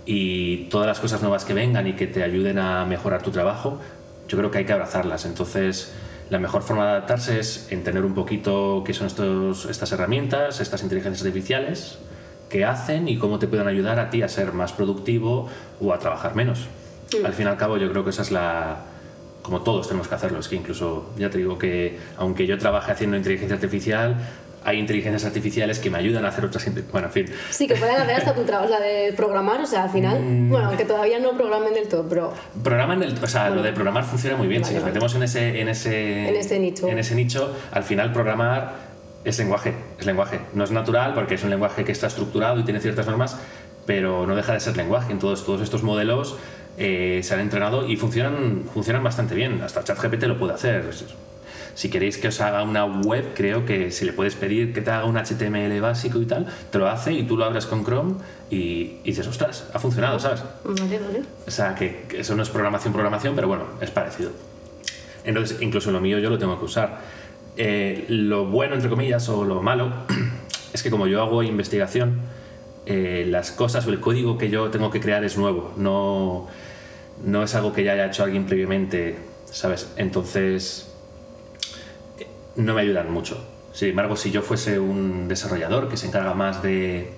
y 0.04 0.64
todas 0.64 0.86
las 0.86 0.98
cosas 0.98 1.22
nuevas 1.22 1.44
que 1.44 1.54
vengan 1.54 1.86
y 1.86 1.92
que 1.92 2.06
te 2.08 2.24
ayuden 2.24 2.58
a 2.58 2.84
mejorar 2.86 3.22
tu 3.22 3.30
trabajo, 3.30 3.78
yo 4.26 4.36
creo 4.36 4.50
que 4.50 4.58
hay 4.58 4.64
que 4.64 4.72
abrazarlas. 4.72 5.24
Entonces, 5.26 5.92
la 6.30 6.38
mejor 6.38 6.62
forma 6.62 6.84
de 6.84 6.90
adaptarse 6.90 7.40
es 7.40 7.70
entender 7.70 8.04
un 8.04 8.14
poquito 8.14 8.82
qué 8.84 8.92
son 8.92 9.06
estos, 9.06 9.64
estas 9.66 9.92
herramientas, 9.92 10.60
estas 10.60 10.82
inteligencias 10.82 11.26
artificiales, 11.26 11.98
qué 12.48 12.64
hacen 12.64 13.08
y 13.08 13.18
cómo 13.18 13.38
te 13.38 13.48
pueden 13.48 13.66
ayudar 13.66 13.98
a 13.98 14.10
ti 14.10 14.22
a 14.22 14.28
ser 14.28 14.52
más 14.52 14.72
productivo 14.72 15.48
o 15.80 15.92
a 15.92 15.98
trabajar 15.98 16.34
menos. 16.34 16.66
Mm. 17.18 17.26
Al 17.26 17.32
fin 17.32 17.46
y 17.46 17.48
al 17.48 17.56
cabo 17.56 17.78
yo 17.78 17.90
creo 17.90 18.04
que 18.04 18.10
esa 18.10 18.22
es 18.22 18.30
la... 18.30 18.84
como 19.42 19.62
todos 19.62 19.88
tenemos 19.88 20.08
que 20.08 20.14
hacerlo, 20.14 20.38
es 20.40 20.48
que 20.48 20.56
incluso 20.56 21.10
ya 21.16 21.30
te 21.30 21.38
digo 21.38 21.58
que 21.58 21.98
aunque 22.16 22.46
yo 22.46 22.58
trabaje 22.58 22.92
haciendo 22.92 23.16
inteligencia 23.16 23.54
artificial, 23.54 24.16
hay 24.64 24.78
inteligencias 24.78 25.24
artificiales 25.24 25.78
que 25.78 25.90
me 25.90 25.98
ayudan 25.98 26.24
a 26.24 26.28
hacer 26.28 26.44
otras 26.44 26.66
bueno 26.92 27.06
en 27.06 27.12
fin 27.12 27.26
sí 27.50 27.66
que 27.66 27.74
pueden 27.76 27.96
hacer 27.96 28.16
hasta 28.16 28.34
tu 28.34 28.42
trabajo 28.44 28.70
la 28.70 28.80
de 28.80 29.12
programar 29.14 29.60
o 29.60 29.66
sea 29.66 29.84
al 29.84 29.90
final 29.90 30.20
mm. 30.20 30.48
bueno 30.50 30.68
aunque 30.68 30.84
todavía 30.84 31.18
no 31.18 31.36
programen 31.36 31.74
del 31.74 31.88
todo 31.88 32.08
pero 32.08 32.32
programan 32.62 33.00
del 33.00 33.14
o 33.22 33.26
sea 33.26 33.50
lo 33.50 33.62
de 33.62 33.72
programar 33.72 34.04
funciona 34.04 34.36
muy 34.36 34.46
bien 34.46 34.64
si 34.64 34.74
nos 34.74 34.84
metemos 34.84 35.14
en 35.14 35.22
ese 35.22 35.60
en 35.60 35.68
ese 35.68 36.28
en 36.28 36.36
ese 36.36 36.58
nicho 36.58 36.88
en 36.88 36.98
ese 36.98 37.14
nicho 37.14 37.54
al 37.72 37.84
final 37.84 38.12
programar 38.12 38.88
es 39.24 39.38
lenguaje 39.38 39.74
es 39.98 40.06
lenguaje 40.06 40.40
no 40.54 40.64
es 40.64 40.70
natural 40.70 41.14
porque 41.14 41.34
es 41.34 41.44
un 41.44 41.50
lenguaje 41.50 41.84
que 41.84 41.92
está 41.92 42.06
estructurado 42.06 42.60
y 42.60 42.64
tiene 42.64 42.80
ciertas 42.80 43.06
normas 43.06 43.36
pero 43.88 44.26
no 44.26 44.36
deja 44.36 44.52
de 44.52 44.60
ser 44.60 44.76
lenguaje. 44.76 45.12
En 45.12 45.18
todos, 45.18 45.46
todos 45.46 45.62
estos 45.62 45.82
modelos 45.82 46.36
eh, 46.76 47.20
se 47.24 47.32
han 47.32 47.40
entrenado 47.40 47.88
y 47.88 47.96
funcionan, 47.96 48.64
funcionan 48.74 49.02
bastante 49.02 49.34
bien. 49.34 49.62
Hasta 49.62 49.82
ChatGPT 49.82 50.24
lo 50.24 50.38
puede 50.38 50.52
hacer. 50.52 50.84
Si 51.78 51.90
queréis 51.90 52.18
que 52.18 52.26
os 52.26 52.40
haga 52.40 52.64
una 52.64 52.84
web, 52.84 53.34
creo 53.36 53.64
que 53.64 53.92
si 53.92 54.04
le 54.04 54.12
puedes 54.12 54.34
pedir 54.34 54.72
que 54.72 54.80
te 54.80 54.90
haga 54.90 55.04
un 55.04 55.16
HTML 55.16 55.80
básico 55.80 56.20
y 56.20 56.26
tal, 56.26 56.48
te 56.72 56.78
lo 56.78 56.88
hace 56.88 57.12
y 57.12 57.22
tú 57.22 57.36
lo 57.36 57.44
abres 57.44 57.66
con 57.66 57.84
Chrome 57.84 58.14
y, 58.50 58.96
dices, 59.04 59.28
ostras, 59.28 59.70
ha 59.72 59.78
funcionado, 59.78 60.18
¿sabes? 60.18 60.42
Vale, 60.64 60.98
vale. 60.98 61.22
O 61.46 61.50
sea, 61.52 61.76
que, 61.76 62.06
que 62.08 62.22
eso 62.22 62.34
no 62.34 62.42
es 62.42 62.48
programación, 62.48 62.92
programación, 62.92 63.36
pero 63.36 63.46
bueno, 63.46 63.62
es 63.80 63.92
parecido. 63.92 64.32
Entonces, 65.22 65.58
incluso 65.60 65.92
lo 65.92 66.00
mío 66.00 66.18
yo 66.18 66.30
lo 66.30 66.36
tengo 66.36 66.58
que 66.58 66.64
usar. 66.64 66.98
Eh, 67.56 68.06
lo 68.08 68.46
bueno, 68.46 68.74
entre 68.74 68.90
comillas, 68.90 69.28
o 69.28 69.44
lo 69.44 69.62
malo, 69.62 69.92
es 70.72 70.82
que 70.82 70.90
como 70.90 71.06
yo 71.06 71.22
hago 71.22 71.44
investigación, 71.44 72.22
eh, 72.86 73.24
las 73.28 73.52
cosas 73.52 73.86
o 73.86 73.90
el 73.90 74.00
código 74.00 74.36
que 74.36 74.50
yo 74.50 74.68
tengo 74.70 74.90
que 74.90 75.00
crear 75.00 75.22
es 75.22 75.38
nuevo, 75.38 75.74
no, 75.76 76.48
no 77.24 77.44
es 77.44 77.54
algo 77.54 77.72
que 77.72 77.84
ya 77.84 77.92
haya 77.92 78.06
hecho 78.06 78.24
alguien 78.24 78.46
previamente, 78.46 79.16
¿sabes? 79.44 79.92
Entonces, 79.96 80.87
no 82.58 82.74
me 82.74 82.82
ayudan 82.82 83.10
mucho. 83.10 83.42
Sin 83.72 83.88
embargo, 83.88 84.16
si 84.16 84.30
yo 84.30 84.42
fuese 84.42 84.78
un 84.78 85.28
desarrollador 85.28 85.88
que 85.88 85.96
se 85.96 86.06
encarga 86.06 86.34
más 86.34 86.62
de 86.62 87.10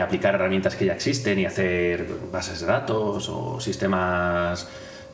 aplicar 0.00 0.36
herramientas 0.36 0.76
que 0.76 0.86
ya 0.86 0.92
existen 0.92 1.38
y 1.38 1.46
hacer 1.46 2.06
bases 2.30 2.60
de 2.60 2.66
datos 2.66 3.28
o 3.28 3.60
sistemas 3.60 4.68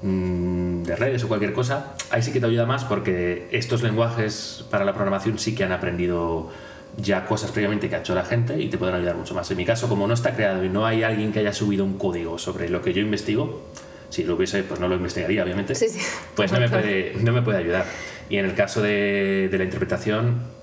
Mm, 0.07 0.83
de 0.83 0.97
redes 0.97 1.25
o 1.25 1.29
cualquier 1.29 1.55
cosa, 1.55 1.95
ahí 2.11 2.21
sí 2.21 2.31
que 2.31 2.39
te 2.39 2.45
ayuda 2.45 2.67
más 2.67 2.85
porque 2.85 3.49
estos 3.53 3.83
lenguajes 3.83 4.63
para 4.69 4.85
la 4.85 4.93
programación 4.93 5.39
sí 5.39 5.55
que 5.55 5.65
han 5.65 5.73
aprendido 5.73 6.51
ya 6.99 7.25
cosas 7.25 7.53
previamente 7.53 7.89
que 7.89 7.97
ha 7.97 8.01
hecho 8.01 8.15
la 8.15 8.23
gente 8.23 8.61
y 8.61 8.69
te 8.69 8.77
pueden 8.77 8.95
ayudar 8.97 9.17
mucho 9.17 9.35
más. 9.35 9.51
En 9.51 9.57
mi 9.57 9.65
caso, 9.65 9.89
como 9.89 10.07
no 10.07 10.13
está 10.13 10.35
creado 10.35 10.63
y 10.63 10.69
no 10.69 10.85
hay 10.85 11.05
alguien 11.05 11.33
que 11.33 11.39
haya 11.39 11.55
subido 11.55 11.87
un 11.87 11.97
código 11.97 12.39
sobre 12.39 12.69
lo 12.69 12.83
que 12.83 12.93
yo 12.93 13.01
investigo, 13.01 13.63
si 14.11 14.25
lo 14.25 14.35
hubiese, 14.35 14.63
pues 14.63 14.79
no 14.79 14.89
lo 14.89 14.97
investigaría, 14.97 15.43
obviamente, 15.43 15.73
pues 16.35 16.53
no 16.53 16.61
me, 16.61 16.69
puede, 16.69 17.15
no 17.21 17.33
me 17.33 17.41
puede 17.41 17.59
ayudar. 17.59 17.87
Y 18.29 18.37
en 18.37 18.45
el 18.45 18.55
caso 18.55 18.81
de, 18.83 19.49
de 19.51 19.59
la 19.59 19.65
interpretación, 19.65 20.55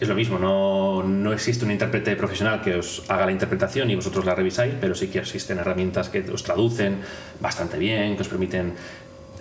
es 0.00 0.08
lo 0.08 0.14
mismo, 0.14 0.38
no, 0.38 1.02
no, 1.02 1.32
existe 1.32 1.64
un 1.64 1.72
intérprete 1.72 2.14
profesional 2.14 2.60
que 2.62 2.76
os 2.76 3.02
haga 3.08 3.26
la 3.26 3.32
interpretación 3.32 3.90
y 3.90 3.96
vosotros 3.96 4.24
la 4.24 4.34
revisáis, 4.34 4.74
pero 4.80 4.94
sí 4.94 5.08
que 5.08 5.18
existen 5.18 5.58
herramientas 5.58 6.08
que 6.08 6.20
os 6.30 6.42
traducen 6.42 6.98
bastante 7.40 7.78
bien, 7.78 8.14
que 8.14 8.22
os 8.22 8.28
permiten 8.28 8.74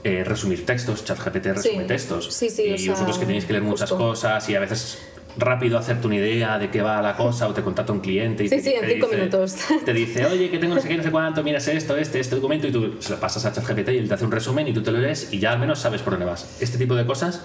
eh, 0.04 0.24
resumir 0.24 0.66
textos, 0.66 1.04
ChatGPT 1.04 1.46
resume 1.48 1.84
textos. 1.84 2.42
y 2.42 2.88
vosotros 2.90 3.20
que 3.20 3.26
tenéis 3.26 3.46
que 3.46 3.54
leer 3.54 3.64
muchas 3.64 3.92
cosas 3.92 4.50
y 4.50 4.56
a 4.56 4.60
veces 4.60 5.00
rápido 5.38 5.78
hacerte 5.78 6.08
una 6.08 6.16
idea 6.18 6.58
de 6.58 6.70
qué 6.70 6.82
va 6.82 7.02
la 7.02 7.16
cosa 7.16 7.48
o 7.48 7.54
te 7.54 7.62
contacta 7.62 7.94
un 7.94 8.00
cliente 8.00 8.44
y 8.44 8.50
sí, 8.50 8.56
te, 8.58 8.62
sí, 8.62 8.74
en 8.74 8.90
cinco 8.90 9.08
minutos. 9.08 9.56
te 9.86 9.94
dice, 9.94 10.26
oye, 10.26 10.50
que 10.50 10.58
tengo 10.58 10.76
no 10.76 10.82
sé 10.82 10.88
qué, 10.88 10.98
no 10.98 11.04
sé 11.04 11.12
cuánto, 11.12 11.44
miras 11.44 11.68
esto, 11.68 11.96
este, 11.96 12.20
este 12.20 12.36
documento 12.36 12.68
y 12.68 12.72
tú 12.72 12.96
se 13.00 13.12
lo 13.12 13.20
pasas 13.20 13.46
a 13.46 13.54
ChatGPT 13.54 13.90
y 13.90 13.98
él 13.98 14.08
te 14.08 14.16
hace 14.16 14.26
un 14.26 14.32
resumen 14.32 14.68
y 14.68 14.74
tú 14.74 14.82
te 14.82 14.92
lo 14.92 15.00
lees 15.00 15.32
y 15.32 15.40
ya 15.40 15.52
al 15.52 15.60
menos 15.60 15.80
sabes 15.80 16.02
por 16.02 16.14
dónde 16.14 16.26
vas. 16.26 16.58
Este 16.60 16.78
tipo 16.78 16.96
de 16.96 17.06
cosas 17.06 17.44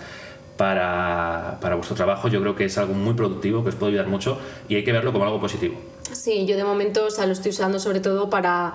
para, 0.57 1.59
para, 1.61 1.75
vuestro 1.75 1.97
trabajo, 1.97 2.29
yo 2.29 2.41
creo 2.41 2.55
que 2.55 2.65
es 2.65 2.79
algo 2.79 2.95
muy 2.95 3.15
productivo, 3.15 3.63
que 3.63 3.71
os 3.71 3.75
puede 3.75 3.93
ayudar 3.93 4.09
mucho 4.09 4.39
y 4.69 4.77
hay 4.77 4.85
que 4.85 4.93
verlo 4.93 5.13
como 5.13 5.25
algo 5.25 5.41
positivo. 5.41 5.75
Sí, 6.13 6.47
yo 6.47 6.57
de 6.57 6.65
momento 6.65 7.07
o 7.07 7.11
sea, 7.11 7.27
lo 7.27 7.33
estoy 7.33 7.51
usando 7.51 7.79
sobre 7.79 8.01
todo 8.01 8.31
para 8.31 8.75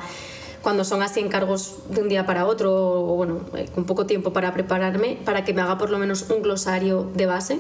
cuando 0.61 0.83
son 0.83 1.01
así 1.01 1.19
encargos 1.19 1.77
de 1.89 2.01
un 2.01 2.09
día 2.09 2.25
para 2.25 2.45
otro 2.45 2.73
o 2.73 3.15
bueno, 3.15 3.41
eh, 3.55 3.67
con 3.73 3.85
poco 3.85 4.05
tiempo 4.05 4.33
para 4.33 4.53
prepararme, 4.53 5.17
para 5.23 5.45
que 5.45 5.53
me 5.53 5.61
haga 5.61 5.77
por 5.77 5.89
lo 5.89 5.97
menos 5.97 6.29
un 6.29 6.41
glosario 6.41 7.09
de 7.15 7.25
base 7.25 7.59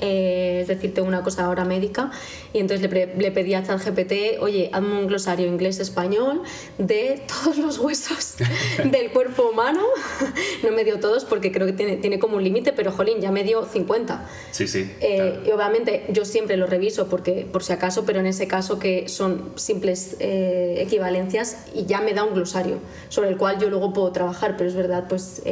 eh, 0.00 0.60
es 0.62 0.68
decir, 0.68 0.94
tengo 0.94 1.08
una 1.08 1.22
cosa 1.22 1.44
ahora 1.44 1.64
médica, 1.64 2.10
y 2.52 2.58
entonces 2.58 2.90
le, 2.90 3.14
le 3.14 3.30
pedí 3.30 3.54
a 3.54 3.62
ChatGPT, 3.62 4.40
oye, 4.40 4.70
hazme 4.72 5.00
un 5.00 5.06
glosario 5.06 5.46
inglés-español 5.46 6.42
de 6.78 7.22
todos 7.44 7.58
los 7.58 7.78
huesos 7.78 8.36
del 8.84 9.10
cuerpo 9.10 9.50
humano. 9.50 9.82
no 10.62 10.72
me 10.72 10.84
dio 10.84 11.00
todos 11.00 11.24
porque 11.24 11.52
creo 11.52 11.66
que 11.66 11.72
tiene, 11.72 11.96
tiene 11.96 12.18
como 12.18 12.36
un 12.36 12.44
límite, 12.44 12.72
pero 12.72 12.92
jolín, 12.92 13.20
ya 13.20 13.30
me 13.30 13.44
dio 13.44 13.64
50. 13.64 14.28
Sí, 14.50 14.66
sí. 14.66 14.90
Eh, 15.00 15.40
y 15.46 15.50
obviamente 15.50 16.04
yo 16.10 16.24
siempre 16.24 16.56
lo 16.56 16.66
reviso 16.66 17.08
porque, 17.08 17.46
por 17.50 17.62
si 17.62 17.72
acaso, 17.72 18.04
pero 18.04 18.20
en 18.20 18.26
ese 18.26 18.48
caso 18.48 18.78
que 18.78 19.08
son 19.08 19.52
simples 19.56 20.16
eh, 20.18 20.76
equivalencias 20.78 21.66
y 21.74 21.86
ya 21.86 22.00
me 22.00 22.14
da 22.14 22.24
un 22.24 22.34
glosario 22.34 22.78
sobre 23.08 23.28
el 23.28 23.36
cual 23.36 23.58
yo 23.58 23.68
luego 23.70 23.92
puedo 23.92 24.12
trabajar, 24.12 24.56
pero 24.56 24.68
es 24.68 24.74
verdad 24.76 25.06
pues 25.08 25.42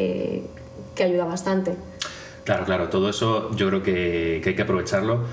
que 0.98 1.04
ayuda 1.04 1.24
bastante. 1.24 1.76
Claro, 2.48 2.64
claro, 2.64 2.88
todo 2.88 3.10
eso 3.10 3.50
yo 3.54 3.68
creo 3.68 3.82
que, 3.82 4.42
hay 4.42 4.54
que 4.54 4.62
aprovecharlo 4.62 5.26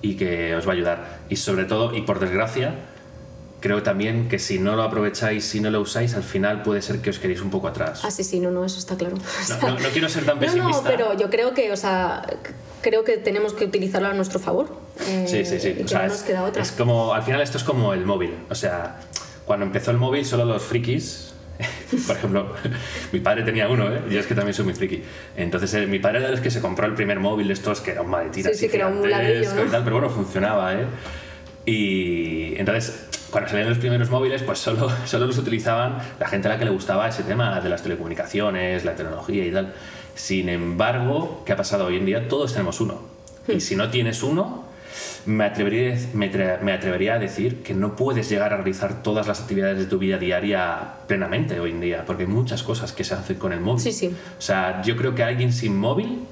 y 0.00 0.16
que 0.16 0.56
os 0.56 0.66
va 0.66 0.70
a 0.70 0.74
ayudar. 0.74 1.18
Y 1.28 1.36
sobre 1.36 1.66
todo, 1.66 1.94
y 1.94 2.00
por 2.00 2.18
desgracia, 2.18 2.76
creo 3.60 3.82
también 3.82 4.26
que 4.30 4.38
si 4.38 4.58
no 4.58 4.74
lo 4.74 4.82
aprovecháis, 4.82 5.44
si 5.44 5.60
no 5.60 5.70
lo 5.70 5.82
usáis, 5.82 6.14
al 6.14 6.22
final 6.22 6.62
puede 6.62 6.80
ser 6.80 7.02
que 7.02 7.10
os 7.10 7.18
queréis 7.18 7.42
un 7.42 7.50
poco 7.50 7.68
atrás. 7.68 8.00
Ah, 8.06 8.10
sí, 8.10 8.24
sí, 8.24 8.40
no, 8.40 8.50
no, 8.50 8.64
eso 8.64 8.78
está 8.78 8.96
claro. 8.96 9.18
No, 9.60 9.76
quiero 9.92 10.08
ser 10.08 10.24
tan 10.24 10.38
pesimista. 10.40 10.80
No, 10.80 10.82
pero 10.82 11.12
yo 11.12 11.28
creo 11.28 11.52
que, 11.52 11.70
o 11.72 11.76
sea, 11.76 12.26
creo 12.80 13.04
que 13.04 13.18
tenemos 13.18 13.52
que 13.52 13.66
utilizarlo 13.66 14.08
a 14.08 14.14
nuestro 14.14 14.40
favor. 14.40 14.74
sí, 15.26 15.44
sí, 15.44 15.60
sí. 15.60 15.76
o 15.84 15.86
sea, 15.86 16.08
nos 16.08 16.22
queda 16.22 16.42
otra. 16.42 16.62
es 16.62 16.72
como, 16.72 17.12
al 17.12 17.22
final 17.22 17.42
esto 17.42 17.58
es 17.58 17.64
como 17.64 17.92
el 17.92 18.06
móvil. 18.06 18.32
O 18.48 18.54
sea, 18.54 18.98
cuando 19.44 19.66
empezó 19.66 19.90
el 19.90 19.98
móvil, 19.98 20.24
solo 20.24 20.46
los 20.46 20.62
frikis 20.62 21.31
Por 22.06 22.16
ejemplo, 22.16 22.54
mi 23.12 23.20
padre 23.20 23.42
tenía 23.42 23.68
uno, 23.68 23.92
¿eh? 23.92 24.02
Yo 24.10 24.20
es 24.20 24.26
que 24.26 24.34
también 24.34 24.54
soy 24.54 24.64
muy 24.64 24.74
friki. 24.74 25.02
Entonces, 25.36 25.72
eh, 25.74 25.86
mi 25.86 25.98
padre 25.98 26.18
era 26.18 26.30
los 26.30 26.40
que 26.40 26.50
se 26.50 26.60
compró 26.60 26.86
el 26.86 26.94
primer 26.94 27.20
móvil 27.20 27.48
de 27.48 27.54
estos, 27.54 27.80
que 27.80 27.92
era 27.92 28.02
un 28.02 28.10
maletín 28.10 28.44
sí, 28.44 28.54
sí, 28.54 28.68
que 28.68 28.76
era 28.76 28.88
un 28.88 29.02
pero 29.02 29.92
bueno, 29.92 30.10
funcionaba, 30.10 30.74
¿eh? 30.74 30.86
Y 31.64 32.54
entonces, 32.56 33.08
cuando 33.30 33.48
salían 33.48 33.68
los 33.68 33.78
primeros 33.78 34.10
móviles, 34.10 34.42
pues 34.42 34.58
solo, 34.58 34.90
solo 35.06 35.26
los 35.26 35.38
utilizaban 35.38 35.98
la 36.18 36.28
gente 36.28 36.48
a 36.48 36.52
la 36.52 36.58
que 36.58 36.64
le 36.64 36.70
gustaba 36.70 37.08
ese 37.08 37.22
tema 37.22 37.60
de 37.60 37.68
las 37.68 37.82
telecomunicaciones, 37.82 38.84
la 38.84 38.94
tecnología 38.94 39.44
y 39.46 39.50
tal. 39.50 39.72
Sin 40.14 40.48
embargo, 40.48 41.42
¿qué 41.46 41.52
ha 41.52 41.56
pasado 41.56 41.86
hoy 41.86 41.96
en 41.96 42.06
día? 42.06 42.28
Todos 42.28 42.52
tenemos 42.52 42.80
uno. 42.80 43.00
Y 43.48 43.56
hmm. 43.56 43.60
si 43.60 43.76
no 43.76 43.90
tienes 43.90 44.22
uno, 44.22 44.71
me 45.26 45.44
atrevería, 45.44 45.98
me, 46.14 46.72
atrevería 46.72 47.14
a 47.14 47.18
decir 47.18 47.62
que 47.62 47.74
no 47.74 47.96
puedes 47.96 48.28
llegar 48.28 48.52
a 48.52 48.56
realizar 48.56 49.02
todas 49.02 49.26
las 49.26 49.40
actividades 49.40 49.78
de 49.78 49.86
tu 49.86 49.98
vida 49.98 50.18
diaria 50.18 50.94
plenamente 51.06 51.60
hoy 51.60 51.70
en 51.70 51.80
día, 51.80 52.04
porque 52.06 52.24
hay 52.24 52.28
muchas 52.28 52.62
cosas 52.62 52.92
que 52.92 53.04
se 53.04 53.14
hacen 53.14 53.36
con 53.36 53.52
el 53.52 53.60
móvil. 53.60 53.80
Sí, 53.80 53.92
sí. 53.92 54.14
O 54.38 54.42
sea, 54.42 54.82
yo 54.82 54.96
creo 54.96 55.14
que 55.14 55.22
alguien 55.22 55.52
sin 55.52 55.76
móvil 55.76 56.26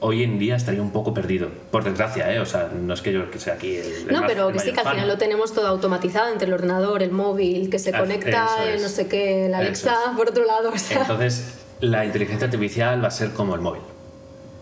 hoy 0.00 0.22
en 0.22 0.38
día 0.38 0.56
estaría 0.56 0.82
un 0.82 0.90
poco 0.90 1.14
perdido, 1.14 1.48
por 1.70 1.84
desgracia, 1.84 2.32
¿eh? 2.32 2.40
O 2.40 2.46
sea, 2.46 2.70
no 2.74 2.94
es 2.94 3.02
que 3.02 3.12
yo 3.12 3.30
que 3.30 3.38
sea 3.38 3.54
aquí 3.54 3.76
el. 3.76 4.08
no, 4.10 4.22
pero 4.26 4.50
que 4.50 4.58
sí, 4.58 4.72
que 4.72 4.80
al 4.80 4.88
final 4.88 5.08
lo 5.08 5.18
tenemos 5.18 5.52
todo 5.52 5.68
automatizado 5.68 6.32
entre 6.32 6.48
el 6.48 6.54
ordenador, 6.54 7.02
el 7.02 7.12
móvil, 7.12 7.70
que 7.70 7.78
se 7.78 7.92
conecta, 7.92 8.48
no 8.80 8.88
sé 8.88 9.06
qué, 9.06 9.48
la 9.48 9.58
Alexa, 9.58 9.96
por 10.16 10.30
otro 10.30 10.44
lado. 10.44 10.72
Entonces, 10.90 11.54
la 11.80 12.04
inteligencia 12.04 12.46
artificial 12.46 13.02
va 13.02 13.08
a 13.08 13.12
ser 13.12 13.30
como 13.30 13.54
el 13.54 13.60
móvil. 13.60 13.82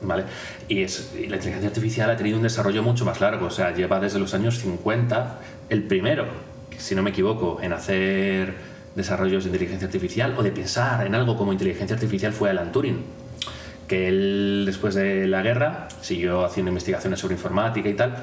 ¿Vale? 0.01 0.25
Y, 0.69 0.83
es, 0.83 1.13
la 1.15 1.37
inteligencia 1.37 1.69
artificial 1.69 2.11
ha 2.11 2.17
tenido 2.17 2.37
un 2.37 2.43
desarrollo 2.43 2.83
mucho 2.83 3.05
más 3.05 3.21
largo, 3.21 3.47
o 3.47 3.51
sea, 3.51 3.75
lleva 3.75 4.01
desde 4.01 4.19
los 4.19 4.35
años 4.35 4.59
50 4.59 5.41
el 5.69 5.83
primero, 5.85 6.27
si 6.77 6.95
no 6.95 7.03
me 7.03 7.11
equivoco, 7.11 7.59
en 7.63 7.73
hacer 7.73 8.55
desarrollos 8.95 9.45
de 9.45 9.51
inteligencia 9.51 9.87
artificial 9.87 10.35
o 10.37 10.43
de 10.43 10.51
pensar 10.51 11.07
en 11.07 11.15
algo 11.15 11.37
como 11.37 11.53
inteligencia 11.53 11.95
artificial 11.95 12.33
fue 12.33 12.51
Alan 12.51 12.73
Turing, 12.73 13.05
que 13.87 14.09
él 14.09 14.65
después 14.67 14.95
de 14.95 15.27
la 15.27 15.43
guerra 15.43 15.89
siguió 16.01 16.45
haciendo 16.45 16.71
investigaciones 16.71 17.21
sobre 17.21 17.35
informática 17.35 17.89
y 17.89 17.95
tal. 17.95 18.17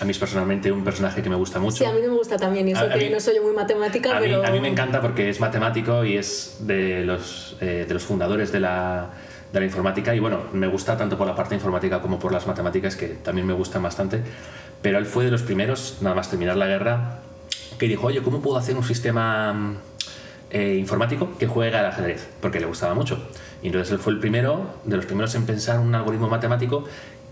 A 0.00 0.04
mí 0.04 0.12
es 0.12 0.18
personalmente 0.18 0.70
un 0.70 0.84
personaje 0.84 1.22
que 1.22 1.30
me 1.30 1.34
gusta 1.34 1.58
mucho. 1.58 1.78
Sí, 1.78 1.84
a 1.84 1.92
mí 1.92 2.00
me 2.00 2.08
gusta 2.08 2.36
también, 2.36 2.68
y 2.68 2.72
eso 2.72 2.88
que 2.88 3.10
no 3.10 3.18
soy 3.18 3.40
muy 3.40 3.52
matemática, 3.52 4.16
a 4.16 4.20
pero... 4.20 4.42
Mí, 4.42 4.46
a 4.46 4.50
mí 4.52 4.60
me 4.60 4.68
encanta 4.68 5.00
porque 5.00 5.28
es 5.28 5.40
matemático 5.40 6.04
y 6.04 6.16
es 6.16 6.58
de 6.60 7.04
los, 7.04 7.56
eh, 7.60 7.84
de 7.88 7.94
los 7.94 8.02
fundadores 8.04 8.52
de 8.52 8.60
la 8.60 9.10
de 9.52 9.60
la 9.60 9.66
informática 9.66 10.14
y 10.14 10.20
bueno, 10.20 10.40
me 10.52 10.66
gusta 10.66 10.96
tanto 10.96 11.16
por 11.16 11.26
la 11.26 11.34
parte 11.34 11.54
informática 11.54 12.00
como 12.00 12.18
por 12.18 12.32
las 12.32 12.46
matemáticas 12.46 12.96
que 12.96 13.08
también 13.08 13.46
me 13.46 13.54
gustan 13.54 13.82
bastante, 13.82 14.22
pero 14.82 14.98
él 14.98 15.06
fue 15.06 15.24
de 15.24 15.30
los 15.30 15.42
primeros, 15.42 15.98
nada 16.00 16.14
más 16.14 16.28
terminar 16.28 16.56
la 16.56 16.66
guerra, 16.66 17.20
que 17.78 17.86
dijo, 17.86 18.08
oye, 18.08 18.22
¿cómo 18.22 18.40
puedo 18.40 18.58
hacer 18.58 18.76
un 18.76 18.84
sistema 18.84 19.76
eh, 20.50 20.76
informático 20.78 21.36
que 21.38 21.46
juegue 21.46 21.76
al 21.76 21.86
ajedrez? 21.86 22.28
Porque 22.40 22.60
le 22.60 22.66
gustaba 22.66 22.94
mucho. 22.94 23.28
Y 23.62 23.66
entonces 23.68 23.92
él 23.92 23.98
fue 23.98 24.12
el 24.12 24.18
primero, 24.18 24.74
de 24.84 24.96
los 24.96 25.06
primeros 25.06 25.34
en 25.34 25.46
pensar 25.46 25.78
un 25.78 25.94
algoritmo 25.94 26.28
matemático 26.28 26.84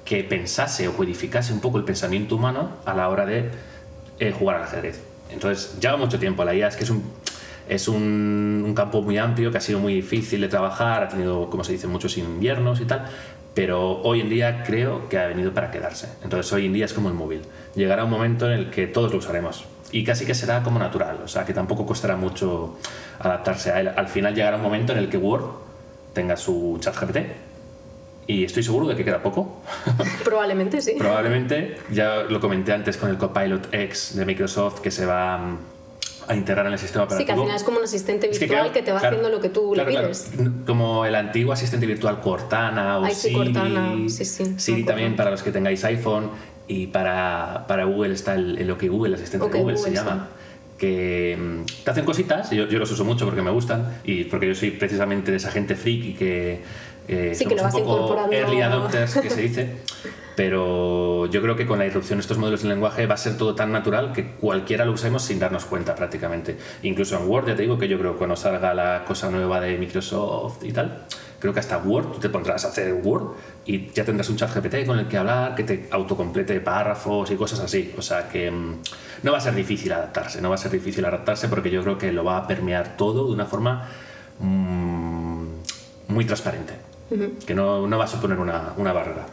que 0.05 0.23
pensase 0.25 0.89
o 0.89 0.97
codificase 0.97 1.53
un 1.53 1.61
poco 1.61 1.79
el 1.79 1.85
pensamiento 1.85 2.37
humano 2.37 2.71
a 2.85 2.95
la 2.95 3.09
hora 3.09 3.27
de 3.27 3.51
eh, 4.19 4.33
jugar 4.33 4.57
al 4.57 4.63
ajedrez. 4.63 5.03
Entonces, 5.31 5.79
lleva 5.81 5.97
mucho 5.97 6.19
tiempo. 6.19 6.45
La 6.45 6.55
idea 6.55 6.69
es 6.69 6.77
que 6.77 6.85
es 6.85 6.91
un, 6.91 7.03
es 7.69 7.89
un, 7.89 8.73
campo 8.77 9.03
muy 9.03 9.19
amplio 9.19 9.51
que 9.51 9.59
ha 9.59 9.61
sido 9.61 9.79
muy 9.79 9.95
difícil 9.95 10.41
de 10.41 10.49
trabajar, 10.49 11.05
ha 11.05 11.09
tenido, 11.09 11.49
como 11.49 11.65
se 11.65 11.73
dice, 11.73 11.87
muchos 11.87 12.19
inviernos 12.19 12.81
y 12.81 12.85
tal, 12.85 13.07
pero 13.55 14.03
hoy 14.03 14.21
en 14.21 14.29
día 14.29 14.63
creo 14.65 15.09
que 15.09 15.19
ha 15.19 15.27
venido 15.27 15.53
para 15.53 15.71
quedarse. 15.71 16.09
Entonces 16.23 16.53
hoy 16.53 16.67
en 16.67 16.73
día 16.73 16.85
es 16.85 16.93
como 16.93 17.09
el 17.09 17.15
móvil. 17.15 17.43
Llegará 17.75 18.05
un 18.05 18.11
momento 18.11 18.47
en 18.47 18.53
el 18.53 18.71
que 18.71 18.87
todos 18.87 19.13
lo 19.13 19.19
usaremos 19.19 19.65
y 19.93 20.05
casi 20.05 20.27
que 20.27 20.35
será 20.35 20.63
como 20.63 20.79
natural, 20.79 21.21
o 21.25 21.29
sea 21.29 21.45
que 21.45 21.55
tampoco 21.55 21.87
costará 21.87 22.17
mucho 22.17 22.77
adaptarse 23.19 23.71
a 23.71 23.81
él. 23.81 23.91
Al 23.97 24.09
final 24.09 24.35
llegará 24.35 24.57
un 24.57 24.63
momento 24.63 24.93
en 24.93 24.99
el 24.99 25.09
que 25.09 25.17
Word 25.17 25.45
tenga 26.13 26.37
su 26.37 26.79
chat 26.81 26.95
GPT 26.95 27.19
y 28.27 28.45
estoy 28.45 28.63
seguro 28.63 28.89
de 28.89 28.97
que 28.97 29.05
queda 29.05 29.23
poco. 29.23 29.63
Probablemente 30.25 30.81
sí. 30.81 30.95
Probablemente, 30.99 31.79
ya 31.91 32.25
lo 32.29 32.41
comenté 32.41 32.73
antes 32.73 32.97
con 32.97 33.09
el 33.09 33.17
Copilot 33.17 33.73
X 33.73 34.17
de 34.17 34.25
Microsoft 34.25 34.81
que 34.81 34.91
se 34.91 35.07
va 35.07 35.57
a 36.29 36.35
integrar 36.35 36.67
en 36.67 36.73
el 36.73 36.79
sistema 36.79 37.05
operativo. 37.05 37.21
Sí, 37.21 37.27
que 37.27 37.33
al 37.33 37.41
final 37.41 37.57
es 37.57 37.63
como 37.63 37.79
un 37.79 37.85
asistente 37.85 38.29
virtual 38.29 38.73
que, 38.73 38.83
te 38.83 38.93
va 38.93 38.99
haciendo 38.99 39.29
lo 39.29 39.41
que 39.41 39.49
tú 39.49 39.75
le 39.75 39.85
pides. 39.85 40.31
Como 40.67 41.05
el 41.05 41.15
antiguo 41.15 41.53
asistente 41.53 41.87
virtual 41.87 42.21
Cortana 42.21 42.99
o 42.99 43.09
Siri. 43.11 43.35
Cortana. 43.35 43.95
Sí, 44.09 44.25
sí, 44.25 44.55
Siri 44.57 44.85
también 44.85 45.17
para 45.17 45.31
los 45.31 45.43
que 45.43 45.53
tengáis 45.53 45.85
iPhone 45.85 46.31
y 46.69 46.89
para, 46.89 47.65
para 47.69 47.85
Google 47.85 48.15
está 48.15 48.35
el, 48.35 48.59
el 48.59 48.71
OK 48.71 48.85
Google, 48.89 49.15
el 49.15 49.15
asistente 49.15 49.59
Google, 49.59 49.77
se 49.77 49.93
llama. 49.93 50.29
Que 50.79 51.39
mm, 51.39 51.85
te 51.85 51.91
hacen 51.91 52.05
cositas, 52.05 52.51
yo, 52.51 52.69
yo 52.69 52.79
los 52.79 52.91
uso 52.91 53.05
mucho 53.05 53.25
porque 53.25 53.41
me 53.41 53.51
gustan 53.51 54.01
y 54.05 54.25
porque 54.25 54.49
yo 54.49 54.55
soy 54.55 54.73
precisamente 54.73 55.31
de 55.31 55.39
esa 55.39 55.51
gente 55.51 55.75
friki 55.75 56.13
que 56.13 56.61
eh, 57.09 57.33
sí, 57.35 57.45
somos 57.45 57.73
que 57.73 57.81
lo 57.81 57.85
un 57.85 58.09
poco 58.09 58.33
early 58.33 58.61
adopters, 58.61 59.15
que 59.15 59.31
se 59.31 59.43
dice. 59.43 59.71
pero 60.37 61.25
yo 61.27 61.41
creo 61.41 61.57
que 61.57 61.67
con 61.67 61.79
la 61.79 61.87
irrupción 61.87 62.19
de 62.19 62.21
estos 62.21 62.37
modelos 62.37 62.63
de 62.63 62.69
lenguaje 62.69 63.07
va 63.07 63.15
a 63.15 63.19
ser 63.19 63.39
todo 63.39 63.55
tan 63.55 63.73
natural 63.73 64.13
que 64.13 64.33
cualquiera 64.33 64.85
lo 64.85 64.93
usemos 64.93 65.23
sin 65.23 65.39
darnos 65.39 65.65
cuenta 65.65 65.95
prácticamente. 65.95 66.59
Incluso 66.83 67.17
en 67.17 67.27
Word, 67.27 67.49
ya 67.49 67.57
te 67.57 67.63
digo 67.63 67.79
que 67.79 67.89
yo 67.89 67.99
creo 67.99 68.13
que 68.13 68.19
cuando 68.19 68.37
salga 68.37 68.75
la 68.75 69.05
cosa 69.07 69.31
nueva 69.31 69.61
de 69.61 69.79
Microsoft 69.79 70.63
y 70.63 70.73
tal, 70.73 71.07
creo 71.41 71.55
que 71.55 71.61
hasta 71.61 71.79
Word 71.79 72.13
tú 72.13 72.19
te 72.19 72.29
pondrás 72.29 72.67
a 72.67 72.69
hacer 72.69 72.93
Word 73.03 73.35
y 73.65 73.91
ya 73.93 74.05
tendrás 74.05 74.29
un 74.29 74.37
chat 74.37 74.55
GPT 74.55 74.85
con 74.85 74.99
el 74.99 75.09
que 75.09 75.17
hablar, 75.17 75.55
que 75.55 75.65
te 75.65 75.89
autocomplete 75.91 76.61
párrafos 76.61 77.31
y 77.31 77.37
cosas 77.37 77.61
así. 77.61 77.95
O 77.97 78.03
sea 78.03 78.29
que 78.29 78.51
mm, 78.51 78.75
no 79.23 79.33
va 79.33 79.39
a 79.39 79.41
ser 79.41 79.55
difícil 79.55 79.91
adaptarse, 79.91 80.43
no 80.43 80.51
va 80.51 80.57
a 80.57 80.59
ser 80.59 80.71
difícil 80.71 81.03
adaptarse 81.07 81.49
porque 81.49 81.71
yo 81.71 81.83
creo 81.83 81.97
que 81.97 82.13
lo 82.13 82.25
va 82.25 82.37
a 82.37 82.47
permear 82.47 82.99
todo 82.99 83.27
de 83.27 83.33
una 83.33 83.47
forma 83.47 83.89
mm, 84.39 85.47
muy 86.09 86.27
transparente, 86.27 86.75
que 87.47 87.55
no, 87.55 87.87
no, 87.87 87.97
va 87.97 88.05
a 88.05 88.09
suponer 88.09 88.39
una, 88.39 88.75
una 88.77 88.93
barrera. 88.93 89.25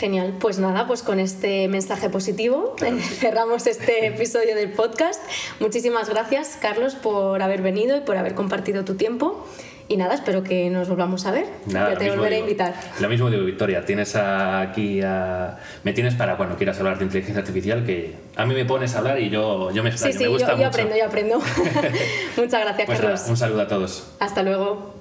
Genial, 0.00 0.32
pues 0.40 0.58
nada, 0.58 0.86
pues 0.86 1.02
con 1.02 1.20
este 1.20 1.68
mensaje 1.68 2.08
positivo 2.08 2.74
cerramos 3.18 3.66
este 3.66 4.06
episodio 4.06 4.54
del 4.56 4.70
podcast. 4.70 5.22
Muchísimas 5.60 6.08
gracias, 6.08 6.56
Carlos, 6.58 6.94
por 6.94 7.42
haber 7.42 7.60
venido 7.60 7.98
y 7.98 8.00
por 8.00 8.16
haber 8.16 8.34
compartido 8.34 8.82
tu 8.82 8.94
tiempo. 8.94 9.46
Y 9.88 9.98
nada, 9.98 10.14
espero 10.14 10.42
que 10.42 10.70
nos 10.70 10.88
volvamos 10.88 11.26
a 11.26 11.32
ver. 11.32 11.48
Nada, 11.66 11.98
te 11.98 12.08
volveré 12.08 12.36
a 12.36 12.38
invitar. 12.38 12.74
Lo 12.98 13.10
mismo 13.10 13.28
digo, 13.28 13.44
Victoria, 13.44 13.84
tienes 13.84 14.16
aquí 14.16 15.02
a... 15.02 15.58
me 15.84 15.92
tienes 15.92 16.14
para 16.14 16.38
cuando 16.38 16.56
quieras 16.56 16.78
hablar 16.78 16.96
de 16.96 17.04
inteligencia 17.04 17.40
artificial, 17.40 17.84
que 17.84 18.14
a 18.36 18.46
mí 18.46 18.54
me 18.54 18.64
pones 18.64 18.94
a 18.94 19.00
hablar 19.00 19.20
y 19.20 19.28
yo, 19.28 19.70
yo 19.70 19.82
me 19.82 19.90
extraño, 19.90 20.12
sí, 20.14 20.18
sí, 20.18 20.24
me 20.24 20.30
gusta 20.30 20.52
yo, 20.52 20.60
yo 20.60 20.66
aprendo, 20.68 20.96
yo 20.96 21.04
aprendo. 21.04 21.38
Muchas 22.38 22.64
gracias, 22.64 22.86
pues 22.86 23.00
Carlos. 23.00 23.24
un 23.28 23.36
saludo 23.36 23.60
a 23.60 23.68
todos. 23.68 24.06
Hasta 24.18 24.42
luego. 24.42 24.99